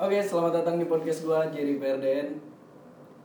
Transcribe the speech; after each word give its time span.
Oke, 0.00 0.16
selamat 0.16 0.64
datang 0.64 0.80
di 0.80 0.88
podcast 0.88 1.28
gua 1.28 1.52
Jerry 1.52 1.76
Perden. 1.76 2.40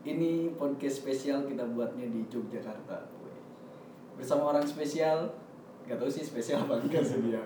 Ini 0.04 0.52
podcast 0.60 1.08
spesial 1.08 1.48
kita 1.48 1.64
buatnya 1.72 2.04
di 2.12 2.28
Yogyakarta. 2.28 3.00
Bersama 4.20 4.52
orang 4.52 4.68
spesial, 4.68 5.24
gak 5.88 5.96
tahu 5.96 6.12
sih 6.12 6.28
spesial 6.28 6.68
apa 6.68 6.76
enggak 6.84 7.00
sih 7.00 7.24
dia. 7.24 7.40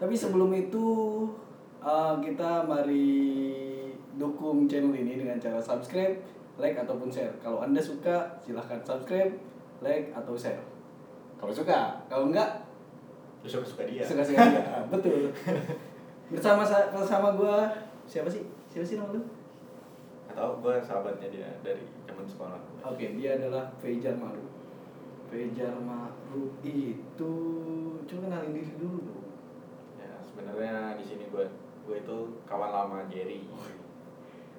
Tapi 0.00 0.16
sebelum 0.16 0.56
itu 0.56 0.88
uh, 1.84 2.16
kita 2.24 2.64
mari 2.64 3.12
dukung 4.16 4.64
channel 4.64 4.96
ini 4.96 5.20
dengan 5.20 5.36
cara 5.36 5.60
subscribe, 5.60 6.16
like 6.56 6.80
ataupun 6.80 7.12
share. 7.12 7.36
Kalau 7.44 7.60
anda 7.60 7.76
suka, 7.76 8.40
silahkan 8.40 8.80
subscribe, 8.80 9.36
like 9.84 10.08
atau 10.16 10.32
share. 10.32 10.64
Kalau 11.36 11.52
suka, 11.52 12.00
kalau 12.08 12.32
enggak, 12.32 12.64
suka 13.44 13.68
suka 13.68 13.84
dia. 13.84 14.00
suka-suka 14.00 14.40
dia. 14.48 14.64
Betul. 14.88 15.28
Bersama 16.32 16.64
sa- 16.64 16.88
bersama 16.88 17.36
gua 17.36 17.68
siapa 18.08 18.32
sih? 18.32 18.61
Siapa 18.72 18.88
sih 18.88 18.96
nama 18.96 19.12
lu? 19.12 19.20
Atau 20.32 20.64
gue 20.64 20.80
sahabatnya 20.80 21.28
dia 21.28 21.44
dari 21.60 21.84
zaman 22.08 22.24
sekolah. 22.24 22.56
Oke, 22.88 23.20
dia 23.20 23.36
adalah 23.36 23.68
Fejar 23.76 24.16
Maruf. 24.16 24.48
Fejar 25.28 25.76
Maruf 25.84 26.56
itu 26.64 27.32
coba 28.08 28.20
kenalin 28.24 28.56
diri 28.56 28.72
dulu 28.80 28.98
dong. 29.04 29.28
Ya 30.00 30.16
sebenarnya 30.24 30.96
di 30.96 31.04
sini 31.04 31.28
gue 31.28 31.44
gue 31.84 31.96
itu 32.00 32.16
kawan 32.48 32.72
lama 32.72 33.04
Jerry. 33.12 33.44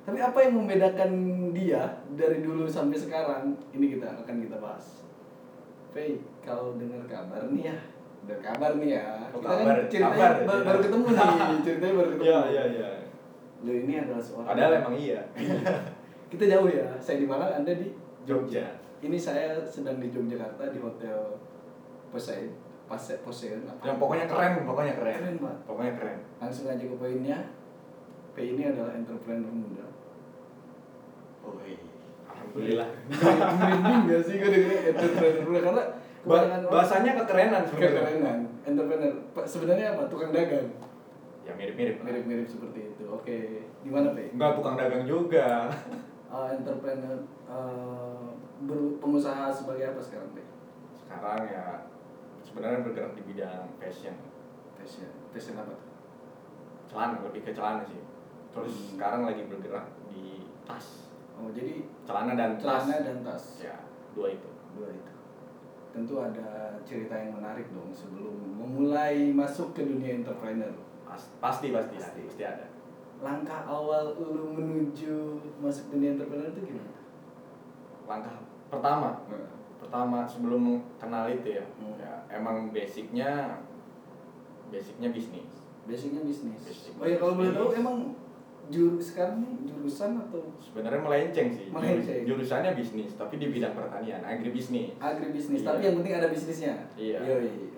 Tapi 0.05 0.19
apa 0.21 0.37
yang 0.45 0.61
membedakan 0.61 1.11
dia 1.49 2.05
dari 2.13 2.45
dulu 2.45 2.69
sampai 2.69 3.01
sekarang? 3.01 3.57
Ini 3.73 3.97
kita 3.97 4.13
akan 4.21 4.45
kita 4.45 4.61
bahas. 4.61 5.09
Fei, 5.89 6.21
kalau 6.45 6.77
dengar 6.77 7.01
kabar 7.09 7.49
nih 7.49 7.73
ya, 7.73 7.77
dengar 8.29 8.41
kabar 8.53 8.77
nih 8.77 9.01
ya. 9.01 9.05
Kita 9.33 9.41
kabar, 9.41 9.73
kan 9.73 9.89
ceritanya 9.89 10.13
kabar, 10.13 10.45
baru, 10.45 10.61
ya. 10.61 10.65
baru 10.69 10.79
ketemu 10.85 11.07
nih, 11.07 11.57
ceritanya 11.65 11.93
baru 11.97 12.09
ketemu. 12.13 12.25
Iya 12.29 12.41
iya 12.45 12.63
iya. 12.69 13.02
Lo 13.63 13.71
ini 13.71 13.93
adalah 13.99 14.19
seorang. 14.19 14.47
Padahal 14.51 14.71
emang 14.83 14.95
iya. 14.99 15.19
kita 16.31 16.43
jauh 16.51 16.67
ya. 16.67 16.85
Saya 16.99 17.23
di 17.23 17.27
Malang, 17.27 17.63
Anda 17.63 17.71
di 17.75 17.95
Jogja. 18.27 18.83
Ini 19.03 19.17
saya 19.19 19.59
sedang 19.67 19.99
di 19.99 20.07
Yogyakarta 20.07 20.71
di 20.71 20.79
hotel 20.79 21.35
Poseidon, 22.07 22.55
Pase 22.87 23.19
Poseidon 23.19 23.67
apa? 23.67 23.83
Yang 23.83 23.97
pokoknya 23.99 24.25
keren, 24.31 24.53
pokoknya 24.63 24.93
keren. 24.95 25.15
Keren 25.19 25.35
banget. 25.43 25.59
Pokoknya 25.67 25.93
keren. 25.99 26.19
Langsung 26.39 26.65
aja 26.71 26.83
ke 26.83 26.95
poinnya. 26.95 27.39
P 28.33 28.37
ini 28.55 28.63
adalah 28.65 28.95
entrepreneur 28.95 29.51
muda. 29.51 29.87
Oh 31.43 31.59
Alhamdulillah. 31.59 32.89
Merinding 33.11 33.99
gak 34.07 34.21
sih 34.23 34.35
gue 34.39 34.49
dengerin 34.49 34.81
entrepreneur 34.93 35.43
muda 35.43 35.59
karena 35.59 35.83
Ba 36.23 36.39
bahasanya 36.71 37.11
kekerenan 37.19 37.61
sebenarnya. 37.67 37.99
kekerenan. 37.99 38.39
Entrepreneur. 38.63 39.13
Pak, 39.35 39.43
Sebenarnya 39.43 39.85
apa? 39.91 40.07
Tukang 40.07 40.31
dagang. 40.31 40.67
Ya 41.43 41.51
mirip-mirip. 41.59 41.99
Mirip-mirip 41.99 42.47
seperti 42.47 42.79
itu. 42.87 42.92
Oke, 43.13 43.39
di 43.79 43.89
mana 43.89 44.11
P? 44.11 44.33
Enggak 44.33 44.57
tukang 44.57 44.75
dagang 44.75 45.05
juga. 45.05 45.69
Uh, 46.27 46.49
entrepreneur 46.57 47.17
uh, 47.45 48.33
ber- 48.63 48.97
pengusaha 48.97 49.53
sebagai 49.53 49.93
apa 49.93 50.01
sekarang 50.01 50.29
P? 50.33 50.41
Sekarang 50.95 51.41
ya 51.45 51.85
sebenarnya 52.41 52.81
bergerak 52.81 53.13
di 53.13 53.23
bidang 53.23 53.69
fashion. 53.77 54.17
Fashion. 54.73 55.09
Fashion 55.29 55.55
apa 55.55 55.71
tuh? 55.71 55.91
Celana 56.85 57.21
lebih 57.21 57.41
ke 57.41 57.51
celana 57.51 57.85
sih. 57.85 58.01
Terus 58.49 58.73
Hmm. 58.73 58.89
sekarang 58.93 59.21
lagi 59.23 59.45
bergerak 59.45 59.85
di 60.07 60.45
tas. 60.63 61.09
Oh, 61.33 61.49
jadi 61.49 61.81
Celana 62.03 62.33
dan 62.33 62.57
tas. 62.57 62.85
celana 62.85 62.95
dan 63.01 63.17
tas. 63.21 63.43
Ya, 63.59 63.77
dua 64.13 64.29
itu. 64.31 64.49
dua 64.73 64.89
itu 64.89 65.13
tentu 65.93 66.17
ada 66.17 66.73
cerita 66.81 67.13
yang 67.13 67.37
menarik 67.37 67.69
dong 67.69 67.93
sebelum 67.93 68.33
memulai 68.57 69.29
masuk 69.29 69.77
ke 69.77 69.85
dunia 69.85 70.17
entrepreneur 70.17 70.73
Pas- 71.05 71.29
pasti 71.37 71.69
pasti 71.69 71.93
Pasti. 71.93 72.01
pasti, 72.01 72.21
pasti 72.25 72.43
ada. 72.43 72.65
Langkah 73.23 73.63
awal 73.63 74.13
lu 74.13 74.51
menuju 74.51 75.15
masuk 75.57 75.89
dunia 75.89 76.13
entrepreneur 76.13 76.51
itu 76.51 76.61
gimana? 76.67 76.91
Langkah 78.03 78.35
pertama, 78.67 79.09
pertama 79.79 80.17
sebelum 80.25 80.61
kenal 80.97 81.25
itu 81.27 81.55
ya, 81.55 81.63
Hmm. 81.75 81.95
ya 81.95 82.11
emang 82.29 82.69
basicnya 82.69 83.63
basicnya 84.67 85.09
bisnis. 85.09 85.51
basicnya 85.83 86.23
bisnis 86.23 86.63
Basic 86.63 86.95
oh 86.95 87.03
ya 87.05 87.15
kalau 87.17 87.35
boleh 87.35 87.51
tahu 87.51 87.67
emang 87.73 87.97
jur 88.65 88.95
sekarang 88.95 89.43
nih 89.43 89.67
jurusan 89.67 90.15
atau 90.17 90.39
Sebenarnya 90.57 90.95
melenceng 90.97 91.51
sih. 91.51 91.67
Melenceng. 91.67 92.23
Jurus- 92.23 92.47
Jurusannya 92.47 92.71
bisnis, 92.73 93.11
tapi 93.13 93.35
di 93.35 93.51
bidang 93.51 93.75
pertanian, 93.75 94.23
agribisnis. 94.23 94.95
agribisnis 94.97 95.59
Iya. 95.59 95.67
tapi 95.69 95.81
yang 95.83 95.95
penting 95.99 96.15
ada 96.15 96.27
bisnisnya 96.27 96.73
Iya. 96.95 97.19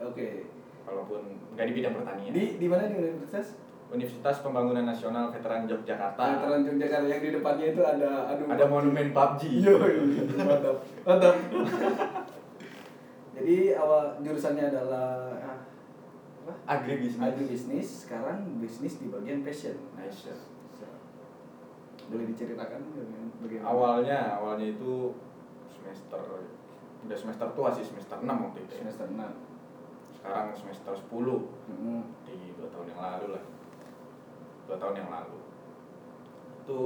Oke 0.03 0.45
Walaupun 0.85 1.21
nggak 1.51 1.65
di 1.65 1.73
bidang 1.73 1.93
pertanian. 1.95 2.29
di 2.31 2.43
di 2.55 2.67
mana 2.69 2.85
di 2.85 2.93
universitas 2.95 3.57
Universitas 3.85 4.41
Pembangunan 4.41 4.81
Nasional 4.81 5.29
Veteran 5.29 5.69
Yogyakarta. 5.69 6.17
Veteran 6.17 6.61
Yogyakarta 6.65 7.05
yang 7.05 7.21
di 7.21 7.29
depannya 7.37 7.65
itu 7.69 7.81
ada 7.85 8.33
aduh 8.33 8.45
Ada 8.49 8.65
monumen 8.65 9.13
PUBG. 9.13 9.41
Yoi, 9.61 9.95
mantap, 10.41 10.77
mantap. 11.05 11.35
Jadi 13.35 13.75
awal 13.77 14.17
jurusannya 14.25 14.65
adalah 14.73 15.29
ah, 15.37 15.59
apa? 16.41 16.53
Agribisnis. 16.65 17.21
Agribisnis, 17.21 17.87
sekarang 18.07 18.57
bisnis 18.57 18.97
di 18.97 19.11
bagian 19.11 19.45
fashion. 19.45 19.77
Nice. 19.93 20.33
Boleh 22.05 22.25
diceritakan 22.29 22.81
bagian 22.89 23.25
bagaimana? 23.41 23.65
Awalnya, 23.69 24.19
awalnya 24.37 24.67
itu 24.73 25.13
semester 25.69 26.21
udah 27.05 27.17
semester 27.17 27.45
tua 27.53 27.69
sih 27.69 27.85
semester 27.85 28.17
6 28.17 28.25
waktu 28.25 28.59
itu 28.65 28.71
ya. 28.73 28.79
semester 28.81 29.05
6. 29.13 29.21
Sekarang 30.17 30.47
semester 30.57 30.93
10 30.97 31.37
Hmm. 31.69 32.01
di 32.25 32.53
dua 32.57 32.65
tahun 32.73 32.89
yang 32.89 33.01
lalu 33.01 33.27
lah 33.37 33.43
dua 34.65 34.75
tahun 34.75 34.95
yang 34.97 35.09
lalu 35.09 35.37
itu 36.59 36.81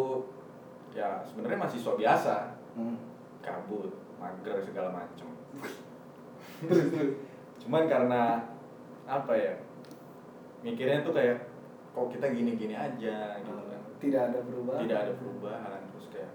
ya 0.92 1.24
sebenarnya 1.24 1.58
mahasiswa 1.58 1.94
biasa 1.96 2.36
Hmm. 2.70 2.96
kabut 3.42 3.90
mager 4.18 4.62
segala 4.62 4.94
terus. 5.18 5.40
cuman 7.60 7.84
karena 7.86 8.44
apa 9.06 9.34
ya 9.34 9.54
mikirnya 10.60 11.02
tuh 11.02 11.12
kayak 11.12 11.50
kok 11.90 12.08
kita 12.12 12.30
gini-gini 12.30 12.74
aja 12.74 13.36
gitu 13.40 13.52
kan 13.52 13.82
Tidak 14.00 14.22
ada 14.22 14.40
perubahan. 14.40 14.80
tidak 14.80 14.98
ada 15.02 15.14
perubahan 15.16 15.80
terus 15.90 16.08
kayak 16.10 16.32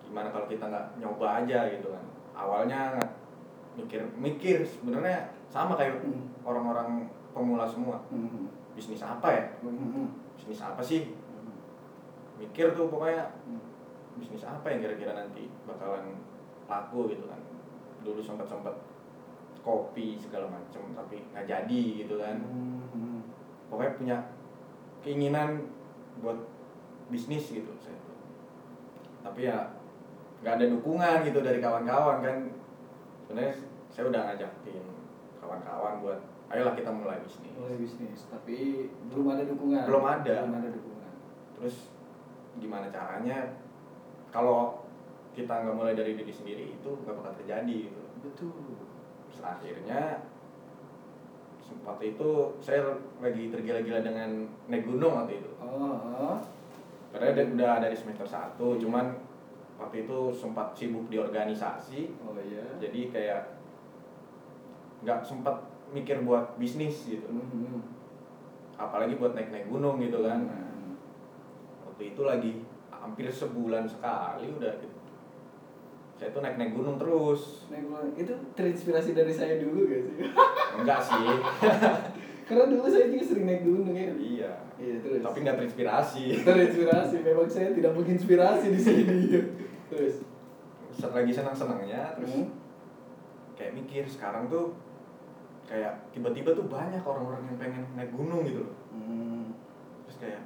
gimana 0.00 0.28
kalau 0.30 0.46
kita 0.46 0.64
nggak 0.64 0.86
nyoba 0.96 1.26
aja 1.40 1.58
gitu 1.68 1.88
kan 1.90 2.04
awalnya 2.32 2.80
mikir 3.74 4.00
mikir 4.14 4.62
sebenarnya 4.62 5.28
sama 5.46 5.74
kayak 5.74 6.00
Hmm. 6.00 6.30
orang-orang 6.40 7.08
pemula 7.32 7.66
semua 7.66 8.00
Hmm. 8.08 8.48
bisnis 8.72 9.02
apa 9.02 9.28
ya 9.28 9.44
Hmm. 9.60 10.08
Bisnis 10.50 10.66
apa 10.66 10.82
sih? 10.82 11.14
Mikir 12.42 12.74
tuh 12.74 12.90
pokoknya 12.90 13.38
bisnis 14.18 14.42
apa 14.42 14.66
yang 14.66 14.82
kira-kira 14.82 15.14
nanti 15.14 15.46
bakalan 15.62 16.18
laku 16.66 17.06
gitu 17.14 17.30
kan. 17.30 17.38
Dulu 18.02 18.18
sempat 18.18 18.50
sempat 18.50 18.74
kopi 19.62 20.18
segala 20.18 20.50
macem 20.50 20.82
tapi 20.98 21.22
nggak 21.30 21.46
jadi 21.46 21.82
gitu 22.02 22.18
kan. 22.18 22.42
Pokoknya 23.70 23.94
punya 23.94 24.16
keinginan 25.06 25.70
buat 26.18 26.42
bisnis 27.14 27.46
gitu 27.54 27.70
saya 27.78 27.94
tuh. 28.02 28.18
tapi 29.22 29.46
ya 29.46 29.70
nggak 30.42 30.58
ada 30.58 30.66
dukungan 30.66 31.22
gitu 31.30 31.46
dari 31.46 31.62
kawan-kawan 31.62 32.26
kan. 32.26 32.38
Sebenarnya 33.22 33.54
saya 33.94 34.10
udah 34.10 34.34
ngajakin 34.34 34.82
kawan-kawan 35.38 36.02
buat 36.02 36.20
ayolah 36.50 36.74
kita 36.74 36.90
mulai 36.90 37.22
bisnis 37.22 37.54
Mulai 37.54 37.76
bisnis, 37.78 38.20
tapi 38.26 38.56
belum 39.06 39.26
ada 39.30 39.46
dukungan. 39.46 39.86
Belum 39.86 40.02
ada. 40.04 40.34
Belum 40.42 40.56
ada 40.58 40.68
dukungan. 40.68 41.12
terus 41.54 41.76
gimana 42.56 42.90
caranya 42.90 43.54
kalau 44.28 44.82
kita 45.30 45.62
nggak 45.62 45.76
mulai 45.76 45.94
dari 45.94 46.18
diri 46.18 46.32
sendiri 46.32 46.74
itu 46.74 46.90
nggak 46.90 47.14
bakal 47.14 47.32
terjadi 47.38 47.86
gitu 47.86 48.02
Betul. 48.26 48.80
terus 49.28 49.40
akhirnya 49.40 50.26
sempat 51.62 52.02
itu 52.02 52.30
saya 52.58 52.82
lagi 53.22 53.46
tergila-gila 53.46 54.02
dengan 54.02 54.50
naik 54.66 54.82
gunung 54.82 55.14
waktu 55.14 55.38
itu 55.38 55.50
Oh, 55.62 55.94
oh. 55.94 56.36
padahal 57.14 57.38
dia 57.38 57.46
udah 57.46 57.78
dari 57.78 57.94
semester 57.94 58.26
1 58.26 58.58
cuman 58.58 59.14
waktu 59.78 60.02
itu 60.02 60.34
sempat 60.34 60.74
sibuk 60.74 61.06
di 61.06 61.22
organisasi 61.22 62.10
Oh 62.26 62.34
iya. 62.34 62.66
jadi 62.82 63.00
kayak 63.14 63.40
nggak 65.06 65.22
sempat 65.22 65.54
mikir 65.90 66.20
buat 66.20 66.54
bisnis 66.56 67.06
gitu 67.06 67.26
Hmm. 67.26 67.82
apalagi 68.76 69.14
buat 69.14 69.32
naik-naik 69.32 69.66
gunung 69.66 69.98
gitu 69.98 70.22
kan 70.22 70.40
Hmm. 70.40 70.94
waktu 71.84 72.10
itu 72.10 72.22
lagi 72.22 72.52
hampir 72.90 73.26
sebulan 73.26 73.84
sekali 73.84 74.48
udah 74.50 74.72
gitu. 74.76 74.96
saya 76.14 76.28
tuh 76.30 76.40
naik-naik 76.40 76.72
gunung 76.72 76.96
terus 76.96 77.64
Naik 77.66 77.84
gunung. 77.86 78.12
itu 78.14 78.28
terinspirasi 78.54 79.10
dari 79.12 79.32
saya 79.32 79.56
dulu 79.56 79.88
gak 79.88 80.00
sih? 80.02 80.16
enggak 80.78 81.00
sih 81.00 81.26
Karena 82.42 82.66
dulu 82.66 82.82
saya 82.84 83.06
juga 83.06 83.22
sering 83.24 83.46
naik 83.46 83.62
gunung 83.62 83.94
ya. 83.94 84.10
iya 84.12 84.52
Iya 84.74 84.96
terus. 84.98 85.22
tapi 85.22 85.38
nggak 85.40 85.56
terinspirasi 85.56 86.24
terinspirasi. 86.42 87.16
Memang 87.20 87.46
saya 87.46 87.70
tidak 87.70 87.92
menginspirasi 87.94 88.66
di 88.68 88.80
sini. 88.80 89.20
terus. 89.86 90.24
Lagi 91.00 91.30
senang-senangnya 91.30 92.12
terus 92.12 92.32
Hmm. 92.34 92.48
kayak 93.54 93.72
mikir 93.72 94.02
sekarang 94.04 94.44
tuh 94.46 94.74
kayak 95.70 95.92
tiba-tiba 96.10 96.50
tuh 96.50 96.66
banyak 96.66 96.98
orang-orang 96.98 97.46
yang 97.46 97.58
pengen 97.62 97.84
naik 97.94 98.10
gunung 98.10 98.42
gitu 98.42 98.66
loh. 98.66 98.74
Hmm. 98.90 99.54
terus 100.02 100.18
kayak 100.18 100.42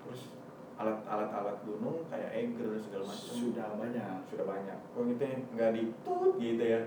terus 0.00 0.32
alat-alat 0.80 1.28
alat 1.28 1.56
gunung 1.68 2.00
kayak 2.08 2.32
Eiger 2.32 2.72
segala 2.80 3.04
macam 3.04 3.32
sudah 3.36 3.68
banyak. 3.76 4.16
Sudah 4.32 4.46
banyak. 4.48 4.78
Oh 4.96 5.04
gitu 5.04 5.20
ya 5.20 5.36
nggak 5.52 5.70
ditut 5.76 6.32
gitu 6.40 6.64
ya? 6.64 6.80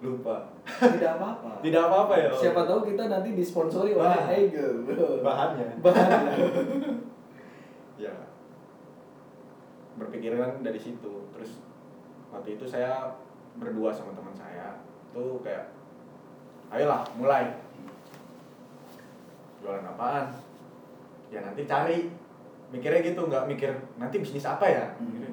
Lupa. 0.00 0.48
Tidak 0.64 1.12
apa-apa. 1.20 1.50
Tidak 1.68 1.82
apa-apa 1.84 2.14
ya? 2.16 2.28
Siapa 2.32 2.64
tahu 2.64 2.80
kita 2.88 3.12
nanti 3.12 3.36
disponsori 3.36 3.92
oleh 3.92 4.08
Wah. 4.08 4.32
Eiger 4.32 4.72
bro. 4.88 5.20
Bahannya. 5.20 5.68
Bahan. 5.84 6.22
Ya. 7.98 8.14
Berpikiran 9.98 10.62
dari 10.62 10.78
situ. 10.78 11.26
Terus 11.34 11.58
waktu 12.30 12.54
itu 12.54 12.62
saya 12.62 13.10
berdua 13.58 13.90
sama 13.90 14.14
teman 14.14 14.30
saya. 14.38 14.78
Tuh 15.10 15.42
kayak 15.42 15.77
ayolah 16.72 17.02
mulai. 17.16 17.48
Jualan 19.60 19.84
apaan? 19.84 20.32
Ya 21.32 21.44
nanti 21.44 21.64
cari. 21.68 22.08
Mikirnya 22.68 23.00
gitu 23.00 23.24
nggak 23.24 23.48
mikir 23.48 23.72
nanti 23.96 24.20
bisnis 24.20 24.44
apa 24.44 24.68
ya? 24.68 24.84
Hmm. 25.00 25.08
Mikirnya, 25.08 25.32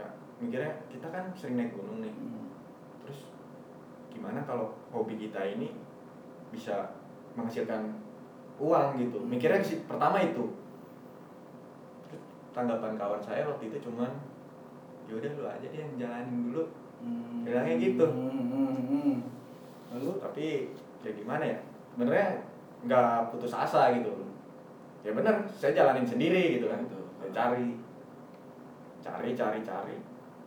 ya 0.00 0.06
mikirnya 0.40 0.72
kita 0.88 1.06
kan 1.12 1.28
sering 1.36 1.60
naik 1.60 1.76
gunung 1.76 2.00
nih. 2.00 2.12
Terus 3.04 3.28
gimana 4.08 4.40
kalau 4.48 4.72
hobi 4.88 5.20
kita 5.20 5.44
ini 5.44 5.76
bisa 6.48 6.96
menghasilkan 7.36 7.92
uang 8.56 8.96
gitu? 8.96 9.20
Mikirnya 9.20 9.60
sih 9.60 9.84
pertama 9.84 10.16
itu. 10.24 10.56
Tanggapan 12.56 12.96
kawan 12.96 13.20
saya 13.20 13.44
waktu 13.44 13.68
itu 13.68 13.84
cuman 13.84 14.08
yaudah 15.12 15.28
lu 15.36 15.44
aja 15.44 15.66
deh 15.68 15.76
yang 15.76 15.92
jalanin 16.00 16.48
dulu. 16.48 16.64
Hmm. 17.04 17.44
Bilangnya 17.44 17.76
gitu. 17.76 18.04
Lalu 19.96 20.20
tapi 20.20 20.46
ya 21.00 21.10
gimana 21.16 21.44
ya? 21.48 21.58
Sebenarnya 21.96 22.28
nggak 22.84 23.32
putus 23.32 23.56
asa 23.56 23.96
gitu. 23.96 24.12
Ya 25.00 25.16
bener 25.16 25.48
saya 25.56 25.72
jalanin 25.72 26.04
sendiri 26.04 26.60
gitu 26.60 26.68
kan. 26.68 26.84
Gitu. 26.84 27.00
saya 27.16 27.30
cari. 27.32 27.66
Cari 29.00 29.30
cari 29.32 29.60
cari. 29.64 29.96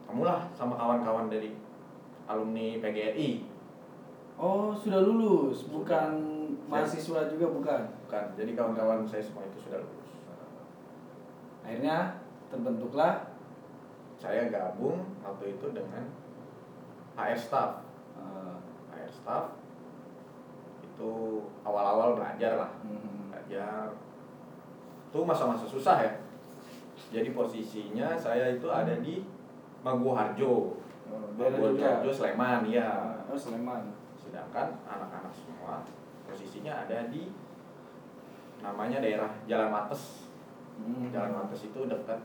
Kamulah 0.05 0.45
sama 0.53 0.77
kawan-kawan 0.77 1.29
dari 1.33 1.57
alumni 2.29 2.77
PGRI 2.77 3.49
oh 4.39 4.71
sudah 4.71 5.03
lulus. 5.03 5.67
Bukan 5.67 6.11
Sudah. 6.47 6.71
mahasiswa 6.71 7.19
juga 7.27 7.45
bukan? 7.51 7.81
Bukan. 8.07 8.25
Jadi 8.39 8.51
kawan-kawan 8.55 9.03
saya 9.03 9.21
semua 9.21 9.43
itu 9.45 9.59
sudah 9.67 9.83
lulus. 9.83 10.09
Akhirnya 11.67 12.23
terbentuklah 12.49 13.35
saya 14.17 14.47
gabung 14.49 15.03
waktu 15.21 15.59
itu 15.59 15.67
dengan 15.75 16.07
HR 17.19 17.37
staff 17.37 17.88
HR 19.09 19.13
staff 19.17 19.45
itu 20.85 21.11
awal-awal 21.65 22.13
belajar 22.13 22.61
lah. 22.61 22.71
Hmm, 22.85 23.33
belajar. 23.33 23.89
Itu 25.09 25.25
masa-masa 25.25 25.65
susah 25.65 25.97
ya. 26.05 26.13
Jadi 27.09 27.33
posisinya 27.33 28.13
saya 28.13 28.53
itu 28.53 28.69
ada 28.69 28.93
di 29.01 29.25
Maguwo 29.81 30.13
Harjo 30.13 30.77
oh, 31.09 31.25
Maguwo 31.33 31.73
Jogja 31.73 31.97
Harjo 31.97 32.11
Sleman 32.13 32.69
ya 32.69 33.17
oh 33.25 33.33
Sleman. 33.33 33.89
Sedangkan 34.21 34.77
anak-anak 34.85 35.33
semua 35.33 35.81
posisinya 36.29 36.85
ada 36.85 37.09
di 37.09 37.33
namanya 38.61 39.01
daerah 39.01 39.33
Jalan 39.49 39.73
Wates 39.73 40.29
Hmm. 40.79 41.11
Jalan 41.11 41.35
Wates 41.35 41.67
itu 41.67 41.91
dekat 41.91 42.15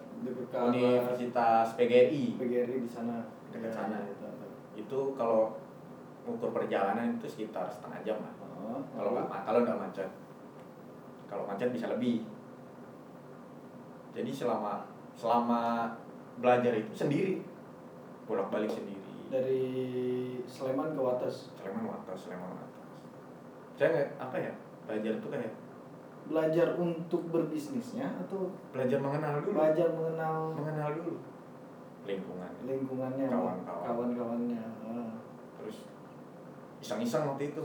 Universitas 0.55 1.75
PGRI 1.75 2.39
PGRI 2.39 2.87
di 2.87 2.91
sana. 2.91 3.27
Dekat 3.51 3.67
Ya, 3.67 3.75
sana. 3.75 3.99
ya, 3.99 4.15
tahu, 4.15 4.31
tahu. 4.31 4.53
itu 4.79 4.99
kalau 5.19 5.59
ukur 6.25 6.51
perjalanan 6.51 7.17
itu 7.17 7.27
sekitar 7.29 7.69
setengah 7.69 8.01
jam 8.05 8.19
lah. 8.21 8.33
Oh, 8.41 8.81
kalau 8.97 9.11
nggak 9.17 9.29
kalau 9.45 9.61
nggak 9.65 9.81
macet. 9.81 10.09
Kalau 11.29 11.45
macet 11.45 11.69
bisa 11.73 11.93
lebih. 11.93 12.25
Jadi 14.15 14.31
selama 14.31 14.89
selama 15.15 15.93
belajar 16.41 16.73
itu 16.75 16.93
sendiri. 16.97 17.35
Bolak 18.25 18.49
balik 18.49 18.73
sendiri. 18.73 19.05
Dari 19.29 19.65
Sleman 20.49 20.97
ke 20.97 21.01
Wates? 21.01 21.53
Sleman 21.61 21.93
atas 21.93 22.29
Sleman 22.29 22.51
atas 22.57 22.73
saya 23.75 23.91
nggak 23.91 24.09
apa 24.23 24.37
ya? 24.39 24.53
Belajar 24.87 25.13
itu 25.19 25.27
kayak 25.27 25.53
belajar 26.25 26.69
untuk 26.81 27.29
berbisnisnya 27.29 28.07
atau 28.23 28.55
belajar 28.71 29.03
mengenal 29.03 29.43
dulu. 29.43 29.53
Belajar 29.59 29.89
mengenal 29.93 30.37
mengenal 30.55 30.89
dulu. 30.95 31.15
Lingkungan 32.05 32.53
lingkungannya 32.69 33.27
Kawan-kawan. 33.27 33.83
kawan-kawannya. 33.83 34.63
Ah. 34.87 35.13
Iseng-iseng 36.85 37.25
waktu 37.25 37.49
itu 37.49 37.63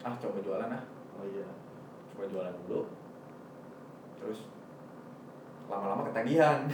ah 0.00 0.16
coba 0.16 0.40
jualan 0.40 0.72
ah. 0.72 0.82
Oh 1.20 1.24
iya. 1.28 1.44
Coba 2.16 2.24
jualan 2.32 2.54
dulu. 2.64 2.88
Terus 4.16 4.48
lama-lama 5.68 6.08
ketagihan. 6.08 6.64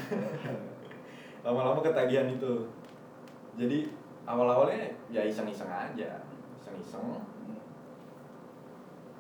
Lama-lama 1.45 1.83
ketagihan 1.83 2.31
itu. 2.31 2.71
Jadi 3.59 3.91
awal-awalnya 4.23 4.95
ya 5.11 5.27
iseng-iseng 5.27 5.67
aja. 5.67 6.23
Iseng-iseng. 6.63 7.03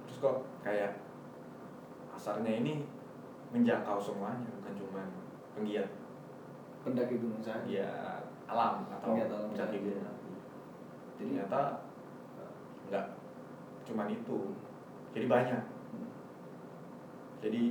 Terus 0.07 0.17
kok 0.23 0.37
kayak 0.63 0.95
pasarnya 2.15 2.63
ini 2.63 2.87
menjangkau 3.51 3.99
semuanya 3.99 4.47
bukan 4.63 4.75
cuma 4.79 5.03
penggiat. 5.59 5.91
Pendaki 6.87 7.19
gunung 7.19 7.43
saja. 7.43 7.67
Ya 7.67 7.91
alam 8.47 8.87
atau 8.89 9.11
Penggiat 9.13 9.29
alam 9.29 9.51
pendaki 9.51 9.83
gunung 9.83 10.07
Jadi- 10.07 10.17
ternyata 11.19 11.88
nggak. 12.89 13.07
Cuman 13.85 14.09
itu. 14.09 14.39
Jadi 15.13 15.27
banyak. 15.29 15.63
Jadi 17.39 17.63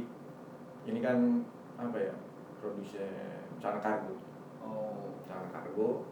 ini 0.88 1.00
kan 1.04 1.44
apa 1.78 1.98
ya 2.00 2.14
produsen 2.58 3.44
cara 3.60 3.78
kargo. 3.84 4.16
Oh. 4.64 5.12
Cara 5.28 5.44
kargo 5.52 6.08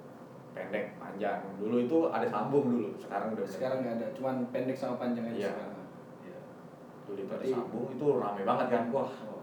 pendek 0.51 0.95
panjang. 0.99 1.39
Dulu 1.59 1.75
itu 1.83 1.97
ada 2.11 2.27
sambung 2.27 2.65
dulu 2.71 2.89
sekarang 2.99 3.35
udah 3.35 3.47
sekarang 3.47 3.77
nggak 3.83 3.95
ada. 4.01 4.07
Cuman 4.15 4.35
pendek 4.51 4.75
sama 4.75 4.99
panjang 4.99 5.27
aja 5.31 5.39
Iya. 5.39 5.51
sekarang. 5.51 5.73
Iya. 6.25 6.39
dulu 7.05 7.19
itu 7.21 7.31
ada 7.37 7.45
sambung 7.45 7.85
itu 7.91 8.05
rame 8.19 8.41
banget 8.43 8.67
kan. 8.71 8.83
Wah. 8.91 9.11
Oh, 9.29 9.41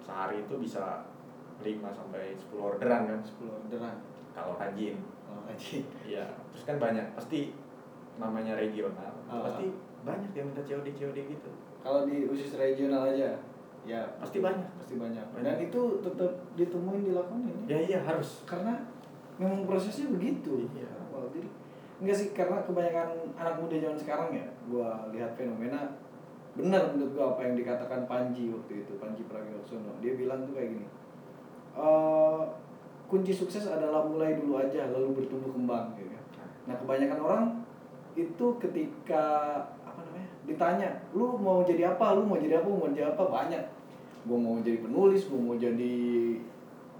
sehari 0.00 0.42
itu 0.44 0.54
bisa 0.60 1.04
5 1.60 1.92
sampai 1.92 2.32
10 2.36 2.56
orderan 2.56 3.02
kan. 3.08 3.20
10 3.20 3.48
orderan. 3.48 3.96
Kalau 4.32 4.56
rajin. 4.56 4.96
Kalau 5.26 5.42
haji 5.46 5.84
iya. 6.08 6.26
Terus 6.52 6.64
kan 6.66 6.76
banyak. 6.80 7.06
Pasti 7.14 7.52
namanya 8.16 8.54
regional 8.54 9.12
Ah. 9.24 9.44
pasti 9.44 9.70
banyak 10.00 10.30
yang 10.32 10.46
minta 10.48 10.62
COD 10.62 10.86
COD 10.90 11.18
gitu 11.28 11.50
kalau 11.78 12.02
di 12.02 12.24
usus 12.24 12.54
regional 12.54 13.06
aja 13.06 13.36
ya 13.80 14.02
Pasti 14.16 14.38
banyak. 14.38 14.66
pasti 14.76 14.94
banyak 14.94 15.24
Banyak. 15.30 15.40
dan 15.42 15.56
itu 15.58 15.80
tetap 16.00 16.28
ditemuin 16.52 17.02
dilakukan 17.02 17.40
ini 17.42 17.62
ya 17.66 17.78
iya 17.80 17.98
harus 17.98 18.44
karena 18.44 18.76
memang 19.36 19.64
prosesnya 19.64 20.10
begitu 20.10 20.68
Iya. 20.68 20.88
Awal. 21.06 21.30
jadi 21.30 21.48
enggak 21.98 22.16
sih 22.16 22.28
karena 22.30 22.60
kebanyakan 22.60 23.08
anak 23.34 23.54
muda 23.56 23.76
zaman 23.76 23.96
sekarang 23.96 24.28
ya 24.32 24.46
gua 24.66 25.08
lihat 25.08 25.32
fenomena 25.32 25.96
benar 26.50 26.90
menurut 26.90 27.12
gua 27.14 27.32
apa 27.32 27.40
yang 27.42 27.54
dikatakan 27.54 28.04
Panji 28.04 28.48
waktu 28.48 28.82
itu 28.82 28.92
Panji 28.96 29.22
Pragiwaksono 29.22 29.96
dia 29.98 30.12
bilang 30.14 30.42
tuh 30.42 30.52
kayak 30.52 30.74
gini 30.74 30.86
"Eh, 31.72 32.40
kunci 33.06 33.30
sukses 33.30 33.64
adalah 33.66 34.02
mulai 34.02 34.34
dulu 34.34 34.56
aja 34.56 34.88
lalu 34.88 35.14
bertumbuh 35.14 35.50
kembang 35.50 35.94
gitu 35.94 36.10
kan 36.10 36.24
nah 36.64 36.74
kebanyakan 36.76 37.18
orang 37.18 37.44
itu 38.26 38.46
ketika 38.60 39.24
apa 39.84 40.00
namanya 40.04 40.28
ditanya 40.44 40.88
lu 41.16 41.38
mau 41.40 41.64
jadi 41.64 41.96
apa? 41.96 42.16
Lu 42.18 42.26
mau 42.28 42.36
jadi 42.36 42.60
apa? 42.60 42.68
Mau 42.68 42.90
jadi 42.90 43.12
apa? 43.12 43.22
Banyak. 43.24 43.64
Gua 44.28 44.36
mau 44.36 44.56
jadi 44.60 44.84
penulis 44.84 45.28
gua 45.32 45.40
mau 45.40 45.56
jadi 45.56 45.96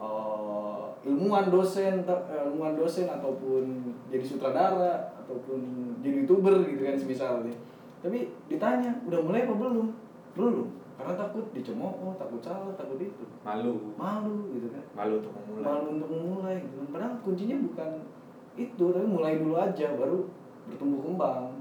eh, 0.00 0.84
ilmuwan 1.04 1.52
dosen 1.52 2.04
eh, 2.04 2.42
ilmuwan 2.48 2.74
dosen 2.76 3.06
ataupun 3.08 3.92
jadi 4.08 4.24
sutradara 4.24 5.12
ataupun 5.24 5.60
jadi 6.00 6.24
youtuber 6.24 6.64
gitu 6.64 6.82
kan 6.82 6.96
semisal 6.96 7.44
nih 7.44 7.56
tapi 8.00 8.32
ditanya 8.48 8.96
udah 9.04 9.20
mulai 9.20 9.44
apa 9.44 9.54
belum? 9.54 9.92
Belum 10.32 10.68
karena 11.00 11.16
takut 11.16 11.44
dicemooh 11.56 12.12
takut 12.20 12.40
salah 12.44 12.76
takut 12.76 13.00
itu. 13.00 13.24
Malu. 13.40 13.96
Malu 13.96 14.52
gitu 14.52 14.68
kan. 14.68 14.84
Malu 14.92 15.24
untuk 15.24 15.32
memulai. 15.32 15.64
Malu 15.64 15.86
untuk 15.96 16.10
memulai 16.12 16.56
gitu 16.60 16.74
kan. 16.76 16.88
padahal 16.92 17.14
kuncinya 17.24 17.56
bukan 17.56 17.90
itu 18.60 18.84
tapi 18.92 19.06
mulai 19.08 19.40
dulu 19.40 19.56
aja 19.56 19.86
baru 19.96 20.28
bertumbuh 20.70 21.00
kembang. 21.02 21.60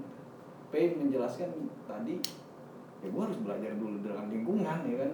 P 0.70 1.02
menjelaskan 1.02 1.50
tadi 1.90 2.22
ya 3.02 3.08
gua 3.10 3.26
harus 3.26 3.42
belajar 3.42 3.74
dulu 3.76 4.06
dengan 4.06 4.30
lingkungan 4.30 4.80
ya 4.86 4.96
kan? 5.02 5.12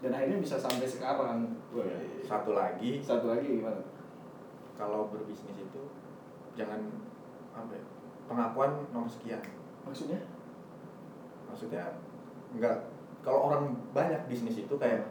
Dan 0.00 0.10
akhirnya 0.14 0.38
bisa 0.38 0.56
sampai 0.60 0.86
sekarang. 0.86 1.50
Wah, 1.74 2.02
satu 2.22 2.54
lagi. 2.54 3.02
Satu 3.02 3.26
lagi 3.32 3.58
gimana? 3.58 3.82
Kalau 4.78 5.10
berbisnis 5.10 5.58
itu 5.58 5.82
jangan 6.54 6.78
apa 7.54 7.74
ya 7.74 7.84
pengakuan 8.30 8.86
nomor 8.94 9.10
sekian. 9.10 9.42
Maksudnya? 9.82 10.22
Maksudnya 11.50 11.98
enggak 12.54 12.94
kalau 13.24 13.50
orang 13.50 13.74
banyak 13.96 14.20
bisnis 14.30 14.62
itu 14.62 14.74
kayak 14.76 15.02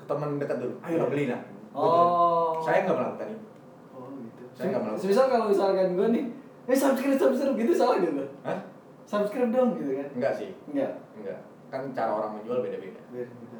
ke 0.00 0.04
teman 0.08 0.40
dekat 0.40 0.58
dulu 0.58 0.74
ayo 0.82 0.96
lah 1.04 1.08
beli 1.12 1.24
lah 1.30 1.40
oh. 1.76 2.58
Saya 2.64 2.88
nggak 2.88 2.96
melakukan 2.96 3.28
itu. 3.36 3.46
Oh 3.94 4.08
gitu. 4.18 4.42
Saya 4.56 4.66
nggak 4.74 4.82
melakukan. 4.82 5.02
semisal 5.02 5.26
kalau 5.28 5.46
misalkan 5.52 5.88
gua 5.94 6.08
nih 6.10 6.24
eh 6.64 6.72
subscribe 6.74 7.14
subscribe 7.14 7.56
gitu 7.56 7.72
salah 7.72 7.96
gitu 7.98 8.24
Hah? 8.40 8.58
subscribe 9.04 9.50
dong 9.50 9.76
gitu 9.76 9.92
kan 9.94 10.08
enggak 10.12 10.32
sih 10.32 10.50
enggak 10.66 10.92
enggak 11.14 11.38
kan 11.68 11.82
cara 11.90 12.10
orang 12.14 12.38
menjual 12.38 12.60
beda-beda 12.60 13.00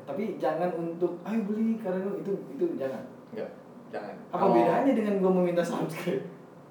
Tapi 0.04 0.36
jangan 0.36 0.68
untuk 0.74 1.16
ayo 1.22 1.40
beli 1.42 1.76
karena 1.76 2.04
itu 2.14 2.32
itu 2.50 2.64
jangan. 2.74 3.00
enggak 3.30 3.48
jangan 3.88 4.14
Apa 4.28 4.36
Kalau- 4.38 4.54
bedanya 4.54 4.92
dengan 4.92 5.14
gua 5.18 5.32
meminta 5.34 5.62
subscribe? 5.62 6.24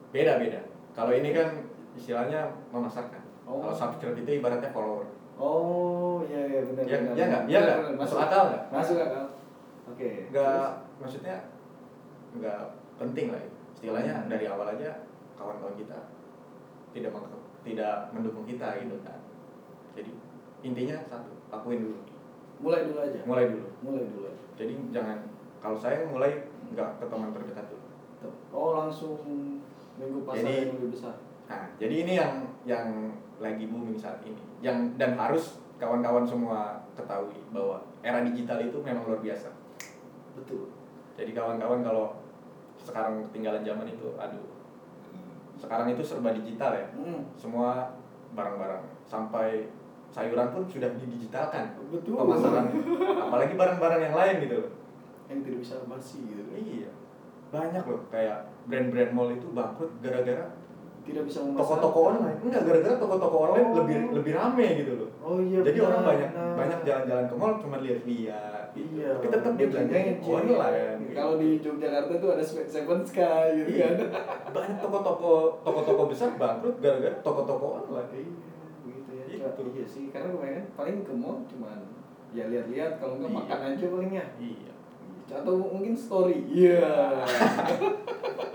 beda 0.10 0.38
beda 0.38 0.62
kalau 0.94 1.12
ini 1.12 1.30
kan 1.32 1.50
istilahnya 1.94 2.46
memasarkan 2.70 3.22
Oh. 3.44 3.60
kalau 3.60 3.76
subscribe 3.76 4.16
itu 4.16 4.40
ibaratnya 4.40 4.70
follower 4.70 5.04
Oh, 5.34 6.22
iya 6.24 6.46
iya 6.48 6.62
benar 6.64 6.86
Ya- 6.86 7.00
benar. 7.02 7.14
ya 7.14 7.26
nggak? 7.26 7.42
Ya 7.44 7.58
Benar, 7.58 7.66
nggak? 7.66 7.78
benar. 7.84 8.00
Masuk 8.00 8.20
akal 8.20 8.42
nggak? 8.46 8.64
Masuk 8.70 8.98
akal. 9.00 9.26
Oke. 9.84 10.10
nggak 10.30 10.68
maksudnya 10.96 11.38
nggak 12.34 12.60
penting 12.96 13.28
lah 13.30 13.42
itu. 13.42 13.58
istilahnya 13.74 14.14
Hmm. 14.16 14.30
dari 14.30 14.46
awal 14.46 14.68
aja 14.70 14.90
kawan-kawan 15.34 15.74
kita 15.76 15.98
tidak 16.94 17.12
tidak 17.64 17.96
mendukung 18.14 18.46
kita 18.46 18.80
gitu 18.80 18.96
kan 19.02 19.20
jadi 19.94 20.12
intinya 20.64 20.98
satu 21.06 21.30
lakuin 21.50 21.84
dulu 21.84 21.98
mulai 22.64 22.88
dulu 22.88 23.00
aja. 23.04 23.20
mulai 23.28 23.46
dulu 23.52 23.68
Mulai 23.84 24.04
dulu 24.08 24.24
aja. 24.32 24.42
jadi 24.56 24.74
jangan 24.94 25.18
kalau 25.60 25.76
saya 25.76 26.06
mulai 26.08 26.48
nggak 26.72 26.90
ke 27.00 27.06
teman 27.08 27.32
terdekat 27.32 27.66
dulu. 27.68 27.84
Oh, 28.56 28.72
langsung 28.76 29.20
minggu 30.00 30.24
pasar 30.24 30.44
Jadi- 30.48 30.60
yang 30.64 30.76
lebih 30.80 30.90
besar. 30.96 31.16
nah 31.50 31.64
jadi 31.76 31.96
ini 32.08 32.14
yang 32.16 32.34
yang 32.64 32.88
lagi 33.44 33.68
booming 33.68 34.00
saat 34.00 34.24
ini 34.24 34.40
yang 34.64 34.96
dan 34.96 35.20
harus 35.20 35.60
kawan-kawan 35.76 36.24
semua 36.24 36.80
ketahui 36.96 37.36
bahwa 37.52 37.84
era 38.00 38.24
digital 38.24 38.64
itu 38.64 38.80
memang 38.80 39.04
luar 39.04 39.20
biasa 39.20 39.52
Betul. 40.40 40.72
jadi 41.20 41.36
kawan-kawan 41.36 41.84
kalau 41.84 42.16
sekarang 42.80 43.28
ketinggalan 43.30 43.62
zaman 43.62 43.88
itu 43.92 44.08
aduh 44.16 44.48
sekarang 45.64 45.88
itu 45.90 46.04
serba 46.04 46.30
digital 46.32 46.72
ya 46.74 46.86
Hmm. 46.92 47.24
semua 47.34 47.96
barang-barang 48.32 48.84
sampai 49.06 49.72
sayuran 50.10 50.52
pun 50.52 50.64
sudah 50.66 50.92
didigitalkan 50.94 51.72
Betul. 51.88 52.20
pemasaran 52.20 52.68
apalagi 53.18 53.54
barang-barang 53.56 54.02
yang 54.02 54.14
lain 54.14 54.36
gitu 54.42 54.56
loh 54.60 54.72
Yang 55.24 55.40
tidak 55.42 55.60
bisa 55.62 55.76
basi 55.88 56.20
gitu. 56.22 56.42
iya 56.54 56.92
banyak 57.50 57.84
loh 57.84 58.02
kayak 58.08 58.38
brand-brand 58.66 59.12
mall 59.12 59.30
itu 59.30 59.48
bangkrut 59.48 59.92
gara-gara 60.00 60.52
Tidak 61.04 61.20
bisa 61.22 61.44
toko-toko 61.46 62.00
online 62.12 62.38
enggak 62.40 62.64
gara-gara 62.64 62.96
toko-toko 62.96 63.38
online 63.46 63.66
Oh. 63.66 63.76
lebih 63.80 63.98
lebih 64.14 64.34
rame 64.34 64.68
gitu 64.78 64.92
loh 64.96 65.10
Oh 65.20 65.38
iya. 65.38 65.60
jadi 65.62 65.78
benar, 65.78 65.90
orang 65.90 66.04
banyak 66.06 66.30
banyak 66.54 66.80
jalan-jalan 66.84 67.26
ke 67.26 67.36
mall 67.36 67.54
cuma 67.56 67.78
lihat-lihat. 67.80 68.53
Iya. 68.74 69.10
tapi 69.14 69.28
tetap 69.30 69.52
dia 69.54 69.68
belanja 69.68 69.94
Magic. 69.94 70.26
online 70.26 70.98
gitu. 71.00 71.14
Kalau 71.14 71.34
di 71.38 71.50
Yogyakarta 71.58 72.14
tuh 72.18 72.30
ada 72.32 72.44
Seven 72.44 73.00
Sky 73.02 73.46
gitu 73.56 73.70
Iya. 73.72 73.88
kan. 73.88 74.52
banyak 74.52 74.78
toko-toko 74.80 75.34
toko-toko 75.62 76.02
besar 76.08 76.30
bangkrut 76.36 76.78
gara-gara 76.78 77.14
toko-toko 77.20 77.66
online 77.80 78.10
Iya, 78.14 78.26
gitu 78.84 79.12
ya. 79.14 79.26
Gitu. 79.30 79.62
Iya 79.72 79.86
sih, 79.86 80.04
karena 80.10 80.30
kemarin 80.32 80.66
paling 80.74 80.98
ke 81.02 81.14
mall 81.14 81.46
cuman 81.46 81.80
ya 82.32 82.50
lihat-lihat 82.50 82.98
kalau 82.98 83.18
nggak 83.18 83.30
Iya. 83.30 83.40
makan 83.40 83.60
aja 83.68 83.86
palingnya. 83.88 84.26
iya 84.38 84.72
Atau 85.30 85.54
mungkin 85.58 85.94
story. 85.94 86.38
Iya. 86.46 86.86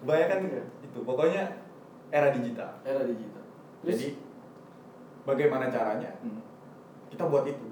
kebanyakan 0.00 0.38
Iya. 0.46 0.62
itu 0.80 0.98
pokoknya 1.02 1.42
era 2.08 2.30
digital 2.30 2.70
Era 2.82 3.02
digital. 3.02 3.42
Terus 3.82 3.94
jadi 3.96 4.08
bagaimana 5.22 5.66
caranya 5.66 6.10
hmm. 6.22 6.38
kita 7.10 7.26
buat 7.26 7.42
itu. 7.44 7.65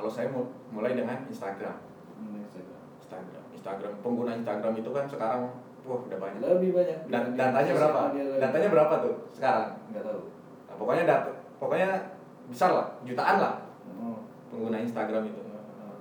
Kalau 0.00 0.08
saya 0.08 0.32
mau 0.32 0.48
mulai 0.72 0.96
dengan 0.96 1.20
Instagram. 1.28 1.76
Hmm, 2.16 2.40
Instagram. 2.40 2.80
Instagram. 3.04 3.42
Instagram. 3.52 3.92
Pengguna 4.00 4.32
Instagram 4.32 4.72
itu 4.80 4.90
kan 4.96 5.04
sekarang 5.04 5.40
wah 5.84 6.00
udah 6.00 6.16
banyak. 6.16 6.40
Lebih 6.40 6.70
banyak. 6.72 6.98
dan 7.12 7.36
datanya 7.36 7.72
berapa? 7.76 8.00
datanya 8.40 8.68
berapa 8.72 8.94
tuh 9.04 9.14
sekarang? 9.36 9.76
Nggak 9.92 10.04
tahu. 10.08 10.20
nah, 10.64 10.74
pokoknya 10.80 11.04
data 11.04 11.30
pokoknya 11.60 12.16
besar 12.48 12.72
lah 12.72 12.86
jutaan 13.04 13.36
lah. 13.36 13.54
Oh. 14.00 14.24
pengguna 14.48 14.80
Instagram 14.80 15.28
itu. 15.28 15.40
Oh. 15.44 16.00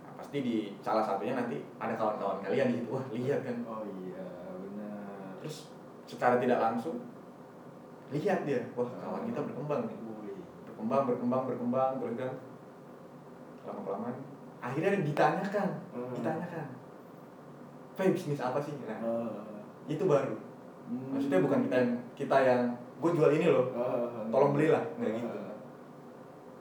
Nah, 0.00 0.12
pasti 0.16 0.40
di 0.40 0.56
salah 0.80 1.04
satunya 1.04 1.36
nanti 1.36 1.60
ada 1.76 1.92
kawan-kawan 2.00 2.40
kalian 2.40 2.72
di 2.72 2.80
situ. 2.80 2.88
Wah 2.88 3.04
lihat 3.12 3.44
kan. 3.44 3.56
Oh 3.68 3.84
iya, 3.84 4.24
benar. 4.56 5.36
terus 5.44 5.68
secara 6.08 6.40
tidak 6.40 6.64
langsung 6.64 7.04
lihat 8.08 8.48
dia. 8.48 8.64
Wah 8.72 8.88
kawan 8.88 9.28
kita 9.28 9.40
berkembang 9.44 9.84
nih. 9.84 9.98
Berkembang 10.64 11.04
berkembang 11.04 11.42
berkembang 11.44 11.92
kan 12.16 12.32
lama 13.66 13.80
kelamaan 13.82 14.16
akhirnya 14.58 15.02
ditanyakan 15.02 15.68
Hmm. 15.90 16.12
ditanyakan 16.12 16.66
Fai 17.92 18.08
bisnis 18.10 18.38
apa 18.38 18.58
sih 18.58 18.74
nah 18.80 18.98
Oh. 19.00 19.30
itu 19.86 20.04
baru 20.04 20.34
Hmm. 20.86 21.12
maksudnya 21.12 21.40
bukan 21.40 21.58
kita 21.62 21.76
yang 21.76 21.92
kita 22.14 22.36
yang 22.40 22.62
gue 22.96 23.10
jual 23.12 23.30
ini 23.32 23.46
loh 23.46 23.66
Oh. 23.70 24.24
tolong 24.28 24.52
belilah 24.52 24.84
nggak 24.94 25.08
Oh. 25.08 25.16
gitu 25.16 25.28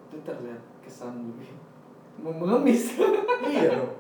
Itu 0.06 0.18
terlihat 0.22 0.62
kesan 0.80 1.14
lebih 1.26 1.50
mengemis. 2.24 2.96
iya 3.44 3.76
loh 3.76 3.92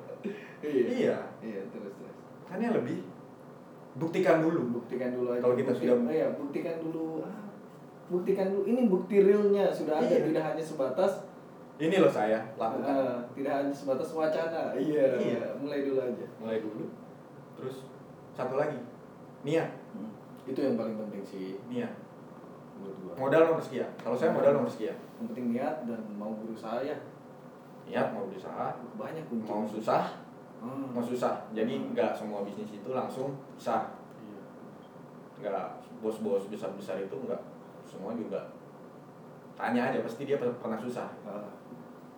iya. 0.62 0.85
iya 0.88 1.17
Iya, 1.41 1.62
terus 1.67 1.93
terus. 1.93 2.15
kan 2.45 2.57
yang 2.57 2.74
lebih 2.74 3.03
buktikan 3.95 4.39
dulu 4.39 4.75
Buktikan 4.75 5.12
dulu 5.12 5.27
aja. 5.29 5.39
Kalau 5.39 5.55
kita 5.55 5.71
Bukti- 5.71 5.88
sudah- 5.88 6.09
iya, 6.09 6.27
buktikan 6.31 6.75
dulu. 6.79 7.21
Ah, 7.21 7.47
Buktikan 8.05 8.47
dulu 8.47 8.63
ini 8.65 8.85
bukti 8.85 9.15
realnya 9.19 9.65
sudah 9.67 9.97
ada, 9.97 10.05
Iya. 10.07 10.25
tidak 10.25 10.43
hanya 10.45 10.62
sebatas 10.62 11.25
ini 11.77 11.96
loh 12.00 12.08
saya 12.08 12.39
lakukan 12.55 12.96
ah, 12.96 13.20
tidak 13.32 13.53
hanya 13.53 13.74
sebatas 13.74 14.10
wacana. 14.12 14.72
Iya. 14.74 15.20
Iya. 15.20 15.44
Mulai 15.58 15.84
dulu 15.84 16.00
aja. 16.00 16.25
mulai 16.38 16.58
dulu 16.60 16.86
terus 17.55 17.88
satu 18.32 18.55
lagi 18.55 18.79
niat 19.41 19.72
Itu 20.46 20.60
yang 20.62 20.75
paling 20.75 20.96
penting 20.98 21.24
sih 21.24 21.48
niat 21.65 21.91
modal 23.15 23.48
nomor 23.48 23.60
sekian 23.60 23.88
kalau 23.98 24.13
saya 24.13 24.29
modal 24.29 24.51
nomor 24.53 24.67
sekian 24.67 24.94
Yang 25.17 25.25
penting 25.32 25.46
niat 25.51 25.75
dan 25.84 26.00
mau 26.13 26.36
berusaha 26.36 26.79
ya. 26.82 26.96
niat 27.84 28.12
mau 28.12 28.27
berusaha 28.27 28.75
Banyak 28.96 29.25
kunci. 29.25 29.46
mau 29.46 29.63
susah 29.63 30.24
Hmm. 30.55 30.89
mau 30.89 31.00
susah 31.00 31.46
jadi 31.51 31.67
nggak 31.94 32.12
semua 32.12 32.41
bisnis 32.41 32.74
itu 32.74 32.89
langsung 32.89 33.38
besar 33.53 33.86
Iya. 34.17 34.41
nggak 35.39 35.67
bos-bos 36.00 36.48
besar-besar 36.48 36.98
itu 37.00 37.13
nggak 37.13 37.38
semua 37.86 38.12
juga 38.12 38.50
tanya 39.53 39.88
aja 39.88 40.01
pasti 40.01 40.25
dia 40.25 40.36
per- 40.36 40.58
pernah 40.58 40.75
susah 40.75 41.05
Ah, 41.24 41.46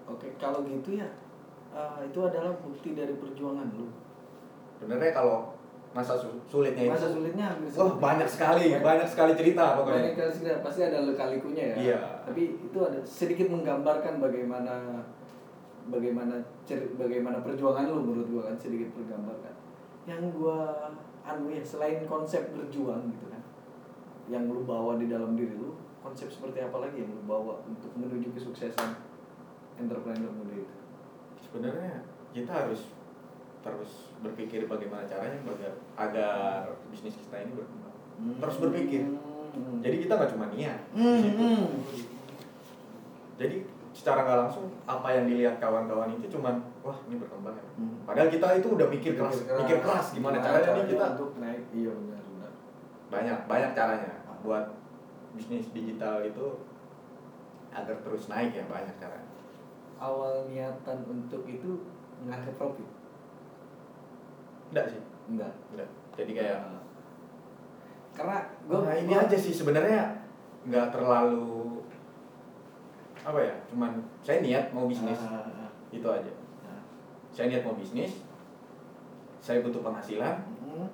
Oke, 0.07 0.27
kalau 0.35 0.63
gitu 0.63 0.95
ya, 0.95 1.07
ah, 1.69 1.99
itu 1.99 2.15
adalah 2.17 2.55
bukti 2.57 2.91
dari 2.91 3.13
perjuangan 3.13 3.67
lu. 3.73 3.87
sebenarnya 4.77 5.09
kalau 5.11 5.57
masa 5.89 6.13
su- 6.13 6.37
sulitnya 6.45 6.85
Masa 6.85 7.09
itu 7.09 7.17
sulitnya 7.17 7.49
hampir 7.49 7.65
wah 7.65 7.89
seperti- 7.89 7.97
banyak 7.99 8.29
sekali 8.29 8.65
banyak 8.77 9.07
sekali 9.09 9.31
cerita 9.33 9.63
Banyak 9.65 9.77
pokoknya 9.81 10.11
kali 10.13 10.31
cerita, 10.31 10.61
pasti 10.61 10.81
ada 10.83 10.97
lika-likunya 11.03 11.63
ya. 11.65 11.75
Iya. 11.75 11.99
Tapi 12.23 12.41
itu 12.61 12.77
ada 12.77 12.99
sedikit 13.01 13.49
menggambarkan 13.49 14.21
bagaimana 14.21 15.01
bagaimana 15.87 16.37
cer- 16.63 16.93
bagaimana 16.93 17.41
perjuangan 17.41 17.87
lu 17.87 18.05
menurut 18.05 18.27
gua 18.29 18.41
kan 18.45 18.55
sedikit 18.55 18.93
tergambarkan. 18.93 19.53
Yang 20.05 20.21
gua 20.37 20.57
anu 21.25 21.49
ya 21.49 21.63
selain 21.65 22.05
konsep 22.05 22.53
berjuang 22.53 23.09
gitu 23.09 23.25
kan, 23.27 23.41
yang 24.29 24.45
lu 24.45 24.61
bawa 24.61 24.95
di 24.95 25.09
dalam 25.09 25.33
diri 25.33 25.57
lu, 25.57 25.73
konsep 25.99 26.29
seperti 26.29 26.61
apa 26.61 26.77
lagi 26.79 27.01
yang 27.01 27.09
lu 27.09 27.23
bawa 27.25 27.57
untuk 27.65 27.89
menuju 27.97 28.29
kesuksesan 28.31 28.93
entrepreneur 29.77 30.31
muda 30.31 30.53
itu? 30.53 30.75
sebenarnya 31.39 32.03
kita 32.31 32.51
harus 32.51 32.91
terus 33.61 33.91
berpikir 34.19 34.65
bagaimana 34.65 35.03
caranya 35.03 35.37
agar 35.43 35.73
agar 35.95 36.61
bisnis 36.87 37.15
kita 37.15 37.35
ini 37.39 37.53
berkembang 37.53 37.95
Terus 38.17 38.57
berpikir. 38.59 39.03
Hmm. 39.53 39.77
jadi 39.79 39.95
kita 39.99 40.13
nggak 40.13 40.31
cuma 40.33 40.45
niat 40.49 40.79
Hmm, 40.91 41.21
hmm. 41.33 41.63
jadi 43.35 43.55
secara 43.89 44.21
nggak 44.21 44.39
langsung 44.45 44.69
apa 44.85 45.07
yang 45.11 45.25
dilihat 45.25 45.57
kawan-kawan 45.57 46.13
itu 46.13 46.29
cuman 46.29 46.61
wah 46.81 46.97
ini 47.07 47.17
berkembang 47.17 47.53
ya 47.53 47.65
Hmm. 47.73 47.97
padahal 48.05 48.29
kita 48.29 48.47
itu 48.55 48.67
udah 48.71 48.87
mikir 48.87 49.13
keras 49.13 49.41
mikir 49.43 49.77
keras 49.81 50.13
gimana 50.13 50.37
caranya 50.37 50.69
nih 50.75 50.85
kita 50.87 51.05
untuk 51.17 51.29
naik 51.37 51.61
iya 51.71 51.89
benar 51.89 52.21
benar 52.23 52.51
banyak 53.09 53.37
banyak 53.45 53.71
caranya 53.73 54.11
buat 54.39 54.65
bisnis 55.33 55.69
digital 55.71 56.21
itu 56.21 56.61
agar 57.69 57.97
terus 57.99 58.25
naik 58.27 58.53
ya 58.53 58.65
banyak 58.65 58.93
caranya 58.95 59.26
awal 59.97 60.45
niatan 60.49 60.97
untuk 61.05 61.43
itu 61.45 61.85
nggak 62.25 62.57
profit? 62.57 62.87
Enggak 64.73 64.85
sih. 64.93 65.01
Enggak. 65.29 65.53
Enggak. 65.73 65.89
Jadi 66.17 66.31
kayak 66.33 66.59
karena 68.17 68.41
gua 68.65 68.81
nah, 68.81 68.97
ini 68.97 69.13
aja 69.13 69.37
sih 69.37 69.53
sebenarnya 69.53 70.09
nggak 70.65 70.89
terlalu 70.89 71.81
apa 73.21 73.39
ya? 73.43 73.53
Cuman 73.69 74.01
saya 74.25 74.41
niat 74.41 74.73
mau 74.73 74.89
bisnis. 74.89 75.19
Ah, 75.21 75.45
ah, 75.45 75.71
itu 75.93 76.07
aja. 76.07 76.31
Ah. 76.65 76.81
saya 77.29 77.53
niat 77.53 77.61
mau 77.61 77.77
bisnis. 77.77 78.25
Saya 79.41 79.61
butuh 79.61 79.81
penghasilan. 79.85 80.57
Hmm. 80.67 80.89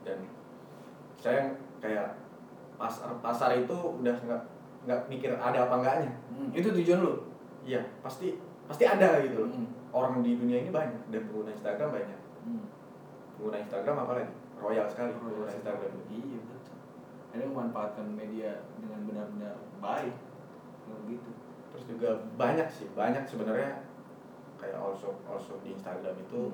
dan 0.00 0.16
saya 1.20 1.52
kayak 1.76 2.16
pasar 2.80 3.12
pasar 3.20 3.52
itu 3.52 3.76
udah 4.00 4.16
nggak 4.16 4.42
nggak 4.88 5.00
mikir 5.12 5.36
ada 5.36 5.68
apa 5.68 5.74
enggaknya. 5.76 6.12
Hmm, 6.32 6.48
itu 6.56 6.72
tujuan 6.72 7.04
lu 7.04 7.29
iya 7.62 7.80
pasti 8.00 8.36
pasti 8.64 8.84
ada 8.84 9.20
gitu 9.20 9.44
loh. 9.44 9.50
Hmm. 9.50 9.68
orang 9.90 10.22
di 10.22 10.38
dunia 10.38 10.62
ini 10.62 10.70
banyak 10.70 11.02
dan 11.10 11.22
pengguna 11.26 11.50
Instagram 11.50 11.90
banyak. 11.90 12.20
Hmm. 12.46 12.64
pengguna 13.34 13.56
Instagram 13.58 13.96
apa 13.98 14.12
lagi? 14.16 14.32
Royal 14.56 14.86
sekali 14.86 15.10
pengguna 15.12 15.50
Instagram. 15.50 15.90
Iya 16.06 16.38
betul. 16.40 16.76
Ada 17.30 17.44
memanfaatkan 17.46 18.06
media 18.10 18.62
dengan 18.76 19.00
benar-benar 19.04 19.56
baik. 19.78 20.14
Kalau 20.84 21.00
gitu 21.06 21.30
terus 21.70 21.84
juga 21.86 22.10
banyak 22.34 22.66
sih 22.66 22.90
banyak 22.92 23.22
sebenarnya 23.22 23.86
kayak 24.58 24.74
also 24.76 25.14
also 25.24 25.54
di 25.62 25.70
Instagram 25.70 26.18
itu 26.18 26.50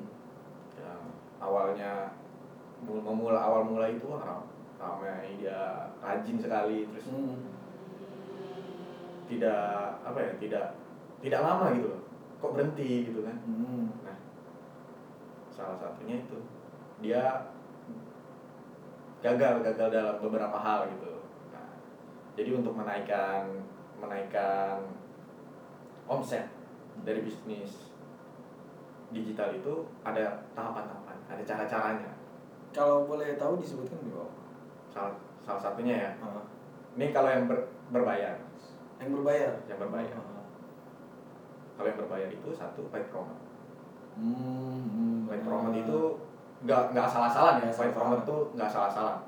yang 0.76 1.00
awalnya 1.40 2.12
mul- 2.84 3.00
memula 3.00 3.40
awal 3.40 3.64
mula 3.64 3.88
itu 3.88 4.04
wah, 4.04 4.20
ram- 4.20 4.44
ramai 4.76 5.40
dia 5.40 5.88
rajin 5.98 6.36
sekali 6.36 6.84
terus 6.92 7.08
Hmm. 7.08 7.48
tidak 9.26 9.60
apa 10.04 10.18
ya 10.20 10.32
tidak 10.38 10.66
tidak 11.24 11.40
lama 11.40 11.72
gitu 11.76 11.88
loh. 11.92 12.02
Kok 12.42 12.52
berhenti 12.52 13.08
gitu 13.08 13.20
kan? 13.24 13.36
Hmm. 13.44 13.88
nah 14.04 14.16
salah 15.52 15.76
satunya 15.80 16.20
itu. 16.20 16.38
Dia 17.00 17.22
gagal 19.24 19.64
gagal 19.64 19.88
dalam 19.90 20.16
beberapa 20.20 20.58
hal 20.60 20.86
gitu. 20.92 21.24
Nah, 21.50 21.76
jadi 22.36 22.50
untuk 22.52 22.76
menaikkan 22.76 23.48
menaikkan 23.96 24.84
omset 26.06 26.46
dari 27.02 27.24
bisnis 27.24 27.90
digital 29.10 29.54
itu 29.56 29.86
ada 30.04 30.44
tahapan-tahapan 30.52 31.16
ada 31.26 31.42
cara-caranya. 31.42 32.12
Kalau 32.70 33.08
boleh 33.08 33.34
tahu 33.40 33.58
disebutkan 33.58 33.98
di 34.04 34.12
bawah? 34.12 34.32
Salah 34.92 35.16
salah 35.42 35.60
satunya 35.62 35.94
ya. 35.96 36.10
Ah. 36.20 36.44
ini 36.96 37.12
kalau 37.12 37.30
yang 37.30 37.48
ber- 37.48 37.70
berbayar. 37.92 38.36
Yang 39.00 39.10
berbayar? 39.20 39.52
Yang 39.68 39.78
berbayar. 39.86 40.16
Ah. 40.20 40.35
Kalau 41.76 41.86
yang 41.92 41.98
berbayar 42.00 42.28
itu 42.32 42.48
satu 42.56 42.88
paid 42.88 43.06
promote. 43.12 43.38
Hmm, 44.16 44.80
hmm. 44.88 45.18
paid 45.28 45.42
promote 45.44 45.76
itu 45.76 46.00
nggak 46.64 46.96
nggak 46.96 47.08
salah-salah 47.08 47.60
ya 47.60 47.68
paid 47.68 47.92
promote 47.92 48.24
tuh 48.24 48.48
nggak 48.56 48.70
salah-salah 48.72 49.20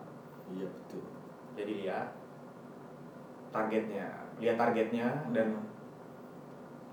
iya 0.51 0.65
betul. 0.65 1.05
Jadi 1.55 1.73
lihat 1.85 2.09
targetnya 3.53 4.07
lihat 4.39 4.57
targetnya 4.57 5.07
dan 5.35 5.47
Hmm. 5.59 5.67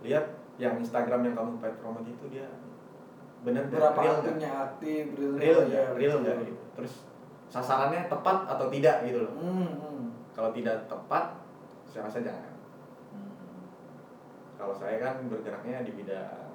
lihat 0.04 0.26
yang 0.56 0.76
Instagram 0.80 1.24
yang 1.28 1.36
kamu 1.36 1.52
paid 1.60 1.76
promote 1.80 2.08
itu 2.08 2.26
dia 2.32 2.48
benar 3.46 3.70
berapa 3.70 4.00
real 4.02 4.18
akunnya 4.24 4.52
aktif 4.72 5.04
real 5.14 5.36
real 5.38 5.60
Iya, 5.70 5.84
real 5.94 6.16
nggak 6.24 6.36
gitu. 6.50 6.62
Terus 6.76 6.94
sasarannya 7.48 8.10
tepat 8.10 8.50
atau 8.50 8.68
tidak 8.74 9.06
gitu 9.06 9.24
loh. 9.24 9.34
Hmm, 9.38 9.70
hmm. 9.72 10.06
kalau 10.34 10.50
tidak 10.52 10.84
tepat 10.90 11.38
saya 11.88 12.08
rasa 12.10 12.20
jangan. 12.26 12.44
Hmm. 12.50 12.55
Kalau 14.56 14.74
saya 14.76 14.96
kan 15.04 15.16
bergeraknya 15.28 15.84
di 15.84 15.92
bidang 15.96 16.52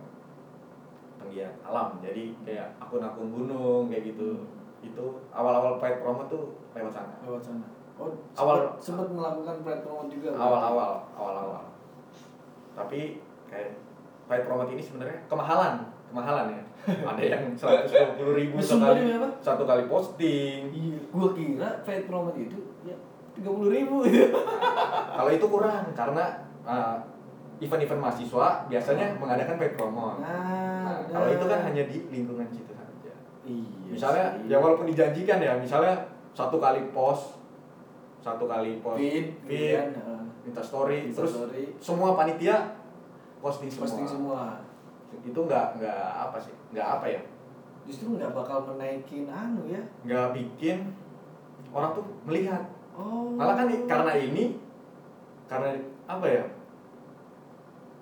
penggiat 1.20 1.52
alam. 1.64 2.00
Jadi 2.00 2.32
kayak 2.48 2.76
akun-akun 2.80 3.28
gunung 3.28 3.92
kayak 3.92 4.12
gitu. 4.12 4.48
Itu 4.80 5.20
awal-awal 5.28 5.76
paid 5.76 6.00
promo 6.00 6.24
tuh 6.26 6.56
lewat 6.72 6.92
sana. 6.92 7.14
Lewat 7.24 7.44
sana. 7.44 7.66
Oh 8.00 8.08
Awal- 8.32 8.80
sempat, 8.80 9.12
melakukan 9.12 9.60
paid 9.60 9.80
promote 9.84 10.08
juga 10.08 10.32
awal-awal 10.32 11.04
awal-awal. 11.12 11.68
Tapi 12.72 13.20
kayak 13.52 13.76
paid 14.24 14.48
promote 14.48 14.72
ini 14.72 14.80
sebenarnya 14.80 15.20
kemahalan 15.28 15.84
kemahalan 16.08 16.46
ya. 16.56 16.62
Ada 17.12 17.22
yang 17.22 17.42
seratus 17.52 17.92
dua 17.92 18.16
puluh 18.16 18.34
ribu 18.40 18.56
sekali 18.56 19.04
satu 19.44 19.68
kali 19.68 19.84
posting. 19.84 20.72
Iya 20.72 20.98
gua 21.12 21.36
kira 21.36 21.84
paid 21.84 22.08
promote 22.08 22.40
itu 22.40 22.56
ya 22.88 22.96
tiga 23.36 23.52
puluh 23.52 23.68
ribu 23.68 24.00
gitu. 24.08 24.32
Kalau 25.12 25.28
itu 25.28 25.44
kurang 25.44 25.92
karena 25.92 26.40
uh, 26.64 26.96
event-event 27.60 28.00
mahasiswa 28.00 28.64
biasanya 28.66 29.06
mengadakan 29.20 29.60
paid 29.60 29.76
promote. 29.76 30.18
Nah, 30.24 30.80
Nah, 30.90 30.98
kalau 31.06 31.28
itu 31.30 31.44
kan 31.46 31.60
hanya 31.70 31.82
di 31.86 31.96
lingkungan 32.10 32.48
situ 32.50 32.72
saja. 32.74 33.12
Iya 33.46 33.92
misalnya 33.94 34.26
sih. 34.36 34.50
ya 34.50 34.56
walaupun 34.58 34.86
dijanjikan 34.90 35.38
ya 35.38 35.52
misalnya 35.56 35.94
satu 36.34 36.58
kali 36.58 36.90
post 36.90 37.38
satu 38.20 38.44
kali 38.44 38.82
post 38.84 39.00
feed 39.00 39.26
feed, 39.48 39.80
ah. 39.96 40.20
minta 40.44 40.60
story 40.60 41.08
Insta 41.08 41.24
terus 41.24 41.32
story, 41.40 41.62
semua 41.80 42.12
panitia 42.18 42.76
posting 43.40 43.70
semua, 43.72 43.82
posting 43.86 44.08
semua. 44.08 44.42
Itu 45.24 45.40
nggak 45.48 45.80
nggak 45.80 46.02
apa 46.28 46.36
sih? 46.36 46.52
Nggak 46.76 46.88
apa 47.00 47.06
ya? 47.08 47.20
Justru 47.88 48.20
nggak 48.20 48.36
bakal 48.36 48.68
menaikin 48.68 49.24
anu 49.26 49.64
ya? 49.72 49.80
Nggak 50.04 50.36
bikin 50.36 50.92
orang 51.72 51.96
tuh 51.96 52.04
melihat. 52.28 52.62
Oh. 52.92 53.32
Malah 53.32 53.56
kan 53.56 53.66
karena 53.88 54.12
ini 54.20 54.60
karena 55.48 55.72
apa 56.06 56.26
ya 56.28 56.44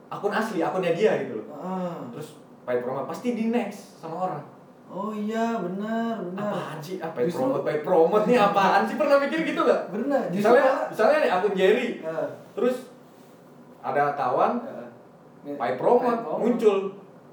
akun 0.08 0.32
asli 0.32 0.58
akunnya 0.60 0.92
dia 0.96 1.12
gitu 1.22 1.40
loh. 1.40 1.46
Ah. 1.52 2.00
terus 2.12 2.40
paid 2.64 2.80
promote 2.84 3.08
pasti 3.08 3.32
di 3.32 3.48
next 3.48 4.00
sama 4.00 4.28
orang. 4.28 4.44
Oh 4.88 5.12
iya 5.12 5.60
benar 5.60 6.16
benar. 6.16 6.48
Apaan 6.48 6.78
sih? 6.80 6.96
Ah, 6.96 7.12
paid 7.12 7.28
Justru- 7.28 7.44
promote 7.44 7.64
paid 7.64 7.80
promote 7.84 8.24
nih 8.24 8.40
apaan 8.48 8.82
sih? 8.88 8.96
Pernah 8.96 9.16
mikir 9.20 9.40
gitu 9.44 9.60
gak 9.60 9.92
benar 9.92 10.32
misalnya 10.32 10.64
malah- 10.64 10.88
misalnya 10.88 11.18
nih 11.20 11.30
akun 11.30 11.52
Jerry. 11.52 11.88
Ah, 12.00 12.28
terus 12.56 12.76
ada 13.84 14.16
kawan 14.16 14.52
ah. 14.64 14.88
paid 15.44 15.76
promote 15.76 16.20
muncul. 16.40 16.78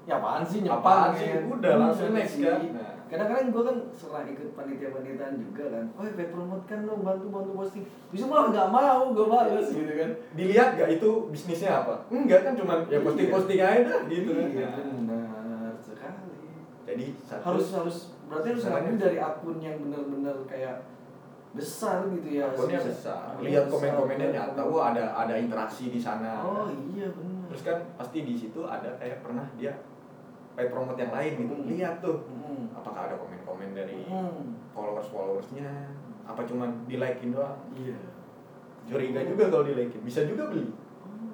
Ya 0.06 0.22
apaan 0.22 0.44
sih 0.46 0.62
apaan 0.62 1.10
nyepang 1.10 1.10
sih? 1.18 1.28
ya? 1.32 1.40
udah 1.48 1.72
langsung 1.82 2.08
Bener 2.12 2.22
next 2.22 2.36
kan? 2.38 2.60
Nah, 2.70 2.95
kadang-kadang 3.06 3.54
gue 3.54 3.62
kan 3.62 3.76
setelah 3.94 4.22
ikut 4.26 4.48
panitia-panitiaan 4.58 5.34
juga 5.38 5.64
kan. 5.70 5.84
Oh 5.94 6.02
paid 6.02 6.30
promote 6.34 6.64
kan 6.66 6.82
dong 6.82 7.06
bantu 7.06 7.26
bantu 7.30 7.50
posting. 7.54 7.84
Bisa 8.10 8.26
malah 8.26 8.50
nggak 8.50 8.68
mau 8.74 9.14
gue 9.14 9.26
males 9.30 9.68
gitu 9.70 9.92
kan. 9.94 10.10
Dilihat 10.34 10.68
gak 10.74 10.90
itu 10.90 11.10
bisnisnya 11.30 11.86
apa? 11.86 11.94
Enggak 12.10 12.42
kan 12.42 12.52
cuman 12.58 12.82
ya 12.90 12.98
Iya. 12.98 13.06
posting 13.06 13.28
posting 13.30 13.60
aja 13.62 13.80
dah 13.86 14.00
gitu 14.10 14.30
kan. 14.34 14.46
Iya 14.50 14.68
benar 14.74 15.72
sekali. 15.78 16.34
Jadi 16.86 17.04
satu 17.22 17.42
harus 17.46 17.66
harus 17.74 17.96
berarti 18.26 18.46
harus 18.54 18.64
ngambil 18.66 18.94
dari 18.98 19.18
akun 19.22 19.56
yang 19.62 19.76
benar-benar 19.78 20.36
kayak 20.50 20.82
besar 21.54 22.04
gitu 22.10 22.28
ya 22.42 22.50
akunnya 22.50 22.82
besar. 22.82 23.38
Akunnya 23.38 23.48
lihat 23.48 23.64
komen-komennya 23.70 24.28
nyata 24.34 24.62
wah 24.66 24.90
ada 24.90 25.14
ada 25.14 25.34
interaksi 25.38 25.94
di 25.94 26.02
sana. 26.02 26.42
Oh 26.42 26.66
iya 26.90 27.06
benar. 27.14 27.46
Terus 27.54 27.62
kan 27.62 27.78
pasti 27.94 28.26
di 28.26 28.34
situ 28.34 28.66
ada 28.66 28.98
kayak 28.98 29.22
pernah 29.22 29.46
dia 29.54 29.72
paid 30.56 30.68
promote 30.68 30.96
yang 30.96 31.12
lain 31.12 31.32
gitu 31.38 31.54
Hmm. 31.54 31.68
lihat 31.68 31.94
tuh 32.00 32.18
Hmm. 32.26 32.72
apakah 32.72 33.06
ada 33.06 33.16
komen-komen 33.16 33.70
dari 33.72 34.02
Hmm. 34.02 34.56
followers 34.72 35.06
followersnya 35.06 35.92
apa 36.24 36.42
cuman 36.42 36.84
di 36.84 36.96
likein 36.96 37.30
doang 37.30 37.60
iya 37.72 37.94
curiga 38.82 39.20
juga 39.22 39.44
kalau 39.46 39.62
di 39.62 39.74
likein 39.74 40.00
bisa 40.00 40.24
juga 40.24 40.48
beli 40.48 40.72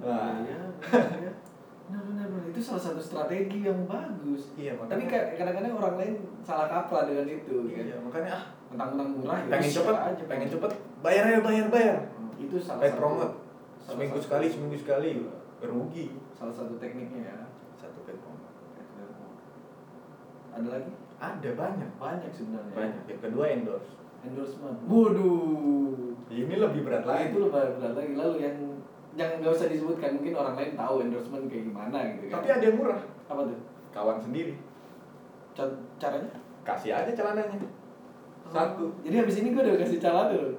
Oh, 0.02 0.10
Nah. 0.10 0.42
iya, 0.42 0.58
benar 0.82 1.14
ya. 1.20 1.32
Benar, 1.84 2.02
benar, 2.02 2.26
benar. 2.26 2.44
Itu 2.48 2.58
salah 2.58 2.82
satu 2.82 2.98
strategi 2.98 3.62
yang 3.62 3.86
bagus. 3.86 4.50
iya 4.56 4.74
Tapi 4.74 5.04
ka- 5.04 5.30
kadang-kadang 5.32 5.76
orang 5.76 5.94
lain 5.94 6.14
salah 6.40 6.66
kaprah 6.66 7.04
dengan 7.04 7.22
itu. 7.28 7.68
kan. 7.68 7.84
iya 7.84 7.96
makanya 7.96 8.30
ah 8.32 8.42
Mentang-mentang 8.66 9.08
murah 9.14 9.38
ya. 9.38 9.50
pengen 9.52 9.70
cepet 9.70 9.94
aja, 9.94 10.22
pengen 10.26 10.48
cepet 10.48 10.70
bayar 10.98 11.24
ya 11.28 11.38
bayar 11.38 11.66
bayar 11.68 11.96
Hmm, 12.12 12.34
Itu 12.36 12.56
salah 12.58 12.82
satu. 12.82 12.98
promote 12.98 13.30
salah 13.78 13.94
seminggu 13.94 14.16
satu- 14.16 14.24
sekali 14.26 14.46
seminggu 14.48 14.76
sekali 14.76 15.10
rugi 15.60 16.06
Salah 16.32 16.50
satu 16.52 16.74
tekniknya 16.76 17.22
ya. 17.28 17.38
satu 17.76 18.02
paid 18.02 18.18
promote 18.18 18.50
Ada 20.52 20.68
lagi? 20.70 20.90
ada 21.16 21.50
banyak 21.54 21.90
Banyak 21.96 22.30
sebenarnya. 22.30 22.74
banyak 22.74 23.02
yang 23.06 23.20
kedua 23.20 23.44
endorse 23.48 23.90
Endorsement. 24.22 24.78
Waduh. 24.86 26.14
ini 26.28 26.54
lebih 26.54 26.80
berat 26.82 27.02
lagi 27.02 27.28
itu 27.28 27.38
lebih 27.38 27.52
berat 27.74 27.94
lagi. 27.94 28.12
Lalu 28.12 28.34
yang 28.38 28.56
yang 29.12 29.30
nggak 29.36 29.50
usah 29.50 29.66
disebutkan 29.66 30.16
mungkin 30.16 30.32
orang 30.32 30.54
lain 30.54 30.72
tahu 30.72 30.94
endorsement 31.00 31.44
kayak 31.44 31.68
gimana 31.68 31.98
gitu 32.12 32.24
kan. 32.26 32.34
tapi 32.34 32.48
ada 32.50 32.64
yang 32.64 32.76
murah 32.76 32.96
apa 33.26 33.40
tuh? 33.44 33.58
kawan 33.90 34.16
sendiri 34.16 34.56
Ca- 35.52 35.68
Caranya? 35.98 36.32
kasih 36.62 36.94
aja 36.94 37.12
celananya 37.12 37.60
satu 38.46 38.88
Jadi 39.02 39.14
habis 39.14 39.36
ini 39.36 39.50
gue 39.50 39.60
udah 39.60 39.76
kasih 39.76 39.98
celana 39.98 40.32
loh. 40.32 40.56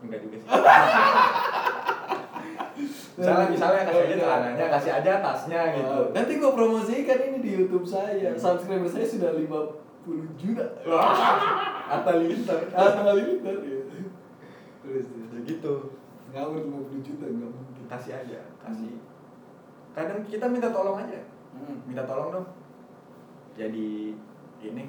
enggak 0.00 0.20
juga 0.20 0.36
sih 0.36 0.48
misalnya 3.12 3.46
misalnya 3.48 3.82
kasih 3.84 4.02
aja 4.02 4.16
celananya 4.16 4.66
kasih 4.72 4.92
aja 4.94 5.12
tasnya 5.20 5.60
gitu 5.74 5.92
Oh, 5.92 6.06
Nanti 6.10 6.32
gue 6.34 6.50
promosikan 6.50 7.18
ini 7.22 7.38
di 7.38 7.50
YouTube 7.54 7.84
saya. 7.84 8.32
Hmm. 8.32 8.38
Subscriber 8.38 8.86
saya 8.86 9.04
sudah 9.04 9.30
50 9.32 10.40
juta. 10.40 10.64
Atta 11.86 12.12
Lintar 12.16 12.58
Ah, 12.70 12.90
kali 12.96 13.22
ini 13.22 13.44
ya. 13.44 13.80
Terus 14.80 15.06
Ya 15.28 15.38
gitu 15.42 15.72
ngawur 16.30 16.56
50 16.88 17.02
juta 17.02 17.24
enggak 17.26 17.50
mungkin. 17.50 17.84
kasih 17.86 18.12
aja 18.16 18.40
kasih 18.58 18.96
kadang 19.92 20.24
kita 20.24 20.48
minta 20.48 20.68
tolong 20.68 20.96
aja 20.96 21.20
Hmm. 21.52 21.84
minta 21.84 22.00
tolong 22.02 22.32
dong 22.32 22.46
jadi 23.52 24.16
ini 24.58 24.84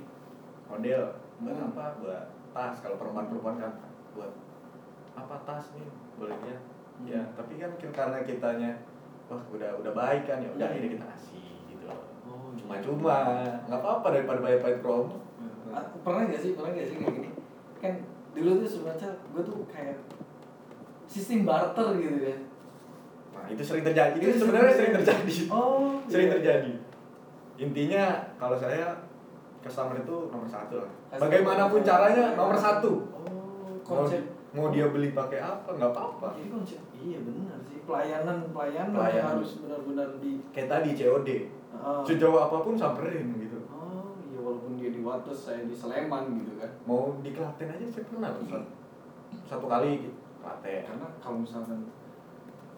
model 0.65 1.03
buat 1.37 1.51
Hmm. 1.53 1.67
apa 1.69 1.99
buat 1.99 2.23
tas 2.51 2.79
kalau 2.79 2.95
perempuan 2.95 3.27
perempuan 3.27 3.55
kan 3.57 3.73
buat 4.13 4.31
apa 5.13 5.35
tas 5.43 5.75
nih 5.75 5.83
boleh 6.15 6.39
ya 6.41 6.55
Hmm. 6.55 6.72
Ya 7.01 7.21
tapi 7.33 7.57
kan 7.57 7.69
karena 7.75 8.17
kitanya 8.21 8.71
wah 9.25 9.41
udah 9.49 9.69
udah 9.77 9.91
baik 9.91 10.23
kan 10.23 10.37
ya 10.37 10.49
udah 10.49 10.61
Hmm. 10.61 10.71
akhirnya 10.71 10.91
kita 10.93 11.05
kasih 11.09 11.43
gitu 11.67 11.85
Oh, 12.23 12.53
cuma-cuma 12.55 13.17
nggak 13.65 13.79
apa-apa 13.79 14.07
daripada 14.11 14.39
bayar 14.39 14.59
bayar 14.59 14.79
promo 14.79 15.19
Ah, 15.69 15.81
pernah 15.99 16.29
gak 16.29 16.37
sih 16.37 16.53
pernah 16.53 16.69
gak 16.71 16.85
sih 16.85 16.95
kayak 16.95 17.13
gini? 17.17 17.29
Kan 17.81 17.93
dulu 18.31 18.61
tuh 18.61 18.69
semacam 18.69 19.09
gue 19.09 19.41
tuh 19.41 19.57
kayak 19.65 19.97
sistem 21.05 21.43
barter 21.43 21.87
gitu 21.97 22.17
kan 22.21 22.39
nah 23.33 23.45
itu 23.49 23.59
sering 23.59 23.81
terjadi. 23.81 24.13
Itu 24.15 24.29
Itu 24.29 24.37
sebenarnya 24.39 24.69
sering 24.69 24.93
sering 24.93 24.93
terjadi. 25.01 25.35
Oh 25.49 25.97
sering 26.05 26.27
iya. 26.29 26.33
terjadi. 26.37 26.71
Intinya 27.55 28.03
kalau 28.37 28.53
saya 28.53 29.01
customer 29.59 29.97
itu 29.97 30.15
nomor 30.29 30.45
satu 30.45 30.75
lah. 30.79 30.89
Bagaimanapun 31.11 31.81
caranya 31.81 32.33
nomor 32.33 32.53
satu. 32.53 32.91
Oh 33.11 33.73
konsep 33.81 34.21
mau 34.53 34.69
dia 34.69 34.85
beli 34.87 35.11
pakai 35.11 35.41
apa? 35.41 35.69
Nggak 35.73 35.91
apa-apa. 35.91 36.37
Konsep 36.37 36.77
iya 36.95 37.17
benar 37.19 37.57
sih. 37.65 37.81
Pelayanan 37.83 38.53
pelayanan, 38.53 38.93
Pelayanan. 38.95 39.29
harus 39.35 39.51
benar-benar 39.59 40.09
di 40.21 40.39
kayak 40.53 40.69
tadi 40.69 40.89
COD 40.93 41.29
Ah. 41.73 42.05
sejauh 42.05 42.37
apa 42.37 42.61
pun 42.61 42.77
samperin 42.77 43.33
gitu. 43.33 43.57
Oh 43.67 44.13
iya 44.21 44.37
walaupun 44.37 44.77
dia 44.77 44.93
di 44.93 45.01
Wates 45.01 45.49
saya 45.49 45.65
di 45.65 45.73
Sleman 45.73 46.37
gitu 46.37 46.61
kan. 46.61 46.69
mau 46.85 47.17
di 47.19 47.33
Klaten 47.33 47.65
aja 47.65 47.85
saya 47.89 48.05
pernah 48.05 48.29
tuh 48.29 48.45
satu, 48.45 48.69
satu 49.49 49.65
kali 49.65 50.05
gitu. 50.05 50.13
Klaten. 50.37 50.85
Karena 50.85 51.07
kalau 51.17 51.41
misalkan 51.41 51.89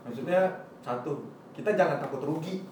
maksudnya 0.07 0.63
satu 0.79 1.27
kita 1.51 1.75
jangan 1.75 1.99
takut 1.99 2.23
rugi. 2.23 2.63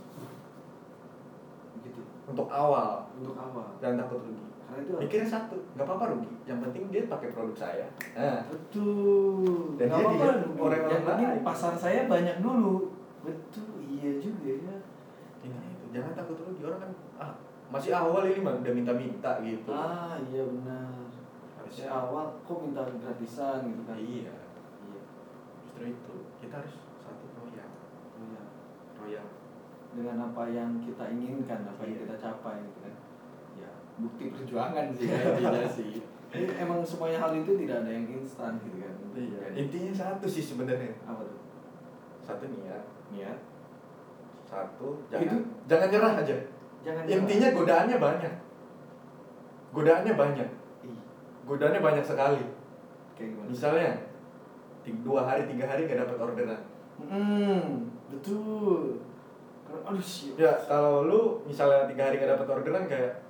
Gitu. 1.84 2.02
Untuk 2.24 2.48
awal. 2.48 3.04
Untuk 3.20 3.36
awal. 3.36 3.68
Jangan 3.84 4.08
takut 4.08 4.24
rugi 4.24 4.48
karena 4.64 4.80
itu 4.82 4.92
mikirnya 4.98 5.30
satu 5.30 5.56
nggak 5.74 5.86
apa-apa 5.86 6.06
rugi. 6.12 6.32
Yang 6.46 6.60
penting 6.66 6.84
dia 6.90 7.04
pakai 7.06 7.30
produk 7.30 7.56
saya. 7.56 7.88
Nah. 8.14 8.42
Betul. 8.48 9.78
Dan 9.78 9.86
Nggak 9.88 10.00
apa-apa 10.02 10.26
orang-orang 10.58 11.20
yang 11.20 11.34
lain. 11.38 11.44
pasar 11.44 11.74
saya 11.76 12.08
banyak 12.08 12.38
dulu. 12.40 12.90
Betul 13.22 13.70
iya 13.84 14.18
juga 14.18 14.52
ya. 14.52 14.76
Ini 15.42 15.60
itu. 15.74 15.86
Jangan 15.94 16.12
takut 16.14 16.38
rugi. 16.40 16.62
Orang 16.64 16.80
kan 16.82 16.92
ah 17.18 17.32
masih 17.70 17.92
awal 17.92 18.24
ini 18.26 18.40
mah 18.42 18.54
udah 18.60 18.74
minta-minta 18.74 19.32
gitu. 19.42 19.70
Ah 19.70 20.16
iya 20.26 20.42
benar. 20.44 20.90
Harusnya 21.58 21.88
awal 21.90 22.26
kok 22.42 22.60
minta 22.60 22.82
gratisan 22.86 23.66
gitu 23.68 23.82
kan? 23.84 23.98
Iya. 23.98 24.34
Iya. 24.84 25.02
Justru 25.64 25.84
itu. 25.90 26.16
Kita 26.42 26.60
harus 26.60 26.76
satu 27.00 27.26
royal 27.38 27.70
iya. 28.20 28.42
Royal 28.98 29.28
dengan 29.94 30.18
apa 30.26 30.50
yang 30.50 30.82
kita 30.82 31.06
inginkan 31.08 31.62
apa 31.64 31.86
yang 31.86 31.94
Iya. 31.94 32.02
kita 32.10 32.16
capai 32.18 32.58
gitu 32.66 32.80
kan 32.82 32.94
bukti 33.98 34.34
perjuangan 34.34 34.90
sih 34.94 35.06
intinya 35.38 35.70
sih. 35.70 36.02
Jadi 36.34 36.50
emang 36.58 36.82
semuanya 36.82 37.22
hal 37.22 37.30
itu 37.38 37.54
tidak 37.62 37.86
ada 37.86 37.92
yang 37.94 38.10
instan 38.10 38.58
gitu 38.66 38.82
kan? 38.82 38.94
Iya 39.14 39.42
intinya 39.54 39.94
satu 39.94 40.26
sih 40.26 40.42
sebenarnya. 40.42 40.98
Apa 41.06 41.22
tuh? 41.22 41.40
Satu 42.26 42.50
niat. 42.50 42.82
Niat. 43.14 43.38
Satu 44.50 44.98
Itu- 44.98 45.10
jangan. 45.14 45.40
Jangan 45.70 45.88
nyerah 45.94 46.14
aja. 46.18 46.36
Jangan 46.84 47.04
intinya 47.06 47.48
godaannya 47.54 47.98
banyak. 48.02 48.34
Godaannya 49.74 50.14
banyak. 50.14 50.50
Ih, 50.86 51.00
godaannya 51.46 51.82
banyak 51.82 52.06
sekali. 52.06 52.42
Kayak 53.14 53.30
gimana? 53.38 53.48
Misalnya 53.50 53.92
dua 54.84 55.22
hari 55.24 55.48
tiga 55.48 55.64
hari 55.70 55.88
gak 55.88 56.02
dapat 56.04 56.18
orderan. 56.20 56.62
Hmm 57.00 57.88
betul. 58.12 59.00
Aduh 59.74 60.04
sih 60.04 60.36
ya 60.36 60.54
kalau 60.68 61.08
lu 61.08 61.22
misalnya 61.48 61.88
tiga 61.88 62.10
hari 62.12 62.20
gak 62.20 62.36
dapat 62.36 62.48
orderan 62.52 62.86
kayak 62.86 63.23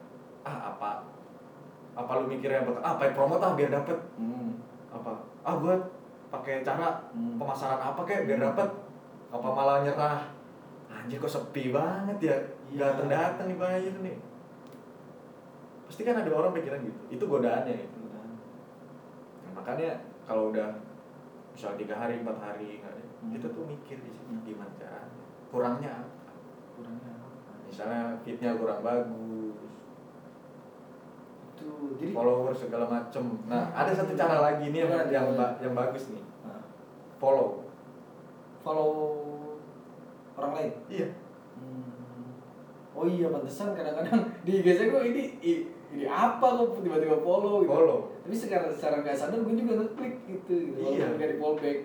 ah 0.44 0.58
apa? 0.70 0.90
Apa 1.94 2.12
lu 2.20 2.28
mikirnya 2.28 2.64
bakal 2.64 2.82
ah 2.82 2.96
pakai 2.96 3.14
promo 3.16 3.36
ah 3.38 3.54
biar 3.54 3.72
dapet? 3.72 3.98
Hmm. 4.16 4.60
apa? 4.92 5.12
Ah 5.42 5.56
gua 5.58 5.76
pakai 6.30 6.62
cara 6.62 7.02
Hmm. 7.12 7.38
pemasaran 7.38 7.80
apa 7.80 8.02
kayak 8.04 8.28
biar 8.28 8.40
dapet? 8.42 8.70
Apa 9.34 9.48
malah 9.50 9.82
nyerah? 9.82 10.22
Anjir 10.90 11.18
kok 11.18 11.32
sepi 11.32 11.74
banget 11.74 12.18
ya? 12.22 12.36
Nggak 12.70 12.88
datang 12.94 13.10
datang 13.10 13.46
nih 13.50 13.58
bayar 13.58 13.96
nih. 14.00 14.18
Pasti 15.90 16.02
kan 16.02 16.18
ada 16.18 16.30
orang 16.30 16.54
pikiran 16.54 16.82
gitu. 16.82 17.00
Itu 17.12 17.24
godaannya 17.26 17.74
itu 17.76 17.98
Udah. 18.02 18.26
Nah, 19.44 19.52
makanya 19.58 19.90
kalau 20.26 20.50
udah 20.54 20.70
misal 21.54 21.78
tiga 21.78 21.94
hari 21.94 22.22
empat 22.22 22.38
hari 22.38 22.82
nggak 22.82 22.94
ada 22.94 23.04
Hmm. 23.24 23.32
itu 23.38 23.48
tuh 23.48 23.64
mikir 23.64 23.98
di 24.02 24.12
situ 24.12 24.28
Hmm. 24.28 24.44
gimana 24.44 24.74
caranya? 24.76 25.14
Kurangnya 25.48 25.92
apa? 26.02 26.32
Kurangnya 26.76 27.12
apa? 27.16 27.30
Misalnya 27.70 28.02
fitnya 28.22 28.52
kurang 28.58 28.82
bagus 28.82 29.56
itu 31.64 31.96
jadi 31.96 32.12
follower 32.12 32.52
segala 32.52 32.86
macem 32.86 33.24
nah 33.48 33.72
ada 33.72 33.90
satu 33.90 34.12
cara 34.14 34.44
lagi 34.44 34.68
nih 34.68 34.84
yang 34.84 34.92
Iya, 34.92 35.04
yang, 35.10 35.28
yang 35.62 35.74
bagus 35.74 36.12
nih 36.12 36.20
nah, 36.44 36.60
follow 37.18 37.64
follow 38.60 38.92
orang 40.36 40.54
lain 40.54 40.72
iya 40.90 41.08
Hmm. 41.54 42.34
Oh 42.92 43.06
iya 43.06 43.30
pantesan 43.30 43.72
kadang-kadang 43.72 44.26
di 44.46 44.60
IG 44.60 44.68
saya 44.74 44.90
kok 44.90 45.06
ini 45.06 45.24
ini 45.38 46.04
apa 46.04 46.42
kok 46.42 46.82
tiba-tiba 46.82 47.22
follow 47.22 47.62
gitu. 47.62 47.70
Follow. 47.70 48.00
Tapi 48.22 48.34
sekarang 48.34 48.68
secara 48.68 48.96
nggak 49.00 49.14
sadar 49.14 49.38
gue 49.40 49.54
juga 49.54 49.74
ngeklik 49.80 50.16
gitu. 50.26 50.54
gitu. 50.74 50.78
Iya. 50.92 51.14
Nggak 51.14 51.30
di 51.30 51.38
fallback. 51.38 51.78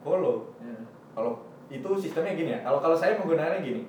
follow 0.00 0.48
Ya. 0.58 0.72
kalau 1.12 1.44
itu 1.68 1.88
sistemnya 2.00 2.32
gini 2.32 2.50
ya 2.50 2.60
kalau 2.60 2.80
kalau 2.80 2.96
saya 2.96 3.16
menggunakannya 3.16 3.60
gini 3.60 3.82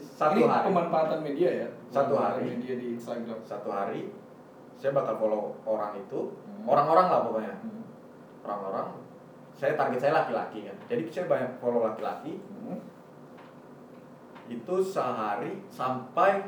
Satu 0.00 0.38
ini 0.38 0.48
hari. 0.48 0.64
pemanfaatan 0.66 1.20
media 1.20 1.48
ya. 1.54 1.68
Satu 1.88 2.14
hari. 2.16 2.42
media 2.48 2.74
di 2.74 2.86
Instagram. 2.96 3.38
satu 3.42 3.68
hari 3.68 4.08
saya 4.80 4.96
bakal 4.96 5.14
follow 5.20 5.42
orang 5.68 5.92
itu 6.00 6.32
orang-orang 6.64 7.06
lah 7.12 7.20
pokoknya. 7.28 7.54
Orang-orang 8.40 8.96
saya 9.52 9.76
target 9.76 10.00
saya 10.00 10.24
laki-laki 10.24 10.64
kan. 10.64 10.76
Jadi 10.88 11.02
saya 11.12 11.28
banyak 11.28 11.60
follow 11.60 11.84
laki-laki. 11.84 12.40
Hmm. 12.40 12.80
itu 14.50 14.82
sehari 14.82 15.62
sampai 15.70 16.42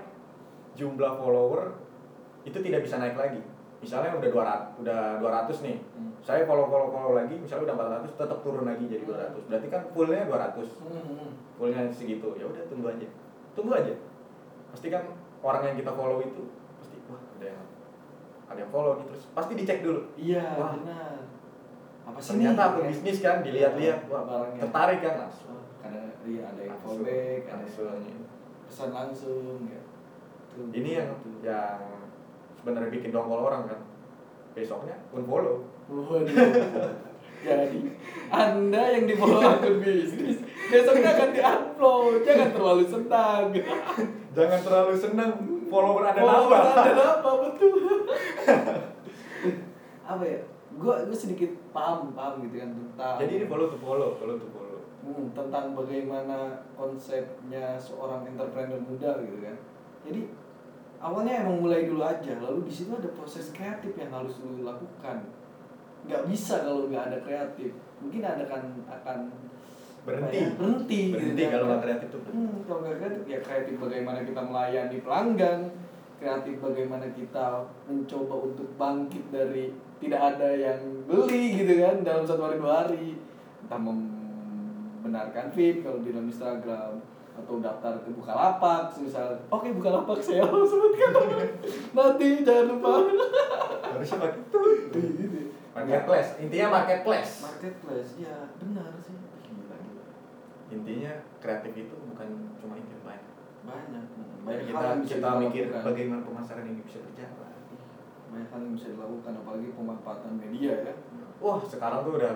jumlah 0.75 1.23
follower 1.23 1.71
itu 2.43 2.59
tidak 2.59 2.83
bisa 2.83 2.99
naik 2.99 3.15
lagi. 3.15 3.39
Misalnya 3.79 4.19
udah 4.19 4.31
200 4.75 4.81
udah 4.83 5.01
200 5.23 5.63
nih. 5.63 5.77
Hmm. 5.95 6.11
saya 6.19 6.43
follow 6.47 6.67
follow 6.67 6.91
follow 6.91 7.15
lagi 7.15 7.39
misalnya 7.39 7.71
udah 7.71 8.03
400 8.03 8.19
tetap 8.19 8.39
turun 8.43 8.67
lagi 8.67 8.91
jadi 8.91 9.07
200 9.07 9.47
berarti 9.47 9.67
kan 9.71 9.83
fullnya 9.95 10.27
200 10.27 10.67
Hmm. 10.83 11.31
fullnya 11.55 11.87
segitu. 11.95 12.35
Ya 12.35 12.49
udah 12.51 12.63
tunggu 12.67 12.91
aja. 12.91 13.07
Tunggu 13.55 13.71
aja. 13.77 13.95
Pasti 14.75 14.91
kan 14.91 15.05
orang 15.43 15.63
yang 15.71 15.77
kita 15.79 15.93
follow 15.95 16.19
itu 16.25 16.43
pasti 16.83 16.97
wah 17.07 17.23
yang 17.39 17.61
ada 18.53 18.61
yang 18.61 18.71
follow 18.71 18.93
nih 18.97 19.07
terus 19.09 19.23
pasti 19.31 19.53
dicek 19.55 19.81
dulu 19.81 20.01
Iya 20.15 20.47
Wah. 20.55 20.73
benar. 20.77 21.17
Apa 22.03 22.19
sih 22.19 22.29
ternyata 22.31 22.61
aku 22.69 22.79
bisnis 22.85 23.19
kan 23.19 23.41
dilihat-lihat 23.41 23.99
wah 24.07 24.23
Barangnya. 24.23 24.61
tertarik 24.61 25.01
kan 25.01 25.15
langsung 25.21 25.59
Kadang 25.79 26.09
iya 26.23 26.43
ada 26.45 26.61
yang 26.61 26.77
Langsung, 26.77 27.03
fallback, 27.03 27.41
ada 27.45 27.65
yang 27.67 28.23
pesan 28.65 28.91
langsung 28.91 29.45
ya. 29.67 29.83
Tuh, 30.49 30.67
ini 30.71 30.91
yang 30.95 31.11
tuh. 31.17 31.35
yang 31.41 31.81
sebenarnya 32.55 32.91
bikin 32.91 33.11
dongkol 33.11 33.43
orang 33.43 33.67
kan 33.67 33.81
besoknya 34.53 34.97
unfollow 35.11 35.65
Waduh. 35.89 36.25
Jadi 37.43 37.81
Anda 38.29 38.83
yang 38.93 39.05
di 39.05 39.15
follow 39.15 39.43
akun 39.43 39.79
bisnis 39.79 40.39
besoknya 40.69 41.11
akan 41.13 41.29
di-upload. 41.33 42.23
Jangan 42.23 42.49
terlalu 42.51 42.85
senang. 42.87 43.45
jangan 44.33 44.61
terlalu 44.63 44.95
senang 44.95 45.33
follower 45.73 46.05
ada 46.05 46.21
Follower 46.21 46.53
nambah 46.53 46.85
Ada 46.93 47.05
apa 47.17 47.31
betul? 47.41 47.73
apa 50.13 50.25
ya? 50.29 50.41
Gua 50.77 50.95
gua 51.09 51.17
sedikit 51.17 51.51
paham 51.73 52.13
paham 52.13 52.45
gitu 52.45 52.61
kan 52.61 52.71
tentang 52.77 53.17
jadi 53.25 53.33
ini 53.41 53.47
follow 53.49 53.73
to 53.73 53.79
follow 53.81 54.13
follow 54.21 54.37
to 54.37 54.49
follow 54.53 54.73
Hmm, 55.03 55.35
tentang 55.35 55.75
bagaimana 55.75 56.63
konsepnya 56.79 57.75
seorang 57.75 58.23
entrepreneur 58.23 58.79
muda 58.79 59.19
gitu 59.19 59.43
kan. 59.43 59.57
Jadi 60.07 60.31
awalnya 61.03 61.43
emang 61.43 61.59
mulai 61.59 61.91
dulu 61.91 62.07
aja, 62.07 62.39
lalu 62.39 62.71
di 62.71 62.71
situ 62.71 62.95
ada 62.95 63.11
proses 63.11 63.51
kreatif 63.51 63.99
yang 63.99 64.15
harus 64.15 64.39
lu 64.39 64.63
lakukan. 64.63 65.27
Nggak 66.07 66.23
bisa 66.31 66.63
kalau 66.63 66.87
nggak 66.87 67.11
ada 67.11 67.19
kreatif. 67.19 67.75
Mungkin 67.99 68.23
ada 68.23 68.47
kan 68.47 68.63
akan 68.87 69.19
berhenti. 70.03 70.39
Ya, 70.39 70.49
berhenti, 70.59 71.01
berhenti 71.15 71.43
gitu 71.43 71.53
kalau 71.55 71.67
nggak 71.71 71.83
kreatif 71.83 72.09
tuh. 72.11 72.21
Hmm, 72.31 72.55
kalau 72.67 72.79
nggak 72.83 72.97
kreatif 72.99 73.23
ya 73.31 73.39
kreatif 73.39 73.75
bagaimana 73.79 74.19
kita 74.27 74.41
melayani 74.43 74.97
pelanggan, 75.03 75.61
kreatif 76.19 76.55
bagaimana 76.59 77.07
kita 77.15 77.47
mencoba 77.87 78.35
untuk 78.51 78.69
bangkit 78.75 79.25
dari 79.31 79.65
tidak 80.03 80.21
ada 80.35 80.49
yang 80.51 80.81
beli 81.07 81.63
gitu 81.63 81.73
kan 81.79 82.03
dalam 82.03 82.27
satu 82.27 82.43
hari 82.51 82.59
dua 82.59 82.75
hari, 82.83 83.15
entah 83.63 83.79
membenarkan 83.79 85.47
feed 85.55 85.87
kalau 85.87 86.03
di 86.03 86.11
dalam 86.11 86.27
Instagram 86.27 86.99
atau 87.33 87.65
daftar 87.65 87.97
ke 88.03 88.11
Bukalapak 88.13 88.93
misal. 89.01 89.39
Oke 89.49 89.73
Bukalapak 89.73 90.19
saya 90.21 90.45
mau 90.45 90.67
sebutkan. 90.67 91.11
Nanti 91.97 92.29
jangan 92.45 92.65
lupa. 92.77 92.93
Harusnya 93.89 94.19
pakai 94.21 94.41
itu 94.43 94.61
Gitu. 94.93 95.39
marketplace. 95.73 96.31
Intinya 96.37 96.69
marketplace. 96.69 97.33
Marketplace 97.49 98.11
ya 98.21 98.37
benar 98.61 98.93
sih 99.01 99.17
intinya 100.73 101.13
kreatif 101.39 101.73
itu 101.77 101.95
bukan 102.09 102.29
cuma 102.57 102.75
itu 102.81 102.97
banyak. 103.05 103.33
Banyak. 103.69 104.05
Banyak 104.43 104.65
hal 104.73 104.73
kita 104.73 104.83
yang 104.89 105.01
bisa 105.05 105.17
kita 105.21 105.31
mikir 105.39 105.65
bagaimana 105.71 106.21
pemasaran 106.25 106.67
ini 106.67 106.83
bisa 106.83 106.99
berjalan 107.05 107.53
banyak 108.33 108.49
hal 108.49 108.61
yang 108.65 108.75
bisa 108.75 108.89
dilakukan 108.97 109.33
apalagi 109.45 109.69
pemanfaatan 109.77 110.41
media 110.41 110.73
ya. 110.89 110.95
Wah 111.45 111.61
sekarang 111.61 112.01
tuh 112.09 112.17
udah 112.17 112.35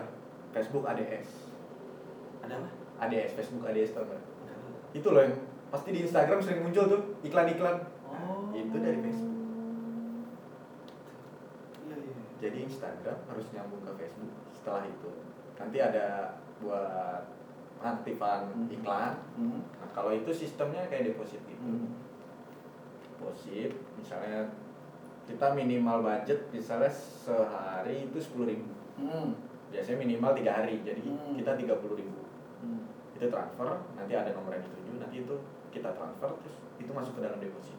Facebook 0.53 0.85
ADS 0.85 1.57
ada 2.45 2.61
apa? 2.61 2.69
ADS 3.09 3.33
Facebook 3.33 3.65
ADS 3.65 3.97
tau 3.97 4.05
nggak? 4.05 4.23
Itu 4.93 5.09
loh 5.17 5.25
yang 5.25 5.37
pasti 5.73 5.89
di 5.97 6.05
Instagram 6.05 6.39
sering 6.45 6.69
muncul 6.69 6.85
tuh 6.85 7.03
iklan-iklan. 7.25 7.89
Oh. 8.05 8.53
Itu 8.53 8.77
dari 8.77 9.01
Facebook. 9.01 9.37
Iya 11.89 11.97
iya. 11.97 12.17
Jadi 12.45 12.57
Instagram 12.69 13.19
harus 13.33 13.47
nyambung 13.57 13.83
ke 13.83 13.93
Facebook 13.97 14.37
setelah 14.53 14.85
itu. 14.85 15.11
Nanti 15.57 15.79
ada 15.81 16.37
buat 16.61 17.25
pengaktifan 17.77 18.49
Hmm. 18.49 18.69
iklan 18.69 19.13
hmm. 19.35 19.61
nah 19.77 19.89
kalau 19.93 20.11
itu 20.11 20.31
sistemnya 20.31 20.85
kayak 20.87 21.13
deposit 21.13 21.41
gitu 21.43 21.61
Hmm. 21.63 21.93
deposit 23.03 23.71
misalnya 23.97 24.49
kita 25.27 25.47
minimal 25.53 26.01
budget 26.01 26.39
misalnya 26.51 26.91
sehari 26.91 28.07
itu 28.07 28.19
sepuluh 28.19 28.47
ribu 28.47 28.71
Hmm. 28.97 29.35
biasanya 29.69 29.99
minimal 30.01 30.33
tiga 30.33 30.53
hari 30.57 30.81
jadi 30.81 31.03
Hmm. 31.03 31.35
kita 31.35 31.53
tiga 31.57 31.75
puluh 31.77 31.97
ribu 31.97 32.21
Hmm. 32.61 32.87
itu 33.13 33.27
transfer 33.27 33.69
nanti 33.93 34.13
ada 34.13 34.31
nomor 34.33 34.53
yang 34.53 34.65
dituju 34.65 34.93
nanti 34.97 35.17
itu 35.21 35.35
kita 35.69 35.93
transfer 35.93 36.31
terus 36.39 36.57
itu 36.77 36.89
masuk 36.89 37.17
ke 37.17 37.23
dalam 37.23 37.37
deposit 37.37 37.77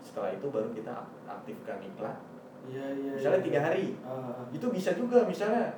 setelah 0.00 0.32
itu 0.32 0.46
baru 0.48 0.70
kita 0.70 0.94
aktifkan 1.24 1.78
iklan 1.84 2.16
Iya 2.60 2.92
iya. 2.92 3.12
misalnya 3.16 3.40
iya. 3.40 3.46
tiga 3.48 3.60
hari 3.62 3.86
Ah, 4.02 4.36
ah. 4.36 4.44
itu 4.50 4.66
bisa 4.68 4.92
juga 4.92 5.24
misalnya 5.24 5.72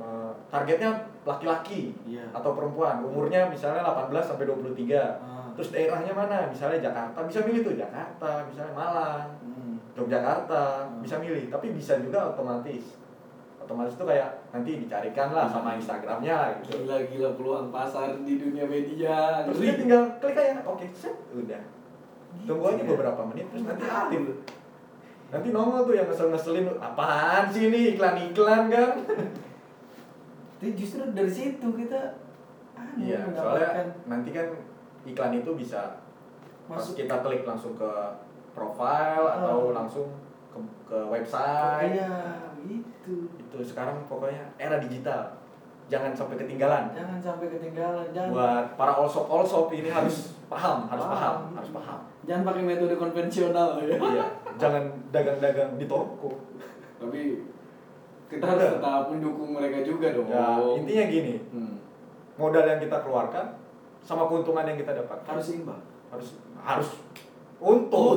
eh, 0.00 0.32
targetnya 0.48 0.90
laki-laki 1.22 1.92
Iya. 2.02 2.24
atau 2.32 2.50
perempuan. 2.50 3.00
Umurnya 3.00 3.46
misalnya 3.46 3.84
18 3.84 4.24
sampai 4.24 4.44
23 4.44 5.20
Ah. 5.20 5.52
terus 5.52 5.70
daerahnya 5.70 6.10
mana? 6.10 6.48
Misalnya 6.48 6.80
Jakarta. 6.82 7.18
Bisa 7.22 7.44
milih 7.44 7.60
tuh 7.62 7.74
Jakarta 7.74 8.42
misalnya 8.44 8.72
Malang 8.72 9.28
Hmm. 9.40 9.74
Yogyakarta. 9.94 10.62
Hmm. 10.86 11.00
bisa 11.00 11.16
milih. 11.16 11.46
Tapi 11.46 11.66
bisa 11.70 11.98
juga 11.98 12.32
otomatis. 12.32 12.96
Otomatis 13.60 13.94
tuh 13.94 14.02
kayak 14.04 14.26
nanti 14.50 14.80
dicarikan 14.80 15.30
lah 15.30 15.46
sama 15.46 15.76
Instagramnya 15.76 16.58
gitu. 16.58 16.80
Gila 16.80 16.96
gila 17.06 17.30
peluang 17.34 17.68
pasar 17.68 18.16
di 18.20 18.34
dunia 18.34 18.64
media. 18.64 19.44
terus 19.44 19.60
dia 19.60 19.74
tinggal 19.76 20.02
klik 20.18 20.34
aja. 20.34 20.64
Oke 20.64 20.88
set 20.90 21.14
udah. 21.30 21.60
Gitu 22.32 22.46
tunggu 22.46 22.64
aja 22.68 22.78
ya. 22.78 22.86
beberapa 22.88 23.22
menit 23.26 23.46
terus 23.46 23.62
nanti 23.64 23.82
Tahu. 23.82 23.94
aktif. 24.00 24.22
Nanti 25.30 25.48
nongol 25.50 25.82
tuh 25.84 25.94
yang 25.94 26.06
ngesel-ngeselin 26.06 26.66
apaan 26.76 27.46
sih 27.46 27.68
ini? 27.68 27.94
Iklan-iklan 27.94 28.66
kan 28.66 28.90
Tapi 30.60 30.76
justru 30.76 31.00
dari 31.10 31.26
situ 31.26 31.64
kita 31.64 32.20
anu, 32.74 33.00
iya 33.00 33.24
soalnya 33.26 33.32
mendapatkan 33.32 33.86
nanti 34.06 34.30
kan 34.30 34.46
iklan 35.02 35.32
itu 35.34 35.50
bisa 35.54 35.96
masuk 36.66 36.94
kita 36.94 37.18
klik 37.18 37.42
langsung 37.42 37.72
ke 37.72 37.88
profile 38.50 39.24
Oh. 39.24 39.34
atau 39.34 39.58
langsung 39.72 40.06
ke, 40.48 40.58
ke 40.84 40.98
website 41.06 41.96
Iya, 41.96 42.12
gitu. 42.62 43.24
itu 43.32 43.56
sekarang 43.62 44.04
pokoknya 44.04 44.52
era 44.54 44.76
digital 44.78 45.32
jangan 45.86 46.12
sampai 46.12 46.36
ketinggalan 46.36 46.92
Jangan 46.92 47.18
sampai 47.18 47.48
ketinggalan. 47.48 48.06
Jangan 48.10 48.30
buat 48.30 48.64
para 48.76 48.92
all 48.92 49.06
shop 49.06 49.26
all 49.26 49.42
shop 49.42 49.70
ini 49.70 49.88
harus 49.96 50.36
paham 50.46 50.86
harus 50.86 51.02
paham 51.02 51.34
Paham. 51.40 51.56
harus 51.56 51.70
paham 51.72 51.98
jangan 52.22 52.42
pakai 52.44 52.62
metode 52.64 52.94
konvensional 52.94 53.80
ya. 53.80 53.96
iya 53.96 54.26
jangan 54.54 54.82
dagang-dagang 55.08 55.74
di 55.74 55.86
toko 55.86 56.36
Tapi 57.00 57.40
kita 58.30 58.44
harus 58.46 58.78
tetap 58.78 59.10
mendukung 59.10 59.50
mereka 59.58 59.82
juga 59.82 60.14
dong. 60.14 60.30
ya 60.30 60.46
intinya 60.78 61.04
gini. 61.10 61.34
Hmm. 61.50 61.74
modal 62.38 62.64
yang 62.64 62.80
kita 62.80 63.02
keluarkan 63.02 63.58
sama 64.06 64.30
keuntungan 64.30 64.64
yang 64.64 64.78
kita 64.78 64.94
dapat. 64.94 65.18
Harus 65.26 65.46
imbang. 65.52 65.82
harus 66.10 66.38
harus 66.62 66.90
untung. 67.60 68.16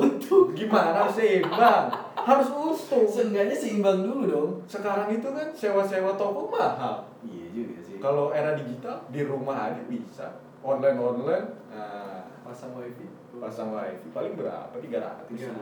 Gimana 0.56 1.04
harus 1.04 1.14
seimbang? 1.20 1.92
Harus 2.16 2.48
untung. 2.50 3.04
Seenggaknya 3.04 3.52
seimbang 3.52 4.00
dulu 4.00 4.22
dong. 4.24 4.50
sekarang 4.64 5.12
itu 5.12 5.28
kan 5.28 5.52
sewa-sewa 5.52 6.16
toko 6.16 6.48
mahal. 6.48 7.04
Iya 7.20 7.46
juga 7.52 7.76
sih. 7.84 8.00
kalau 8.00 8.32
era 8.32 8.56
digital 8.56 9.04
di 9.12 9.20
rumah 9.26 9.70
aja 9.70 9.82
bisa. 9.84 10.40
Online 10.64 10.96
online. 10.96 11.46
Nah, 11.68 12.24
pasang 12.40 12.72
wifi. 12.80 13.04
pasang 13.36 13.76
wifi. 13.76 14.08
Paling 14.16 14.32
berapa? 14.38 14.72
Tiga 14.80 14.98
ratus 15.04 15.28
Iya 15.36 15.52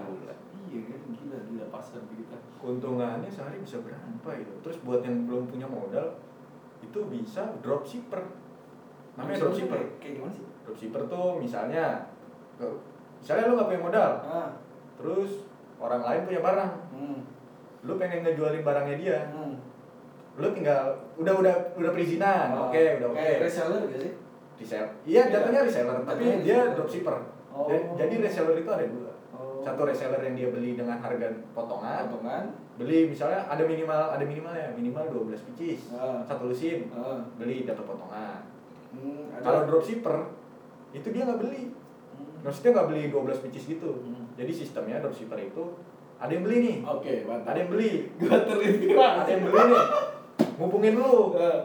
kan? 0.86 1.00
Gila 1.10 1.38
gila. 1.50 1.64
Pasar 1.74 2.00
kita. 2.06 2.38
Keuntungannya 2.62 3.26
sehari 3.26 3.58
bisa 3.58 3.76
berapa 3.78 4.30
itu 4.32 4.54
terus 4.62 4.78
buat 4.80 5.02
yang 5.02 5.26
belum 5.26 5.44
punya 5.44 5.66
modal 5.66 6.14
itu 6.78 6.98
bisa 7.06 7.42
dropshipper 7.58 8.22
namanya 9.12 9.36
dropshipper 9.36 9.76
Kayak- 9.76 9.98
Kayak 9.98 10.14
gimana 10.16 10.32
sih? 10.32 10.44
dropshipper 10.62 11.02
tuh 11.04 11.26
misalnya 11.36 12.06
misalnya 13.18 13.44
lu 13.44 13.54
nggak 13.54 13.68
punya 13.68 13.82
modal 13.82 14.10
Ah. 14.22 14.48
terus 14.94 15.30
orang 15.76 16.00
lain 16.00 16.22
punya 16.24 16.40
barang 16.40 16.72
Hmm. 16.90 17.18
lu 17.82 17.92
pengen 17.96 18.22
ngejualin 18.22 18.62
barangnya 18.62 18.96
dia 18.96 19.18
Hmm. 19.28 19.58
lu 20.32 20.48
tinggal 20.50 20.82
udah 21.14 21.34
udah 21.36 21.54
udah 21.76 21.90
perizinan 21.90 22.46
Oh, 22.52 22.70
oke 22.70 22.78
udah 22.96 23.08
oke 23.10 23.18
Kayak 23.18 23.42
reseller 23.42 23.82
gak 23.84 24.00
sih? 24.00 24.12
reseller 24.56 24.90
iya 25.02 25.22
Iya. 25.26 25.34
jatuhnya 25.34 25.60
reseller 25.62 25.98
tapi 26.02 26.24
dia 26.40 26.58
dropshipper 26.72 27.16
Oh. 27.52 27.68
jadi, 27.92 28.14
reseller 28.18 28.56
itu 28.56 28.70
ada 28.70 28.86
dua. 28.86 29.12
Satu 29.62 29.82
reseller 29.84 30.20
yang 30.20 30.34
dia 30.34 30.48
beli 30.48 30.74
dengan 30.74 30.96
harga 30.96 31.26
potongan 31.52 32.06
potongan. 32.06 32.44
beli 32.74 33.06
misalnya 33.06 33.44
ada 33.44 33.62
minimal 33.62 34.10
ada 34.10 34.22
minimal 34.22 34.50
ya 34.50 34.68
minimal 34.70 35.04
12 35.24 35.38
pieces 35.48 35.92
Ah. 35.92 36.18
satu 36.20 36.46
lusin 36.46 36.90
Ah. 36.90 37.22
beli 37.34 37.62
dapat 37.62 37.84
potongan 37.84 38.42
Hmm, 38.90 39.30
ada- 39.30 39.40
kalau 39.40 39.60
dropshipper 39.64 40.16
itu 40.90 41.08
dia 41.08 41.22
nggak 41.22 41.40
beli 41.40 41.70
Hmm. 42.12 42.42
maksudnya 42.42 42.70
nggak 42.74 42.88
beli 42.88 43.02
12 43.08 43.40
pieces 43.40 43.64
gitu 43.68 43.90
Hmm. 43.96 44.26
jadi 44.34 44.50
sistemnya 44.50 44.98
dropshipper 44.98 45.38
itu 45.38 45.64
ada 46.16 46.28
yang 46.28 46.42
beli 46.42 46.58
nih 46.60 46.76
Oke, 46.82 47.12
mantap. 47.22 47.50
ada 47.50 47.58
yang 47.58 47.70
beli 47.70 47.92
Gua 48.18 48.38
terinspirasi. 48.40 49.18
ada 49.18 49.30
yang 49.30 49.42
beli 49.44 49.62
nih 49.68 49.84
hubungin 50.54 50.94
lu 50.96 51.12
Eh, 51.34 51.60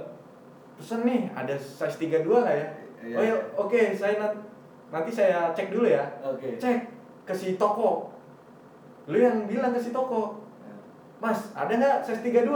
pesen 0.76 1.02
nih 1.04 1.30
ada 1.32 1.54
size 1.54 1.98
32 2.00 2.24
nggak 2.38 2.56
ya 2.56 2.68
Iya. 3.00 3.14
oh 3.14 3.24
ya 3.24 3.36
oke 3.56 3.82
saya 3.92 4.18
nat- 4.18 4.42
nanti 4.88 5.12
saya 5.12 5.50
cek 5.52 5.70
dulu 5.70 5.86
ya 5.86 6.04
Oke. 6.22 6.56
cek 6.56 6.97
ke 7.28 7.34
si 7.36 7.60
toko. 7.60 8.16
Lu 9.12 9.20
yang 9.20 9.44
bilang 9.46 9.76
ke 9.76 9.80
si 9.84 9.92
toko 9.92 10.48
mas 11.18 11.50
ada 11.58 11.74
nggak 11.74 12.06
size 12.06 12.22
32 12.22 12.54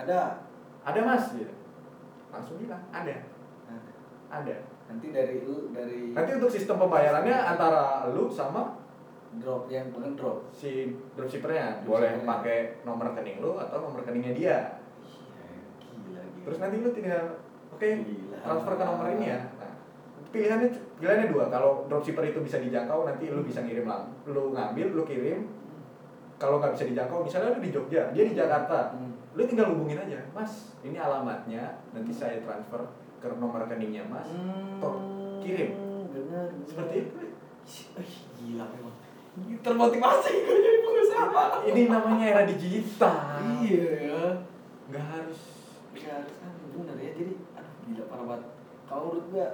Ada. 0.00 0.40
ada 0.82 1.00
mas. 1.04 1.24
Gitu 1.36 1.54
langsung 2.30 2.56
bilang 2.62 2.82
ada. 2.94 3.16
Nah, 3.66 3.80
ada. 4.30 4.56
Nanti 4.90 5.06
dari 5.14 5.42
lu 5.42 5.70
dari 5.74 6.14
nanti 6.14 6.30
untuk 6.38 6.50
sistem 6.50 6.78
pembayarannya 6.78 7.34
antara 7.34 8.10
lu 8.10 8.30
sama 8.30 8.78
drop 9.38 9.70
yang 9.70 9.94
pengen-drop. 9.94 10.50
si 10.54 10.94
dropshippernya. 11.14 11.86
Boleh 11.86 12.22
pakai 12.22 12.82
nomor 12.86 13.14
rekening 13.14 13.42
lu 13.42 13.58
atau 13.58 13.82
nomor 13.82 14.02
rekeningnya 14.02 14.34
dia. 14.34 14.40
Iya, 14.40 14.58
gila 16.06 16.22
gila. 16.22 16.42
terus 16.46 16.58
nanti 16.58 16.76
lu 16.82 16.90
tinggal 16.94 17.24
oke 17.70 17.86
Gila. 17.86 18.38
transfer 18.42 18.74
ke 18.74 18.84
nomor 18.86 19.06
ini 19.14 19.26
ya 19.30 19.40
pilihannya 20.30 20.68
pilihannya 20.96 21.26
dua 21.28 21.44
kalau 21.46 21.84
dropshipper 21.86 22.24
itu 22.24 22.38
bisa 22.40 22.58
dijangkau 22.58 23.02
nanti 23.02 23.26
lu 23.26 23.42
bisa 23.42 23.60
ngirim 23.60 23.84
lang 23.84 24.08
lu 24.24 24.50
ngambil 24.50 24.86
lu 24.92 25.02
kirim 25.02 25.46
kalau 26.36 26.56
nggak 26.56 26.72
bisa 26.72 26.84
dijangkau 26.86 27.20
misalnya 27.20 27.52
lu 27.52 27.60
di 27.60 27.70
Jogja 27.70 28.10
dia 28.10 28.24
di 28.24 28.32
Jakarta 28.32 28.92
Hmm. 28.92 29.12
lu 29.32 29.42
tinggal 29.44 29.70
hubungin 29.70 29.96
aja 29.96 30.18
mas 30.30 30.74
ini 30.80 30.96
alamatnya 30.96 31.62
nanti 31.90 32.10
saya 32.10 32.38
transfer 32.40 32.82
ke 33.18 33.28
nomor 33.32 33.60
rekeningnya 33.60 34.02
mas 34.04 34.26
Tok, 34.78 34.96
kirim 35.40 35.70
seperti 36.64 36.94
itu 37.04 37.14
Ih, 37.94 38.12
gila 38.36 38.66
memang. 38.66 38.94
Termotivasi 39.60 40.32
gue 40.42 40.58
jadi 40.58 40.78
pengusaha. 40.80 41.44
ini 41.62 41.82
namanya 41.86 42.24
era 42.26 42.42
digital 42.44 43.14
Iya 43.60 43.86
ya. 44.00 44.22
nggak 44.88 45.04
harus 45.06 45.40
Iya 45.92 46.10
harus 46.18 46.34
kan 46.36 46.50
benar 46.72 46.96
ya. 46.96 47.10
Jadi 47.12 47.32
aduh 47.52 47.74
gila 47.84 48.04
parah 48.06 48.24
banget. 48.26 48.48
Kalau 48.84 49.00
menurut 49.06 49.26
gua 49.28 49.46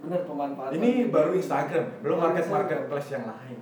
benar 0.00 0.20
pemanfaatan. 0.24 0.72
ini 0.80 0.90
baru 1.12 1.30
Instagram 1.36 1.84
belum 2.00 2.18
Baru 2.18 2.24
market 2.24 2.46
marketplace 2.48 3.08
yang 3.12 3.24
lain. 3.28 3.58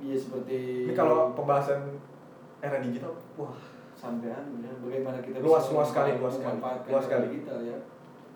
Iya 0.00 0.16
seperti 0.16 0.88
ini 0.88 0.92
kalau 0.96 1.32
pembahasan 1.32 1.96
era 2.60 2.78
digital 2.80 3.16
wah. 3.36 3.56
Sampean 4.00 4.64
ya 4.64 4.72
bagaimana 4.80 5.20
kita 5.20 5.44
Luas, 5.44 5.68
bisa 5.68 5.76
luas 5.76 5.88
sekali, 5.92 6.16
luas 6.16 6.34
sekali. 6.40 6.56
Luas 6.88 7.04
sekali. 7.04 7.26
digital 7.36 7.58
ya. 7.60 7.78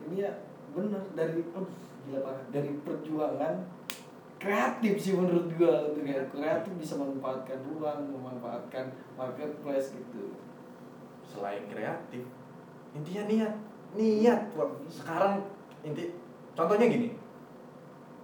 Ini 0.05 0.17
ya 0.29 0.33
benar 0.77 1.01
dari 1.17 1.41
gila 2.05 2.21
parah. 2.21 2.45
Dari 2.53 2.71
perjuangan 2.85 3.55
kreatif 4.37 4.95
sih 5.01 5.17
menurut 5.17 5.49
gua 5.57 5.89
untuk 5.89 6.05
ya 6.05 6.21
kreatif 6.29 6.73
bisa 6.77 7.01
memanfaatkan 7.01 7.65
ruang 7.65 8.13
memanfaatkan 8.13 8.93
marketplace 9.17 9.97
gitu. 9.97 10.37
Selain 11.25 11.65
kreatif 11.65 12.29
intinya 12.93 13.25
niat. 13.25 13.55
Niat 13.97 14.41
sekarang 14.93 15.49
inti 15.81 16.13
contohnya 16.53 16.93
gini 16.93 17.24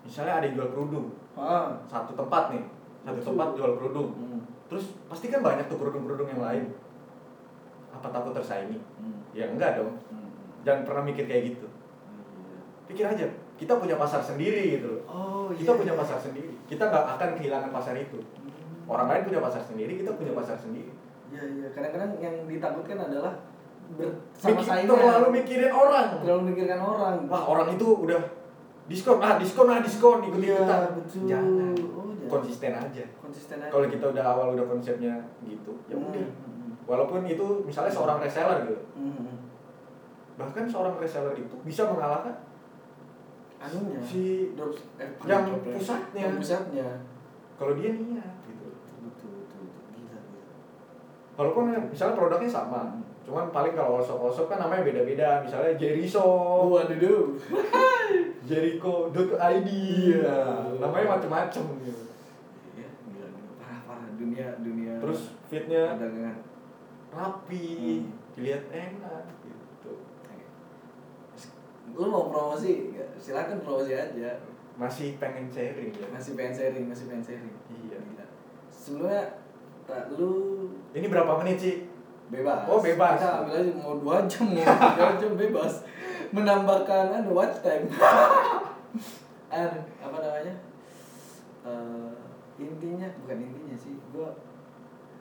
misalnya 0.02 0.40
ada 0.40 0.44
yang 0.48 0.56
jual 0.56 0.70
kerudung. 0.72 1.06
Ah. 1.36 1.76
Satu 1.86 2.12
tempat 2.16 2.52
nih 2.52 2.64
satu 3.00 3.16
Betul. 3.16 3.28
tempat 3.32 3.48
jual 3.56 3.72
kerudung. 3.80 4.08
Hmm. 4.12 4.40
terus 4.70 4.94
pasti 5.10 5.26
kan 5.26 5.42
banyak 5.42 5.66
tuh 5.66 5.80
kerudung-kerudung 5.80 6.30
yang 6.30 6.42
lain. 6.44 6.64
Apa 7.90 8.06
takut 8.12 8.30
tersaingi? 8.36 8.78
Hmm. 9.00 9.18
ya 9.32 9.48
enggak 9.50 9.80
dong. 9.80 9.96
Hmm. 10.12 10.30
jangan 10.62 10.82
pernah 10.86 11.02
mikir 11.08 11.24
kayak 11.26 11.56
gitu. 11.56 11.66
Iya. 11.66 12.58
pikir 12.90 13.04
aja 13.06 13.26
kita 13.60 13.76
punya 13.76 13.96
pasar 13.96 14.20
sendiri 14.22 14.78
gitu 14.78 15.00
loh. 15.00 15.02
Oh 15.08 15.48
kita 15.52 15.72
iya. 15.74 15.80
punya 15.80 15.94
pasar 15.96 16.18
sendiri. 16.20 16.52
Kita 16.68 16.86
nggak 16.86 17.04
akan 17.18 17.28
kehilangan 17.40 17.70
pasar 17.72 17.94
itu. 17.96 18.18
Hmm. 18.20 18.84
orang 18.90 19.06
lain 19.10 19.22
punya 19.32 19.40
pasar 19.42 19.62
sendiri 19.64 19.92
kita 19.98 20.12
punya 20.14 20.32
pasar 20.36 20.56
sendiri. 20.60 20.92
Iya 21.30 21.42
iya. 21.46 21.66
Kadang-kadang 21.72 22.10
yang 22.20 22.34
ditakutkan 22.46 22.98
adalah 23.00 23.32
Mikir- 23.90 24.14
bersama 24.38 24.62
saingan. 24.62 24.94
terlalu 24.94 25.28
mikirin 25.42 25.72
orang. 25.74 26.08
Terlalu 26.22 26.40
memikirkan 26.46 26.78
orang. 26.78 27.16
Wah 27.26 27.42
orang 27.48 27.68
itu 27.74 27.86
udah 27.86 28.20
diskon 28.86 29.18
ah 29.18 29.36
diskon 29.36 29.66
ah 29.66 29.78
diskon 29.78 30.18
ikut 30.22 30.38
Iya, 30.38 30.56
ikutan. 30.56 30.80
betul. 30.94 31.22
jangan. 31.24 31.74
Oh, 31.90 32.10
jangan. 32.10 32.30
konsisten 32.30 32.72
aja. 32.72 33.04
Konsisten 33.16 33.56
aja. 33.58 33.68
Kalau 33.68 33.86
kita 33.86 34.04
udah 34.06 34.24
awal 34.24 34.46
udah 34.52 34.66
konsepnya 34.66 35.14
gitu 35.42 35.72
ya 35.84 35.94
Hmm, 35.94 36.06
udah. 36.06 36.22
hmm, 36.22 36.70
walaupun 36.84 37.20
itu 37.24 37.46
misalnya 37.62 37.90
seorang 37.90 38.18
reseller 38.18 38.58
gitu. 38.64 38.76
Hmm, 38.94 39.12
hmm. 39.14 39.36
bahkan 40.34 40.64
seorang 40.64 40.94
reseller 40.96 41.34
itu 41.34 41.54
bisa 41.60 41.84
mengalahkan 41.84 42.32
anunya. 43.58 44.00
si 44.00 44.22
drop 44.54 44.72
eh, 44.96 45.04
yang 45.22 45.44
pusatnya. 45.60 46.20
yang 46.22 46.34
pusatnya. 46.34 46.88
Kalau 47.54 47.76
dia 47.76 47.92
niat 47.92 48.34
gitu 48.42 48.72
betul 48.72 48.96
betul 49.04 49.30
betul 49.36 49.64
gila 49.92 50.16
gila 50.18 50.48
walaupun 51.40 51.72
misalnya 51.88 52.20
produknya 52.20 52.52
sama 52.52 53.00
cuman 53.24 53.48
paling 53.48 53.72
kalau 53.72 54.02
osop-osop 54.02 54.50
kan 54.50 54.58
namanya 54.60 54.84
beda-beda. 54.84 55.40
Misalnya 55.40 55.72
Jeriso 55.80 56.20
waduh. 56.68 56.98
Duh. 57.00 57.38
Jericho.id 58.44 59.68
Iya. 59.70 60.38
namanya 60.82 61.16
macem-macem. 61.16 61.62
Gitu. 61.86 62.04
Iya, 62.74 62.88
gila, 63.06 63.26
parah 63.62 63.80
parah. 63.86 64.10
Dunia 64.18 64.58
dunia 64.58 64.98
terus 64.98 65.38
fitnya? 65.46 65.94
perdagangan. 65.94 66.36
Rapi. 67.14 67.66
Hmm. 67.78 68.02
dilihat 68.34 68.64
enak 68.74 69.24
gitu. 69.46 69.92
Lu 71.94 72.04
mau 72.10 72.26
promosi? 72.34 72.90
Silakan 73.22 73.62
promosi 73.62 73.94
aja. 73.94 74.42
Masih 74.74 75.20
pengen 75.22 75.46
sharing 75.46 75.94
ya? 75.94 76.06
Masih 76.10 76.34
pengen 76.34 76.54
sharing 76.56 76.84
masih 76.90 77.06
pengen 77.06 77.22
sharing. 77.22 77.56
Iya. 77.70 77.96
Gila. 78.02 78.26
sebelumnya 78.74 79.22
tak 79.90 80.14
lu 80.14 80.70
ini 80.94 81.06
berapa 81.06 81.38
menit 81.42 81.58
sih 81.58 81.76
bebas. 82.30 82.62
Oh, 82.70 82.78
bebas. 82.78 83.18
kita 83.18 83.42
ambil 83.42 83.54
aja 83.58 83.72
mau 83.74 83.94
dua 83.98 84.16
jam 84.30 84.46
mau 84.54 84.62
tiga 84.62 85.06
jam 85.20 85.32
bebas. 85.34 85.82
Menambahkan 86.30 87.10
anu 87.10 87.34
watch 87.34 87.58
time. 87.62 87.90
Anu, 89.50 89.82
apa 89.98 90.16
namanya? 90.22 90.54
Eh, 91.66 92.10
intinya 92.62 93.10
bukan 93.18 93.38
intinya 93.42 93.74
sih 93.74 93.98
gua 94.14 94.30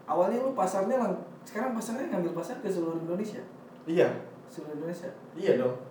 awalnya 0.05 0.37
lu 0.45 0.53
pasarnya 0.53 1.01
lang 1.01 1.17
sekarang 1.41 1.73
pasarnya 1.73 2.13
ngambil 2.13 2.37
pasar 2.37 2.61
ke 2.61 2.69
seluruh 2.69 3.01
Indonesia. 3.01 3.41
Iya. 3.89 4.05
Seluruh 4.45 4.77
Indonesia. 4.77 5.09
Iya 5.33 5.57
dong. 5.57 5.81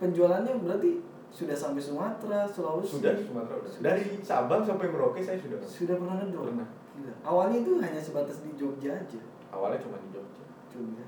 Penjualannya 0.00 0.56
berarti 0.64 1.04
sudah 1.28 1.56
sampai 1.56 1.80
Sumatera 1.84 2.48
Sulawesi. 2.48 2.96
Sudah 2.96 3.12
Sumatera 3.16 3.60
udah. 3.60 3.72
Dari 3.80 4.20
Sabang 4.24 4.64
sampai 4.64 4.88
Merauke 4.88 5.20
saya 5.20 5.36
sudah 5.36 5.60
sudah 5.60 6.00
pernah 6.00 6.16
ngedrop 6.20 6.48
Pernah. 6.48 6.68
Gila. 6.92 7.14
awalnya 7.24 7.56
itu 7.64 7.72
hanya 7.80 8.00
sebatas 8.00 8.44
di 8.44 8.52
Jogja 8.52 8.92
aja. 8.92 9.20
Awalnya 9.48 9.80
cuma 9.80 9.96
di 10.00 10.08
Jogja. 10.12 10.44
Jogja. 10.68 11.06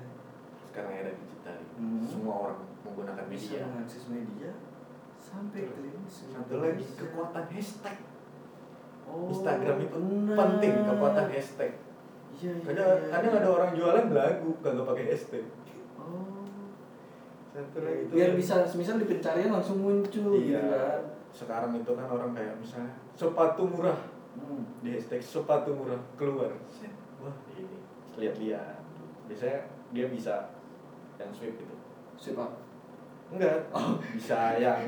Sekarang 0.72 0.92
era 0.96 1.10
digital. 1.12 1.58
Hmm. 1.76 2.00
semua 2.06 2.34
orang 2.48 2.58
menggunakan 2.86 3.26
bisa 3.28 3.58
media. 3.58 3.66
mengakses 3.66 4.04
media 4.08 4.50
sampai 5.18 5.60
ke 5.66 5.80
satu 6.08 6.54
lagi 6.60 6.84
kekuatan 6.94 7.44
hashtag. 7.50 7.96
Oh, 9.04 9.28
Instagram 9.28 9.76
itu 9.84 9.98
benar. 10.00 10.36
penting 10.38 10.72
kekuatan 10.88 11.26
hashtag. 11.28 11.72
Iya, 12.34 12.50
iya, 12.50 12.64
kadang 12.66 12.88
iya, 12.88 13.08
kadang 13.12 13.32
iya. 13.32 13.40
ada 13.40 13.48
orang 13.50 13.70
jualan 13.76 14.06
lagu 14.10 14.50
kagak 14.60 14.84
pakai 14.88 15.04
hashtag. 15.12 15.44
Oh. 16.00 16.44
Satu 17.52 17.78
lagi. 17.84 18.00
Itu 18.08 18.12
biar 18.14 18.30
yang- 18.32 18.38
bisa 18.38 18.54
misal 18.74 18.94
di 18.98 19.06
pencarian 19.06 19.50
langsung 19.52 19.78
muncul 19.82 20.32
iya. 20.40 20.60
gitu 20.60 20.66
kan. 20.72 21.02
Sekarang 21.34 21.72
itu 21.74 21.92
kan 21.92 22.06
orang 22.06 22.30
kayak 22.32 22.54
misalnya 22.62 22.92
sepatu 23.18 23.62
murah 23.66 23.98
hmm. 24.38 24.62
di 24.82 24.88
hashtag 24.94 25.22
sepatu 25.22 25.74
murah 25.74 26.00
keluar. 26.18 26.52
Wah 27.22 27.36
ini. 27.56 27.78
Lihat-lihat 28.18 28.78
biasanya 29.24 29.60
dia 29.94 30.06
bisa 30.10 30.34
yang 31.16 31.30
swipe 31.30 31.56
gitu. 31.56 31.74
Sip 32.18 32.38
up. 32.38 32.52
enggak. 33.32 33.66
Bisa 34.14 34.60
yang 34.60 34.78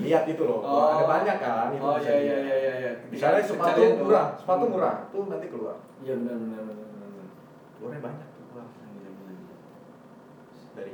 lihat 0.00 0.24
itu 0.24 0.42
loh. 0.46 0.64
Oh. 0.64 0.96
ada 0.96 1.04
banyak 1.04 1.36
kan 1.42 1.68
itu 1.74 1.84
oh 1.84 1.98
bisa 1.98 2.12
iya 2.14 2.20
iya 2.20 2.38
iya 2.40 2.56
iya 2.56 2.74
iya. 2.80 2.92
Misalnya 3.10 3.42
Ketika 3.42 3.58
sepatu 3.58 3.80
murah. 4.00 4.26
sepatu 4.38 4.64
Hmm. 4.64 4.72
murah. 4.72 4.96
Tuh 5.12 5.24
nanti 5.28 5.46
keluar. 5.50 5.76
Iya 6.00 6.14
benar 6.16 6.36
benar 6.40 6.62
benar 6.64 6.80
keluarnya 7.80 8.00
banyak 8.04 8.28
tuh. 8.36 8.44
Gila. 8.44 8.64
dari 10.76 10.92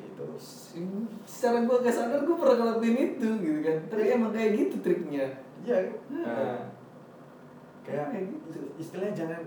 Ini 0.76 1.00
secara 1.26 1.58
gue 1.66 1.76
gak 1.82 1.94
sadar 1.94 2.20
gue 2.22 2.36
pernah 2.38 2.56
ngelakuin 2.62 2.96
itu 2.96 3.28
gitu 3.42 3.60
kan. 3.66 3.78
Tapi 3.90 4.02
emang 4.14 4.30
kayak 4.30 4.50
gitu 4.54 4.76
triknya. 4.80 5.26
Iya. 5.66 5.78
Hmm. 6.06 6.22
nah, 6.22 6.58
kayak 7.86 8.06
Kayak 8.10 8.24
gitu. 8.28 8.58
istilahnya 8.76 9.14
jangan 9.14 9.40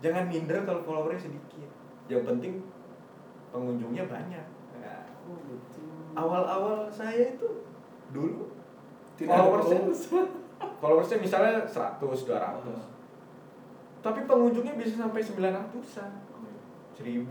jangan 0.00 0.24
minder 0.26 0.58
kalau 0.64 0.80
followernya 0.80 1.20
sedikit. 1.20 1.68
Yang 2.08 2.22
penting 2.26 2.52
pengunjungnya 3.48 4.04
banyak. 4.06 4.46
Nah, 4.74 5.04
oh 5.22 5.38
betul 5.44 5.84
awal-awal 6.12 6.88
saya 6.88 7.32
itu 7.32 7.48
dulu 8.08 8.52
Tidak 9.14 9.28
followersnya 9.28 9.78
followers. 9.78 10.02
followersnya 10.80 11.18
misalnya 11.18 11.52
100 11.64 12.00
200 12.00 12.32
Ah. 12.32 12.84
tapi 14.00 14.26
pengunjungnya 14.26 14.74
bisa 14.74 14.98
sampai 14.98 15.20
900-an 15.20 16.10
1000 16.92 17.22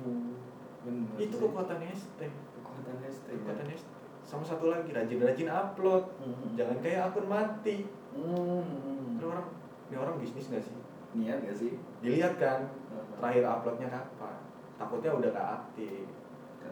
Bener 0.82 1.14
itu 1.20 1.36
kekuatan 1.36 1.78
hashtag 1.80 2.32
kekuatan 2.56 2.96
hashtag 3.02 3.38
kekuatan 3.38 3.68
hashtag 3.68 3.94
sama 4.22 4.42
satu 4.42 4.66
lagi 4.68 4.90
rajin-rajin 4.90 5.46
upload. 5.46 6.06
Mhm. 6.18 6.56
jangan 6.56 6.78
kayak 6.80 7.02
akun 7.06 7.28
mati. 7.28 7.84
Hmm. 8.14 8.64
ini 9.12 9.22
orang 9.22 9.46
ini 9.92 9.96
orang 9.96 10.16
bisnis 10.18 10.48
nggak 10.48 10.64
sih? 10.64 10.76
Niat 11.12 11.44
gak 11.44 11.58
sih? 11.58 11.76
Dilihat 12.00 12.40
kan 12.40 12.72
terakhir 13.20 13.44
uploadnya 13.44 13.92
kapan? 13.92 14.36
Takutnya 14.80 15.12
udah 15.12 15.30
gak 15.30 15.50
aktif. 15.60 16.08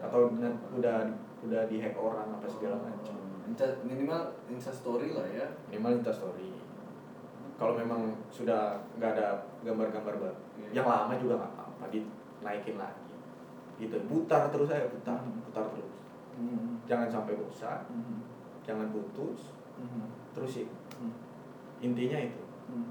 Atau 0.00 0.32
na- 0.34 0.56
udah 0.72 1.04
udah 1.44 1.68
dihack 1.68 1.92
orang 1.92 2.24
apa 2.32 2.48
segala 2.48 2.80
macam. 2.80 3.20
Insta- 3.44 3.76
minimal 3.84 4.32
insta 4.48 4.72
story 4.72 5.12
lah 5.12 5.28
ya. 5.28 5.44
Minimal 5.68 6.00
insta 6.00 6.08
story. 6.10 6.56
Kalau 7.54 7.76
memang 7.76 8.16
sudah 8.32 8.80
nggak 8.96 9.12
ada 9.12 9.44
gambar-gambar 9.60 10.16
baru 10.16 10.38
Iya. 10.56 10.80
yang 10.80 10.86
lama 10.88 11.12
juga 11.14 11.36
nggak 11.36 11.52
apa-apa 11.52 11.84
dinaikin 11.92 12.80
lagi. 12.80 13.12
Gitu. 13.76 13.96
Putar 14.08 14.48
terus 14.48 14.72
aja 14.72 14.88
putar 14.88 15.20
Hmm. 15.20 15.44
putar 15.44 15.68
terus. 15.68 16.00
Hmm. 16.32 16.80
jangan 16.88 17.12
sampai 17.12 17.36
bosan. 17.36 17.84
Hmm. 17.92 18.24
jangan 18.64 18.88
putus. 18.88 19.52
Hmm. 19.76 20.08
terusin. 20.32 20.72
Hmm. 20.96 21.12
intinya 21.78 22.16
itu. 22.16 22.40
Hmm. 22.72 22.88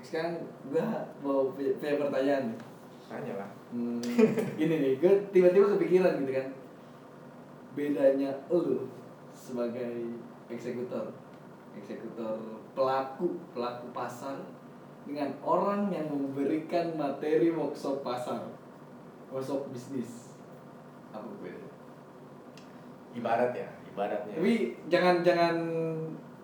Sekarang 0.00 0.34
gua 0.68 1.06
mau 1.20 1.52
punya 1.52 1.72
pertanyaan. 1.78 2.52
Nih. 2.52 2.58
tanya 3.10 3.34
lah. 3.42 3.50
Hmm, 3.74 3.98
gini 4.58 4.74
nih, 4.78 4.92
gue 5.02 5.14
tiba-tiba 5.34 5.74
kepikiran 5.74 6.22
gitu 6.22 6.32
kan. 6.34 6.48
Bedanya 7.74 8.30
lu 8.50 8.86
sebagai 9.30 10.14
eksekutor 10.50 11.14
Eksekutor 11.78 12.38
pelaku, 12.74 13.38
pelaku 13.54 13.94
pasar 13.94 14.42
Dengan 15.06 15.30
orang 15.42 15.86
yang 15.90 16.10
memberikan 16.10 16.98
materi 16.98 17.50
workshop 17.54 18.02
pasar 18.02 18.46
Workshop 19.30 19.70
bisnis. 19.70 20.38
Apa 21.14 21.26
bedanya? 21.42 21.70
ibarat 23.10 23.50
ya 23.54 23.68
ibaratnya. 23.90 24.34
Tapi 24.38 24.54
jangan, 24.86 25.22
jangan 25.26 25.54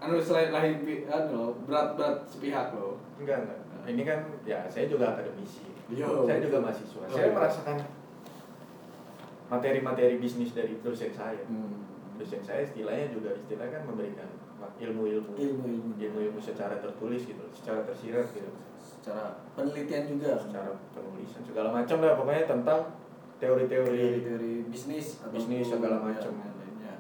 anu 0.03 0.19
selain 0.19 0.51
lahir 0.51 0.79
anu 0.83 1.31
loh, 1.31 1.51
berat-berat 1.66 2.27
sepihak 2.27 2.75
loh 2.75 2.86
enggak 3.20 3.38
enggak. 3.46 3.59
Ini 3.87 4.02
kan 4.02 4.20
ya 4.42 4.59
saya 4.66 4.87
juga 4.90 5.14
akademisi. 5.14 5.64
Yo. 5.94 6.26
saya 6.26 6.42
juga 6.42 6.59
mahasiswa. 6.59 7.07
Oh, 7.07 7.11
saya 7.14 7.31
iya. 7.31 7.35
merasakan 7.35 7.76
materi-materi 9.46 10.18
bisnis 10.18 10.50
dari 10.50 10.79
dosen 10.83 11.14
saya. 11.14 11.42
Hmm. 11.46 11.87
dosen 12.16 12.40
saya 12.40 12.64
istilahnya 12.64 13.12
juga 13.12 13.37
istilahnya 13.37 13.76
kan 13.76 13.83
memberikan 13.92 14.29
ilmu-ilmu. 14.81 15.37
Ilmu-ilmu. 15.37 16.00
Ilmu-ilmu 16.00 16.40
secara 16.40 16.81
tertulis 16.81 17.29
gitu 17.29 17.44
secara 17.52 17.85
tersirat 17.85 18.26
gitu. 18.33 18.50
Secara 18.81 19.37
penelitian 19.52 20.05
juga. 20.16 20.40
Secara 20.40 20.74
penulisan 20.96 21.44
segala 21.44 21.68
macam 21.70 22.00
lah. 22.00 22.16
Pokoknya 22.16 22.44
tentang 22.48 22.81
teori-teori 23.37 24.24
teori-teori 24.24 24.52
bisnis 24.72 25.20
bisnis 25.29 25.68
segala 25.68 26.00
macam. 26.00 26.33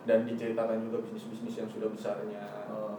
dan 0.06 0.22
diceritakan 0.22 0.86
juga 0.86 1.02
bisnis-bisnis 1.02 1.58
yang 1.58 1.66
sudah 1.66 1.90
besarnya. 1.90 2.38
Oh. 2.70 2.95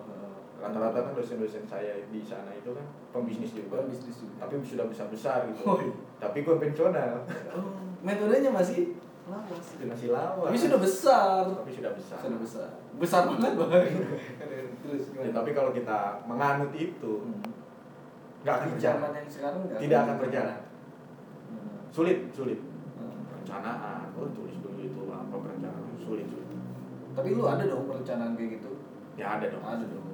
Rata-rata 0.67 0.99
kan 1.01 1.13
dosen-dosen 1.13 1.63
saya 1.63 1.95
di 2.05 2.19
sana 2.19 2.51
itu 2.51 2.69
kan 2.69 2.83
pembisnis 3.09 3.51
juga 3.51 3.81
bisnis 3.83 4.19
juga. 4.19 4.35
tapi 4.41 4.59
sudah 4.61 4.85
besar-besar 4.85 5.47
gitu 5.47 5.63
Oh, 5.63 5.77
iya. 5.77 5.93
tapi 6.17 6.41
konvensional 6.41 7.23
Oh, 7.49 7.71
metodenya 7.99 8.49
masih 8.49 8.99
lawas. 9.25 9.65
masih 9.77 10.09
lawan 10.09 10.45
Tapi 10.45 10.57
sudah 10.57 10.79
besar. 10.79 11.41
tapi 11.53 11.71
sudah 11.73 11.91
besar 11.93 12.17
Sudah 12.17 12.39
besar. 12.39 12.69
Besar 12.97 13.21
banget, 13.27 13.53
Bang. 13.53 13.69
Terus 14.81 15.03
Ya, 15.13 15.29
tapi 15.31 15.49
kalau 15.51 15.69
kita 15.69 15.97
menganut 16.23 16.71
itu 16.71 17.11
Hmm. 17.19 17.39
nggak 18.39 18.53
akan 18.53 18.67
Di 18.67 18.73
berjalan 18.73 19.11
yang 19.13 19.27
sekarang 19.27 19.59
nggak 19.65 19.79
tidak 19.79 19.99
akan 20.01 20.15
berjalan 20.17 20.59
Hmm. 21.47 21.77
sulit 21.89 22.17
sulit 22.31 22.59
Hmm. 22.95 23.19
perencanaan 23.25 24.11
oh 24.13 24.27
tulis 24.29 24.55
dulu 24.57 24.79
itu 24.79 25.01
apa 25.07 25.35
perencanaan 25.35 25.95
sulit 25.97 26.25
sulit 26.25 26.47
Tapi 27.11 27.27
lu 27.33 27.43
ada 27.43 27.63
dong 27.63 27.83
perencanaan 27.85 28.33
kayak 28.33 28.51
gitu? 28.55 28.71
ya 29.15 29.35
ada 29.35 29.45
dong 29.47 29.61
Ada 29.61 29.85
dong. 29.85 30.06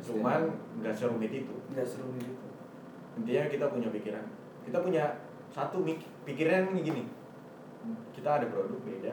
Cuman 0.00 0.40
nggak 0.80 0.94
serumit 0.96 1.32
itu 1.32 1.54
nggak 1.72 1.86
seru 1.86 2.08
gitu. 2.16 2.46
intinya 3.20 3.44
kita 3.52 3.64
punya 3.68 3.88
pikiran 3.92 4.24
kita 4.64 4.78
punya 4.80 5.04
satu 5.50 5.82
pikiran 6.24 6.72
ini 6.72 6.80
gini 6.80 7.02
kita 8.16 8.40
ada 8.40 8.46
produk 8.48 8.80
beda 8.84 9.12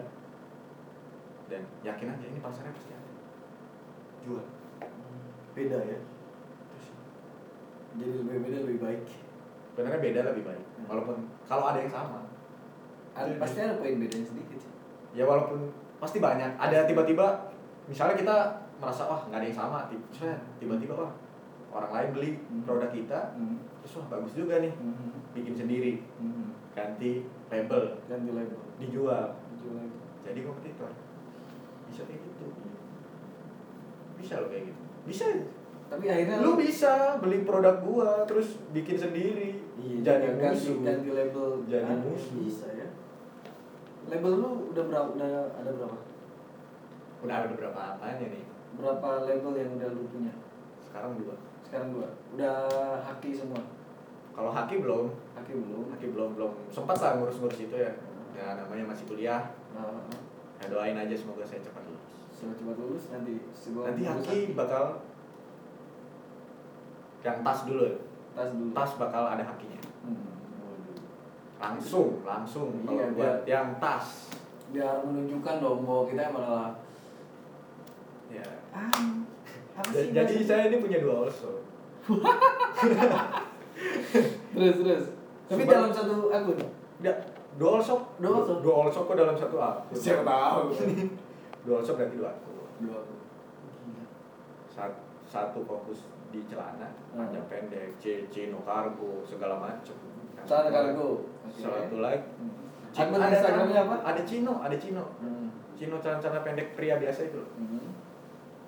dan 1.48 1.64
yakin 1.84 2.08
aja 2.12 2.26
ini 2.28 2.40
pasarnya 2.44 2.76
pasti 2.76 2.92
ada 2.92 3.10
jual 4.24 4.44
Beda 5.58 5.82
ya. 5.82 5.98
Jadi 7.98 8.12
lebih 8.22 8.46
beda 8.46 8.58
lebih 8.70 8.78
baik. 8.78 9.02
sebenarnya 9.74 10.02
beda 10.06 10.22
lebih 10.30 10.44
baik 10.46 10.64
Hmm. 10.78 10.86
walaupun 10.86 11.18
kalau 11.50 11.74
ada 11.74 11.82
yang 11.82 11.90
sama 11.90 12.22
Ada, 13.18 13.42
pasti 13.42 13.58
ada 13.66 13.82
poin 13.82 13.98
bedanya 13.98 14.26
sedikit 14.26 14.58
sih. 14.62 14.70
ya 15.18 15.26
walaupun 15.26 15.74
pasti 15.98 16.22
banyak 16.22 16.54
ada 16.58 16.86
tiba-tiba 16.86 17.50
misalnya 17.90 18.14
kita 18.14 18.38
merasa 18.78 19.04
wah 19.06 19.22
nggak 19.24 19.40
ada 19.40 19.48
yang 19.48 19.58
sama. 19.58 19.80
Tiba- 19.88 20.42
tiba-tiba 20.58 20.94
wah 20.94 21.12
orang 21.70 21.92
lain 21.92 22.10
beli 22.12 22.32
Hmm. 22.40 22.64
produk 22.64 22.90
kita. 22.90 23.20
Hmm. 23.34 23.58
terus 23.80 23.94
wah 23.98 24.08
bagus 24.12 24.34
juga 24.34 24.60
nih. 24.60 24.74
Hmm. 24.74 25.16
bikin 25.32 25.54
sendiri. 25.56 26.02
Hmm. 26.18 26.54
ganti 26.72 27.26
label. 27.48 27.84
Ganti 28.06 28.30
label. 28.30 28.60
Dijual. 28.78 29.26
Dijual 29.50 29.74
label. 29.76 30.00
Jadi 30.22 30.40
kompetitor. 30.42 30.92
Bisa 31.88 32.02
kayak 32.04 32.22
gitu. 32.22 32.46
Bisa 34.16 34.34
lo 34.38 34.48
kayak 34.48 34.66
gitu. 34.68 34.82
Bisa. 35.04 35.26
Tapi 35.88 36.04
akhirnya 36.06 36.44
lu 36.44 36.54
bisa 36.54 37.16
beli 37.18 37.42
produk 37.42 37.80
gua 37.80 38.28
terus 38.28 38.60
bikin 38.70 38.94
sendiri. 38.94 39.56
Iya, 39.80 40.04
jadi 40.04 40.36
ganti, 40.36 40.68
musuh. 40.68 40.78
ganti 40.84 41.10
label. 41.10 41.48
Jadi 41.66 41.86
Ah, 41.88 41.96
musuh. 41.96 42.34
bisa 42.36 42.68
ya. 42.70 42.88
Label 44.08 44.34
lu 44.36 44.50
udah 44.70 44.84
berapa 44.84 45.08
udah 45.16 45.32
ada 45.56 45.72
berapa? 45.72 45.98
Udah 47.24 47.36
ada 47.36 47.48
beberapa 47.50 47.80
apanya 47.96 48.28
nih 48.28 48.44
berapa 48.76 49.10
label 49.24 49.54
yang 49.56 49.72
udah 49.80 49.90
lu 49.96 50.04
punya? 50.12 50.34
Sekarang 50.84 51.16
dua. 51.16 51.36
Sekarang 51.64 51.96
dua. 51.96 52.08
Udah 52.36 52.56
haki 53.08 53.32
semua? 53.32 53.64
Kalau 54.36 54.52
haki 54.54 54.84
belum. 54.84 55.16
Haki 55.34 55.54
belum. 55.56 55.84
Haki 55.96 56.08
belum 56.12 56.30
belum. 56.36 56.52
Sempat 56.70 56.98
lah 57.00 57.12
ngurus-ngurus 57.18 57.58
itu 57.58 57.76
ya. 57.76 57.92
Ya 58.38 58.54
namanya 58.54 58.94
masih 58.94 59.10
kuliah. 59.10 59.56
Ya 60.58 60.66
doain 60.70 60.98
aja 60.98 61.16
semoga 61.16 61.46
saya 61.46 61.62
cepat 61.62 61.86
lulus. 61.86 62.14
Setelah 62.34 62.56
cepat 62.58 62.76
lulus 62.82 63.04
nanti 63.14 63.34
nanti 63.82 64.04
haki 64.06 64.40
bakal 64.58 65.06
yang 67.26 67.42
tas 67.42 67.66
dulu 67.66 67.82
ya. 67.86 67.98
tas 68.38 68.50
dulu. 68.54 68.70
Tas 68.74 68.92
bakal 68.98 69.24
ada 69.26 69.44
hakinya. 69.46 69.82
Hmm, 70.06 70.34
langsung 71.58 72.22
langsung. 72.22 72.70
Iya, 72.86 72.86
kalau 72.86 73.18
buat 73.18 73.38
yang 73.50 73.68
tas. 73.82 74.34
Biar 74.70 75.02
menunjukkan 75.02 75.56
dong 75.64 75.82
bahwa 75.88 76.04
kita 76.10 76.30
malah 76.30 76.68
ya 78.30 78.44
ah 78.72 78.92
apa 79.76 79.88
Ja- 79.88 80.00
sih 80.00 80.10
jadi 80.12 80.34
bahasa- 80.36 80.48
saya 80.48 80.64
ini 80.68 80.78
punya 80.80 81.00
dua 81.00 81.16
also 81.24 81.52
terus 84.50 84.76
terus 84.78 85.04
tapi 85.48 85.62
Super- 85.62 85.74
dalam 85.74 85.92
satu 85.92 86.14
akun 86.30 86.58
Enggak, 86.98 87.18
dual 87.56 87.78
shop 87.78 88.02
Dual 88.18 88.42
shop? 88.42 88.60
dual 88.60 88.88
shop 88.90 89.04
kok 89.06 89.18
dalam 89.18 89.36
satu 89.36 89.58
akun 89.58 89.96
tahu 90.24 90.62
dual 91.66 91.82
shop 91.82 91.96
berarti 91.96 92.16
dua 92.16 92.30
akun 92.32 92.56
dua 92.82 93.00
Sat- 94.68 95.02
satu 95.24 95.60
fokus 95.64 96.04
di 96.28 96.44
celana 96.44 96.86
Hmm. 97.08 97.24
panjang 97.24 97.46
pendek 97.48 97.96
C 97.98 98.04
chino 98.28 98.62
kargo 98.62 99.24
segala 99.24 99.58
macam 99.58 99.96
Celana 100.40 100.70
kargo. 100.70 101.24
Oke. 101.42 101.60
satu 101.60 101.98
lagi 101.98 102.22
Hmm. 102.38 102.54
Akun 102.94 103.20
Instagramnya 103.20 103.82
apa? 103.84 103.96
ada 104.06 104.22
chino 104.22 104.54
ada 104.58 104.76
chino 104.76 105.04
Hmm. 105.18 105.50
chino 105.74 105.98
celana 105.98 106.20
celana 106.20 106.42
pendek 106.42 106.74
pria 106.74 106.96
biasa 106.96 107.26
itu 107.26 107.38
loh 107.38 107.50
Hmm. 107.56 107.90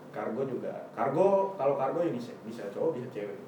Kargo 0.09 0.41
juga. 0.45 0.89
Kargo 0.93 1.53
kalau 1.55 1.75
kargo 1.77 2.03
unisex 2.03 2.35
bisa 2.43 2.67
cowok 2.73 2.99
bisa 2.99 3.07
cewek. 3.13 3.39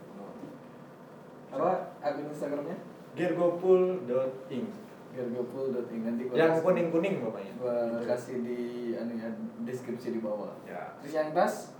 Apa 1.52 1.92
akun 2.00 2.32
Instagramnya? 2.32 2.78
Gergopul.ing 3.12 4.66
gergopul.ing 5.12 6.02
nanti 6.08 6.24
gua 6.32 6.36
yang 6.40 6.56
kasih- 6.56 6.64
kuning 6.64 6.88
kuning 6.88 7.16
bapaknya 7.20 7.54
gua 7.60 8.00
kasih 8.08 8.40
di 8.48 8.60
anu 8.96 9.20
ya 9.20 9.28
deskripsi 9.68 10.16
di 10.16 10.20
bawah. 10.24 10.56
Ya. 10.64 10.96
Terus 11.04 11.14
yang 11.20 11.36
tas? 11.36 11.76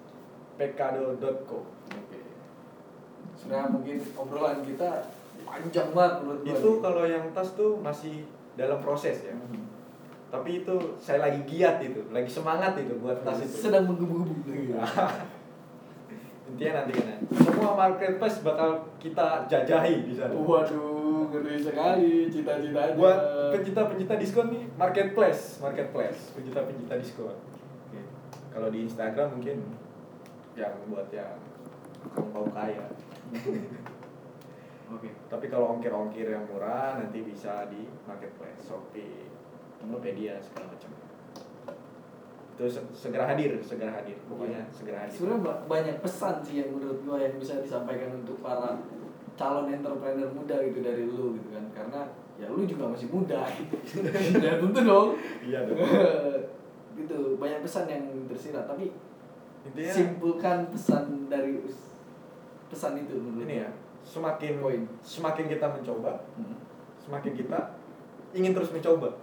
pkdo.co 0.60 1.58
oke. 1.88 2.20
Sebenarnya 3.40 3.68
mungkin 3.72 3.98
obrolan 4.14 4.60
kita 4.62 5.08
panjang 5.48 5.90
banget 5.96 6.16
menurut 6.22 6.44
itu 6.44 6.70
kalau 6.84 7.04
yang 7.08 7.26
tas 7.32 7.56
tuh 7.56 7.80
masih 7.80 8.28
dalam 8.60 8.84
proses 8.84 9.24
ya. 9.24 9.34
Hmm. 9.34 9.71
Tapi 10.32 10.64
itu 10.64 10.76
saya 10.96 11.28
lagi 11.28 11.44
giat 11.44 11.84
itu 11.84 12.08
lagi 12.08 12.32
semangat 12.32 12.80
itu 12.80 12.96
buat 13.04 13.20
tas 13.28 13.44
itu. 13.44 13.68
Sedang 13.68 13.84
menggebu-gebu. 13.92 14.48
Lagi 14.48 14.72
intinya 16.52 16.84
nanti 16.84 16.92
kan 17.00 17.20
semua 17.32 17.72
marketplace 17.80 18.44
bakal 18.44 18.88
kita 18.96 19.44
jajahi 19.52 20.08
di 20.08 20.16
sana. 20.16 20.32
Waduh 20.32 21.28
ngeri 21.36 21.60
sekali 21.60 22.32
cita-citanya. 22.32 22.96
Buat 22.96 23.20
pencinta-pencinta 23.56 24.16
diskon 24.16 24.48
nih 24.56 24.64
marketplace 24.80 25.60
marketplace 25.60 26.32
pencinta-pencinta 26.32 26.96
diskon. 26.96 27.36
Kalau 28.52 28.68
di 28.68 28.88
Instagram 28.88 29.36
mungkin 29.36 29.64
yang 30.56 30.76
buat 30.88 31.08
yang 31.12 31.40
kaum 32.16 32.28
kaum 32.32 32.50
kaya. 32.56 32.88
Oke. 34.96 35.08
Tapi 35.32 35.46
kalau 35.48 35.80
ongkir-ongkir 35.80 36.28
yang 36.36 36.44
murah 36.52 37.00
nanti 37.00 37.24
bisa 37.24 37.68
di 37.72 37.88
marketplace 38.04 38.68
Shopee 38.68 39.31
Tokopedia 39.82 40.38
segala 40.38 40.70
macam. 40.70 40.90
Itu 42.52 42.64
se- 42.68 42.90
segera 42.94 43.26
hadir 43.26 43.58
segera 43.60 43.92
hadir. 43.92 44.16
Pokoknya 44.26 44.62
segera 44.70 45.02
hadir. 45.02 45.14
Sebenarnya 45.14 45.42
ba- 45.42 45.62
banyak 45.68 45.98
pesan 46.00 46.36
sih 46.40 46.62
yang 46.62 46.70
menurut 46.72 47.02
gua 47.02 47.18
yang 47.18 47.34
bisa 47.36 47.58
disampaikan 47.58 48.14
untuk 48.16 48.38
para 48.40 48.78
calon 49.34 49.68
entrepreneur 49.68 50.30
muda 50.30 50.62
gitu 50.62 50.80
dari 50.80 51.04
lu 51.04 51.34
gitu 51.36 51.50
kan. 51.50 51.66
Karena 51.74 52.02
ya 52.38 52.46
lu 52.48 52.62
juga 52.64 52.86
masih 52.88 53.10
muda. 53.10 53.42
Gitu 53.82 54.06
ya 54.46 54.58
tentu 54.58 54.80
dong. 54.80 55.18
Iya 55.42 55.60
dong 55.66 55.80
gitu 57.00 57.18
banyak 57.36 57.60
pesan 57.62 57.86
yang 57.86 58.06
tersirat. 58.28 58.66
Tapi 58.66 58.94
intinya 59.62 59.94
simpulkan 59.94 60.70
pesan 60.70 61.26
dari 61.26 61.62
pesan 62.68 62.98
itu 62.98 63.14
menurut 63.14 63.46
ini 63.46 63.62
ya 63.62 63.70
semakin 64.02 64.58
Poin. 64.58 64.82
semakin 65.02 65.46
kita 65.46 65.66
mencoba 65.68 66.26
Hmm. 66.34 66.58
semakin 66.98 67.34
kita 67.36 67.78
ingin 68.34 68.52
terus 68.52 68.74
mencoba 68.74 69.14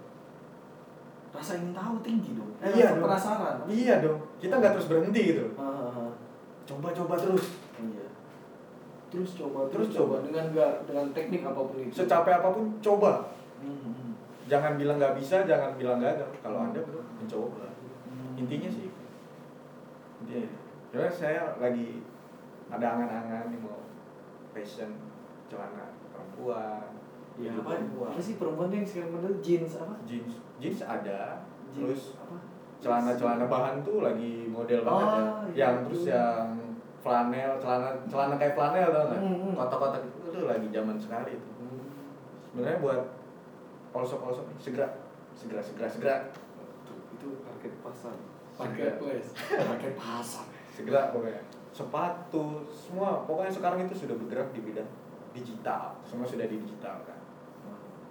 rasa 1.29 1.51
ingin 1.61 1.71
tahu 1.71 1.95
tinggi 2.01 2.33
dong. 2.33 2.51
Eh, 2.59 2.69
Iya 2.73 2.97
dong. 2.97 3.05
penasaran. 3.05 3.55
Iya 3.65 3.95
dong. 4.01 4.19
Kita 4.37 4.53
nggak 4.57 4.73
terus 4.75 4.87
berhenti 4.89 5.21
gitu. 5.33 5.45
Ah, 5.55 5.63
ah, 5.63 5.89
ah. 6.07 6.11
coba-coba 6.65 7.15
terus. 7.17 7.45
Iya. 7.77 8.05
Terus 9.09 9.31
coba 9.33 9.65
Terus 9.69 9.89
terus, 9.89 9.97
coba. 9.97 10.15
coba. 10.21 10.25
dengan 10.29 10.45
gak 10.53 10.73
dengan 10.85 11.05
teknik 11.13 11.41
apa 11.41 11.61
pun 11.65 11.77
itu. 11.77 11.93
Secapek 11.93 12.33
apa 12.41 12.49
pun 12.53 12.65
coba. 12.77 13.11
Hmm, 13.59 13.77
hmm, 13.81 14.11
jangan 14.45 14.77
bilang 14.77 14.97
nggak 14.97 15.17
bisa 15.17 15.43
jangan 15.43 15.73
bilang 15.75 15.97
gagal 15.99 16.29
kalau 16.39 16.63
anda 16.63 16.81
belum 16.81 17.05
mencoba. 17.17 17.73
Hmm. 18.05 18.33
intinya 18.37 18.69
sih 18.69 18.87
intinya. 20.21 20.49
Karena 20.89 21.09
saya 21.09 21.43
lagi 21.57 22.01
ada 22.69 22.85
angan-angan 22.85 23.49
nih 23.49 23.59
mau 23.61 23.81
fashion 24.53 24.93
celana 25.49 25.93
perempuan 26.09 26.85
Ya, 27.39 27.55
baju 27.55 27.59
apa, 27.63 27.71
perempuan. 27.71 28.09
Apa 28.11 28.19
sih 28.19 28.35
perempuan 28.35 28.69
yang 28.75 28.83
sekarang 28.83 29.11
model? 29.15 29.33
Jeans 29.39 29.71
apa? 29.79 29.95
jeans. 30.03 30.33
Jeans 30.59 30.79
ada. 30.83 31.19
Jeans 31.71 31.87
terus 31.87 32.03
apa? 32.19 32.35
celana-celana 32.79 33.45
bahan 33.51 33.83
tuh 33.83 33.99
lagi 33.99 34.47
model 34.47 34.87
banget 34.87 35.03
ya. 35.03 35.19
Oh, 35.19 35.43
iya, 35.51 35.59
yang 35.59 35.75
itu. 35.75 35.85
terus 35.91 36.03
yang 36.07 36.47
flanel 37.03 37.51
celana 37.59 37.89
celana 38.07 38.35
kayak 38.39 38.55
flanel 38.55 38.87
tau 38.87 39.03
nggak? 39.11 39.19
Hmm, 39.19 39.35
hmm. 39.35 39.53
kotak-kotak 39.55 40.01
itu 40.07 40.27
tuh 40.31 40.43
lagi 40.47 40.67
zaman 40.71 40.95
sekali 40.95 41.31
itu 41.35 41.49
sebenarnya 42.49 42.79
buat 42.81 43.01
nih, 44.47 44.57
segera 44.63 44.87
segera 45.35 45.61
segera 45.63 45.87
segera. 45.91 46.15
Tuh, 46.87 46.97
itu 47.19 47.27
market 47.43 47.73
pasar. 47.83 48.15
Market 48.55 48.95
place. 48.95 49.29
market 49.71 49.93
pasar. 49.99 50.45
segera 50.71 51.11
pokoknya. 51.11 51.43
Sepatu 51.75 52.63
semua. 52.71 53.27
Pokoknya 53.27 53.51
sekarang 53.51 53.83
itu 53.83 53.95
sudah 53.95 54.15
bergerak 54.15 54.55
di 54.55 54.61
bidang 54.63 54.89
digital. 55.35 55.99
Semua 56.07 56.25
sudah 56.25 56.47
di 56.47 56.57
digital 56.63 57.03
kan 57.03 57.18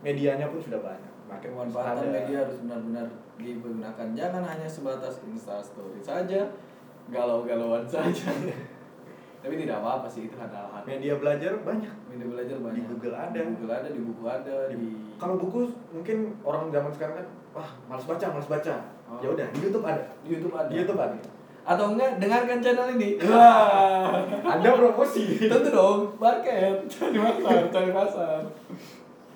medianya 0.01 0.46
pun 0.46 0.59
sudah 0.59 0.78
banyak 0.78 1.12
market 1.24 1.51
Pemanfaatan 1.51 2.09
media 2.09 2.36
harus 2.40 2.57
benar-benar 2.59 3.07
digunakan. 3.36 4.07
Jangan 4.12 4.42
hanya 4.42 4.64
sebatas 4.64 5.20
Insta 5.22 5.61
Story 5.61 6.01
saja, 6.01 6.40
galau-galauan 7.07 7.84
saja. 7.90 8.32
Tapi 9.38 9.55
tidak 9.57 9.78
apa-apa 9.78 10.09
sih 10.09 10.26
itu 10.26 10.34
adalah 10.34 10.66
hal. 10.72 10.82
media 10.82 11.14
belajar 11.14 11.53
banyak 11.62 11.94
Media 12.09 12.26
belajar 12.26 12.57
banyak. 12.59 12.80
Di 12.80 12.90
Google 12.90 13.14
ada. 13.14 13.36
Di 13.36 13.46
Google 13.46 13.70
ada, 13.72 13.88
di 13.88 14.01
buku 14.03 14.24
ada, 14.24 14.57
di, 14.66 14.74
Di- 14.74 14.96
kalau 15.14 15.34
buku 15.36 15.61
mungkin 15.90 16.16
orang 16.42 16.64
zaman 16.68 16.90
sekarang 16.90 17.14
kan 17.16 17.26
wah 17.53 17.70
malas 17.86 18.05
baca 18.05 18.26
malas 18.28 18.49
baca 18.49 18.74
Oh. 19.09 19.16
ya 19.24 19.32
udah 19.32 19.49
di 19.49 19.64
YouTube 19.64 19.80
ada 19.82 20.05
di 20.20 20.36
YouTube 20.36 20.53
ada. 20.53 20.68
di 20.68 20.76
YouTube 20.76 21.01
ada 21.01 21.16
Atau 21.64 21.96
enggak 21.96 22.20
dengarkan 22.20 22.61
channel 22.61 22.92
ini. 22.92 23.16
Wah. 23.24 24.20
ada 24.42 24.68
promosi 24.70 25.49
Tentu 25.49 25.68
dong, 25.68 26.12
market, 26.16 26.76
cari 26.92 27.16
pasar, 27.16 27.61
cari 27.68 27.88
pasar. 27.88 28.40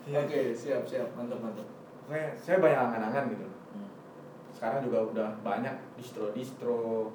Iya. 0.02 0.18
Oke, 0.26 0.40
siap, 0.50 0.82
siap, 0.82 1.08
mantap, 1.14 1.38
mantap. 1.38 1.66
Pokoknya 2.06 2.34
saya 2.34 2.58
banyak 2.58 2.80
angan-angan 2.90 3.26
gitu 3.30 3.46
sekarang 4.62 4.86
juga 4.86 4.98
udah 5.10 5.28
banyak 5.42 5.74
distro-distro 5.98 7.10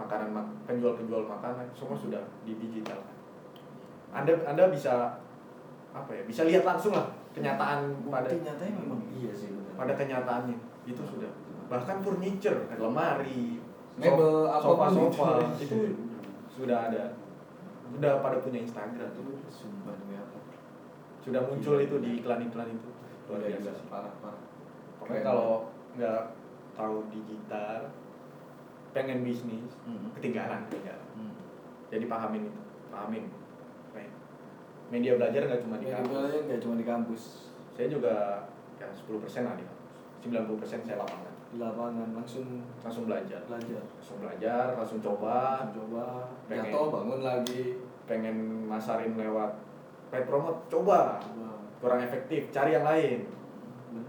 makanan 0.00 0.32
mak 0.32 0.48
penjual-penjual 0.64 1.28
makanan 1.28 1.68
semua 1.76 1.92
sudah 1.92 2.24
di 2.48 2.56
digital 2.56 3.04
anda 4.16 4.32
anda 4.48 4.72
bisa 4.72 5.20
apa 5.92 6.08
ya 6.16 6.24
bisa 6.24 6.48
lihat 6.48 6.64
langsung 6.64 6.96
lah 6.96 7.12
kenyataan 7.36 8.00
pada 8.08 8.32
Bukti 8.32 8.48
nyatanya 8.48 8.80
memang 8.80 9.00
iya 9.12 9.28
sih 9.36 9.52
benar. 9.52 9.76
pada 9.76 9.92
kenyataannya 9.92 10.56
itu 10.88 11.02
sudah 11.04 11.28
bahkan 11.68 12.00
furniture 12.00 12.64
lemari 12.80 13.60
Mebel, 14.00 14.48
sofa 14.56 14.88
apa 14.88 14.88
pun 14.88 15.12
sofa 15.12 15.28
itu. 15.60 16.00
sudah 16.48 16.88
ada 16.88 17.12
sudah 17.92 18.24
pada 18.24 18.40
punya 18.40 18.64
Instagram 18.64 19.12
tuh 19.12 19.36
Sumpah? 19.52 20.15
Sudah 21.26 21.42
muncul 21.42 21.76
itu 21.76 21.96
di 21.98 22.22
iklan-iklan 22.22 22.70
itu 22.70 22.88
luar 23.26 23.42
biasa 23.42 23.82
parah, 23.90 24.14
parah. 24.22 24.42
Pokoknya 24.96 25.22
kalau 25.26 25.66
nggak 25.98 26.22
tahu 26.72 26.96
digital, 27.10 27.90
pengen 28.94 29.26
bisnis, 29.26 29.74
Hmm. 29.82 30.14
ketinggalan, 30.14 30.62
ketinggalan. 30.70 31.02
Hmm. 31.12 31.34
Jadi 31.90 32.06
pahamin 32.06 32.46
itu, 32.46 32.62
pahamin. 32.88 33.26
Media 34.86 35.18
belajar 35.18 35.42
nggak 35.42 35.60
cuma 35.60 35.76
di 35.76 35.84
Media 35.84 35.98
kampus. 35.98 36.10
belajar 36.14 36.40
nggak 36.46 36.60
cuma 36.62 36.74
di 36.76 36.86
kampus. 36.86 37.22
saya 37.74 37.88
juga 37.90 38.14
ya 38.78 38.88
10% 38.88 39.20
lah 39.44 39.52
di 39.52 39.64
kampus 39.66 39.92
90% 40.22 40.80
saya 40.80 40.96
lapangan 40.96 41.32
di 41.46 41.56
lapangan 41.58 42.08
langsung 42.14 42.46
langsung 42.80 43.04
belajar 43.04 43.36
belajar 43.44 43.82
langsung 43.84 44.16
belajar 44.16 44.64
langsung 44.72 45.00
coba 45.02 45.36
langsung 45.60 45.76
coba 45.84 46.04
Pengen. 46.48 46.72
jatuh 46.72 46.86
bangun 46.88 47.20
lagi 47.20 47.62
pengen 48.06 48.36
masarin 48.64 49.12
lewat 49.12 49.52
paid 50.08 50.24
promote 50.24 50.66
coba. 50.66 51.18
Kurang 51.76 52.00
efektif 52.00 52.48
cari 52.48 52.72
yang 52.72 52.84
lain. 52.84 53.26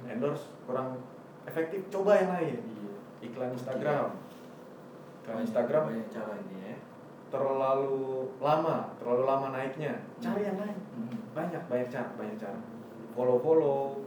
Endorse 0.06 0.48
kurang 0.64 1.00
efektif 1.44 1.88
coba 1.88 2.16
yang 2.16 2.32
lain. 2.34 2.58
Iya. 2.60 2.94
iklan 3.24 3.50
Instagram. 3.52 4.08
Iklan 4.14 5.26
Banyak- 5.28 5.46
Instagram 5.46 5.84
banyak 5.86 6.08
cara 6.10 6.34
ini 6.38 6.58
ya. 6.64 6.78
terlalu 7.28 8.24
lama 8.40 8.88
terlalu 8.96 9.24
lama 9.26 9.48
naiknya. 9.52 10.00
Cari 10.18 10.42
yang 10.44 10.56
lain. 10.56 10.78
Hmm. 10.96 11.18
banyak 11.36 11.64
banyak 11.68 11.88
cara 11.88 12.10
banyak 12.16 12.38
cara. 12.38 12.60
Follow 13.12 13.38
follow 13.38 14.00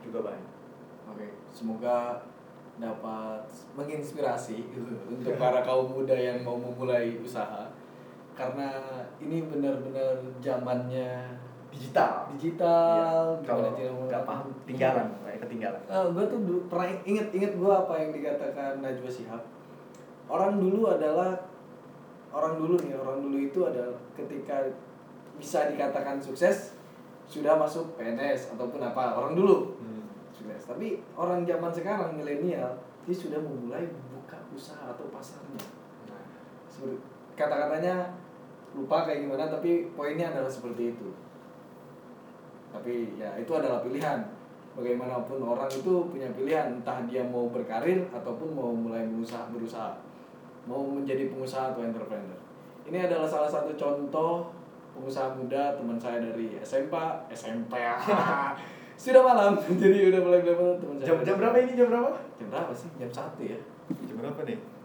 juga 0.00 0.20
banyak. 0.26 0.50
Oke, 1.08 1.26
semoga 1.50 2.24
dapat 2.76 3.44
menginspirasi 3.74 4.64
untuk 5.12 5.34
para 5.36 5.60
kaum 5.60 5.92
muda 5.92 6.14
yang 6.14 6.40
mau 6.40 6.56
memulai 6.56 7.16
usaha 7.16 7.68
karena 8.40 8.68
ini 9.20 9.44
benar-benar 9.44 10.16
zamannya 10.40 11.36
digital. 11.68 12.24
Digital 12.34 13.36
Iya, 13.36 13.44
kalau 13.44 13.68
nggak 14.08 14.24
paham 14.24 14.48
tinggalan 14.64 15.06
kayak 15.22 15.38
ketinggalan. 15.44 15.82
Gue 16.16 16.24
tuh 16.24 16.40
pernah 16.66 16.88
inget 17.04 17.28
inget 17.36 17.52
gue 17.54 17.68
apa 17.72 17.92
yang 18.00 18.10
dikatakan 18.16 18.80
Najwa 18.80 19.10
Shihab. 19.12 19.42
Orang 20.24 20.56
dulu 20.56 20.88
adalah 20.88 21.36
orang 22.32 22.56
dulu 22.56 22.74
nih 22.80 22.96
orang 22.96 23.18
dulu 23.20 23.36
itu 23.36 23.60
adalah 23.66 23.92
ketika 24.16 24.56
bisa 25.36 25.68
dikatakan 25.68 26.16
sukses 26.22 26.74
sudah 27.30 27.54
masuk 27.54 27.94
PNS 27.94 28.56
ataupun 28.56 28.80
apa 28.80 29.14
orang 29.20 29.36
dulu. 29.36 29.76
Sukses. 30.32 30.64
Tapi 30.64 31.04
orang 31.14 31.44
zaman 31.44 31.70
sekarang 31.70 32.16
milenial 32.16 32.72
dia 33.04 33.14
sudah 33.14 33.38
memulai 33.38 33.84
buka 34.10 34.40
usaha 34.50 34.90
atau 34.90 35.06
pasarnya. 35.12 35.60
Seperti- 36.66 37.02
kata-katanya 37.34 38.12
lupa 38.74 39.06
kayak 39.06 39.26
gimana 39.26 39.50
tapi 39.50 39.90
poinnya 39.94 40.30
adalah 40.30 40.50
seperti 40.50 40.94
itu. 40.94 41.08
Tapi 42.70 43.18
ya 43.18 43.34
itu 43.38 43.52
adalah 43.54 43.82
pilihan. 43.82 44.22
Bagaimanapun 44.70 45.42
orang 45.42 45.66
itu 45.66 46.06
punya 46.06 46.30
pilihan 46.30 46.78
entah 46.78 47.02
dia 47.10 47.26
mau 47.26 47.50
berkarir 47.50 48.06
ataupun 48.14 48.54
mau 48.54 48.70
mulai 48.70 49.02
berusaha 49.10 49.50
berusaha. 49.50 49.98
Mau 50.70 50.86
menjadi 50.86 51.26
pengusaha 51.26 51.74
atau 51.74 51.82
entrepreneur. 51.82 52.38
Ini 52.86 53.10
adalah 53.10 53.26
salah 53.26 53.50
satu 53.50 53.74
contoh 53.74 54.54
pengusaha 54.94 55.34
muda 55.34 55.74
teman 55.74 55.98
saya 55.98 56.22
dari 56.22 56.58
SMP 56.62 56.94
SMP 57.30 57.78
sudah 59.00 59.22
malam 59.22 59.56
jadi 59.80 60.12
udah 60.12 60.20
mulai 60.20 60.40
mulai 60.42 60.76
teman 60.76 60.94
saya 60.98 61.06
jam 61.10 61.18
jam 61.26 61.36
berapa 61.42 61.56
ini? 61.62 61.72
Jam 61.74 61.88
berapa? 61.90 62.10
Jam 62.38 62.46
berapa 62.50 62.72
sih? 62.74 62.88
Jam 62.98 63.10
satu 63.10 63.42
ya. 63.42 63.58
Jam 64.06 64.16
berapa 64.22 64.40
nih 64.46 64.79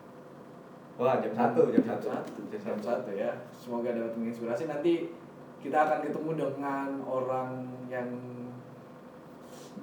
wah 0.96 1.20
jam 1.20 1.34
satu 1.36 1.62
jam 1.72 1.84
satu. 1.84 2.08
Jam 2.52 2.80
satu. 2.80 3.10
Ya. 3.12 3.32
Semoga 3.52 3.92
dapat 3.92 4.16
menginspirasi. 4.16 4.68
Nanti 4.72 5.12
kita 5.60 5.78
akan 5.88 6.00
ketemu 6.08 6.32
dengan 6.40 6.90
orang 7.04 7.68
yang 7.92 8.08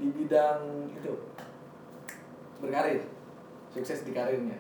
di 0.01 0.09
bidang 0.09 0.89
itu. 0.97 1.15
Berkarir. 2.65 3.05
Sukses 3.73 4.05
di 4.05 4.13
karirnya. 4.13 4.57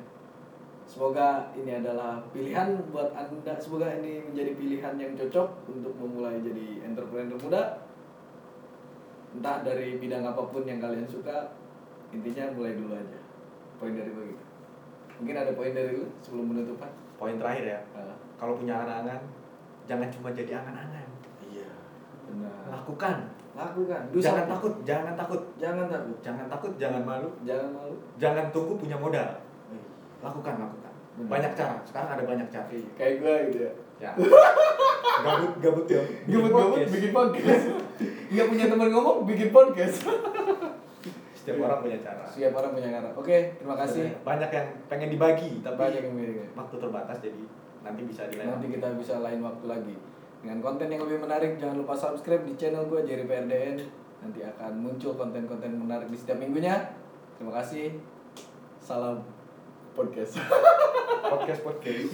Semoga 0.85 1.49
ini 1.57 1.81
adalah 1.81 2.21
pilihan 2.37 2.77
buat 2.93 3.17
anda. 3.17 3.57
Semoga 3.57 3.89
ini 3.97 4.21
menjadi 4.29 4.53
pilihan 4.53 4.95
yang 5.01 5.13
cocok 5.17 5.49
untuk 5.73 5.95
memulai 5.97 6.37
jadi 6.45 6.85
entrepreneur 6.85 7.39
muda. 7.41 7.81
Entah 9.33 9.65
dari 9.65 9.97
bidang 9.97 10.29
apa 10.29 10.45
pun 10.53 10.69
yang 10.69 10.77
kalian 10.77 11.09
suka 11.09 11.57
intinya 12.13 12.53
mulai 12.53 12.77
dulu 12.77 12.93
aja. 12.93 13.21
Poin 13.81 13.97
dari 13.97 14.13
gue 14.13 14.37
gitu 14.37 14.52
mungkin 15.23 15.39
ada 15.39 15.55
poin 15.55 15.71
dari 15.71 15.95
lu 15.95 16.11
sebelum 16.19 16.51
penutupan? 16.51 16.91
Poin 17.15 17.39
terakhir 17.39 17.65
ya. 17.71 17.81
Ah, 17.95 18.19
kalau 18.35 18.59
punya 18.59 18.75
angan-angan 18.75 19.23
jangan 19.87 20.11
cuma 20.11 20.35
jadi 20.35 20.59
angan-angan. 20.59 21.07
Iya. 21.47 21.71
Benar. 22.27 22.75
Lakukan. 22.75 23.31
Lakukan. 23.55 24.03
Do 24.11 24.19
jangan 24.19 24.43
something. 24.43 24.51
takut 24.59 24.75
jangan 24.83 25.15
takut. 25.15 25.43
Jangan 25.63 25.87
takut. 25.87 26.17
Jangan 26.27 26.47
takut 26.51 26.73
jangan 26.75 27.03
malu. 27.07 27.31
Jangan 27.47 27.71
malu. 27.71 27.95
Jangan 28.19 28.51
tunggu 28.51 28.75
punya 28.75 28.99
modal. 28.99 29.31
Lakukan 30.19 30.55
lakukan. 30.59 30.93
Benar. 31.13 31.29
banyak 31.31 31.53
cara. 31.55 31.77
Sekarang 31.87 32.11
ada 32.19 32.25
banyak 32.27 32.49
cara. 32.51 32.67
Iya, 32.67 32.89
kayak 32.99 33.15
gue 33.23 33.35
gitu 33.55 33.59
ya. 33.63 33.73
Ya. 34.03 34.11
Gabut 35.23 35.53
gabut 35.63 35.87
ya. 35.87 36.03
Gabut-gabut 36.27 36.83
Podcast. 36.83 36.91
bikin 36.91 37.11
podcast. 37.15 37.65
Nggak 38.33 38.47
punya 38.51 38.65
teman 38.67 38.89
ngomong 38.91 39.17
bikin 39.29 39.49
podcast 39.55 39.97
setiap 41.43 41.59
orang 41.67 41.83
punya 41.83 41.99
cara. 41.99 42.23
Siap 42.23 42.55
orang 42.55 42.71
punya 42.71 42.89
cara. 42.95 43.11
Oke 43.19 43.59
terima 43.59 43.75
kasih. 43.75 44.15
Banyak 44.23 44.51
yang 44.55 44.69
pengen 44.87 45.11
dibagi 45.11 45.59
tapi 45.59 45.75
banyak 45.75 46.07
yang 46.07 46.15
milih 46.15 46.47
waktu 46.55 46.79
terbatas 46.79 47.19
jadi 47.19 47.43
nanti 47.83 48.07
bisa 48.07 48.31
di 48.31 48.39
lain 48.39 48.55
nanti 48.55 48.71
kita 48.71 48.95
bisa 48.95 49.19
lain 49.19 49.43
waktu 49.43 49.67
lagi. 49.67 49.97
Dengan 50.39 50.63
konten 50.63 50.87
yang 50.87 51.03
lebih 51.03 51.19
menarik 51.19 51.59
jangan 51.59 51.83
lupa 51.83 51.99
subscribe 51.99 52.47
di 52.47 52.55
channel 52.55 52.87
gue 52.87 53.03
Jerry 53.03 53.27
PRDN 53.27 53.83
nanti 54.23 54.47
akan 54.47 54.73
muncul 54.79 55.19
konten-konten 55.19 55.83
menarik 55.83 56.07
di 56.07 56.15
setiap 56.15 56.39
minggunya. 56.39 56.95
Terima 57.35 57.59
kasih. 57.59 57.99
Salam 58.79 59.27
podcast. 59.99 60.39
Podcast 61.27 61.61
podcast 61.67 62.07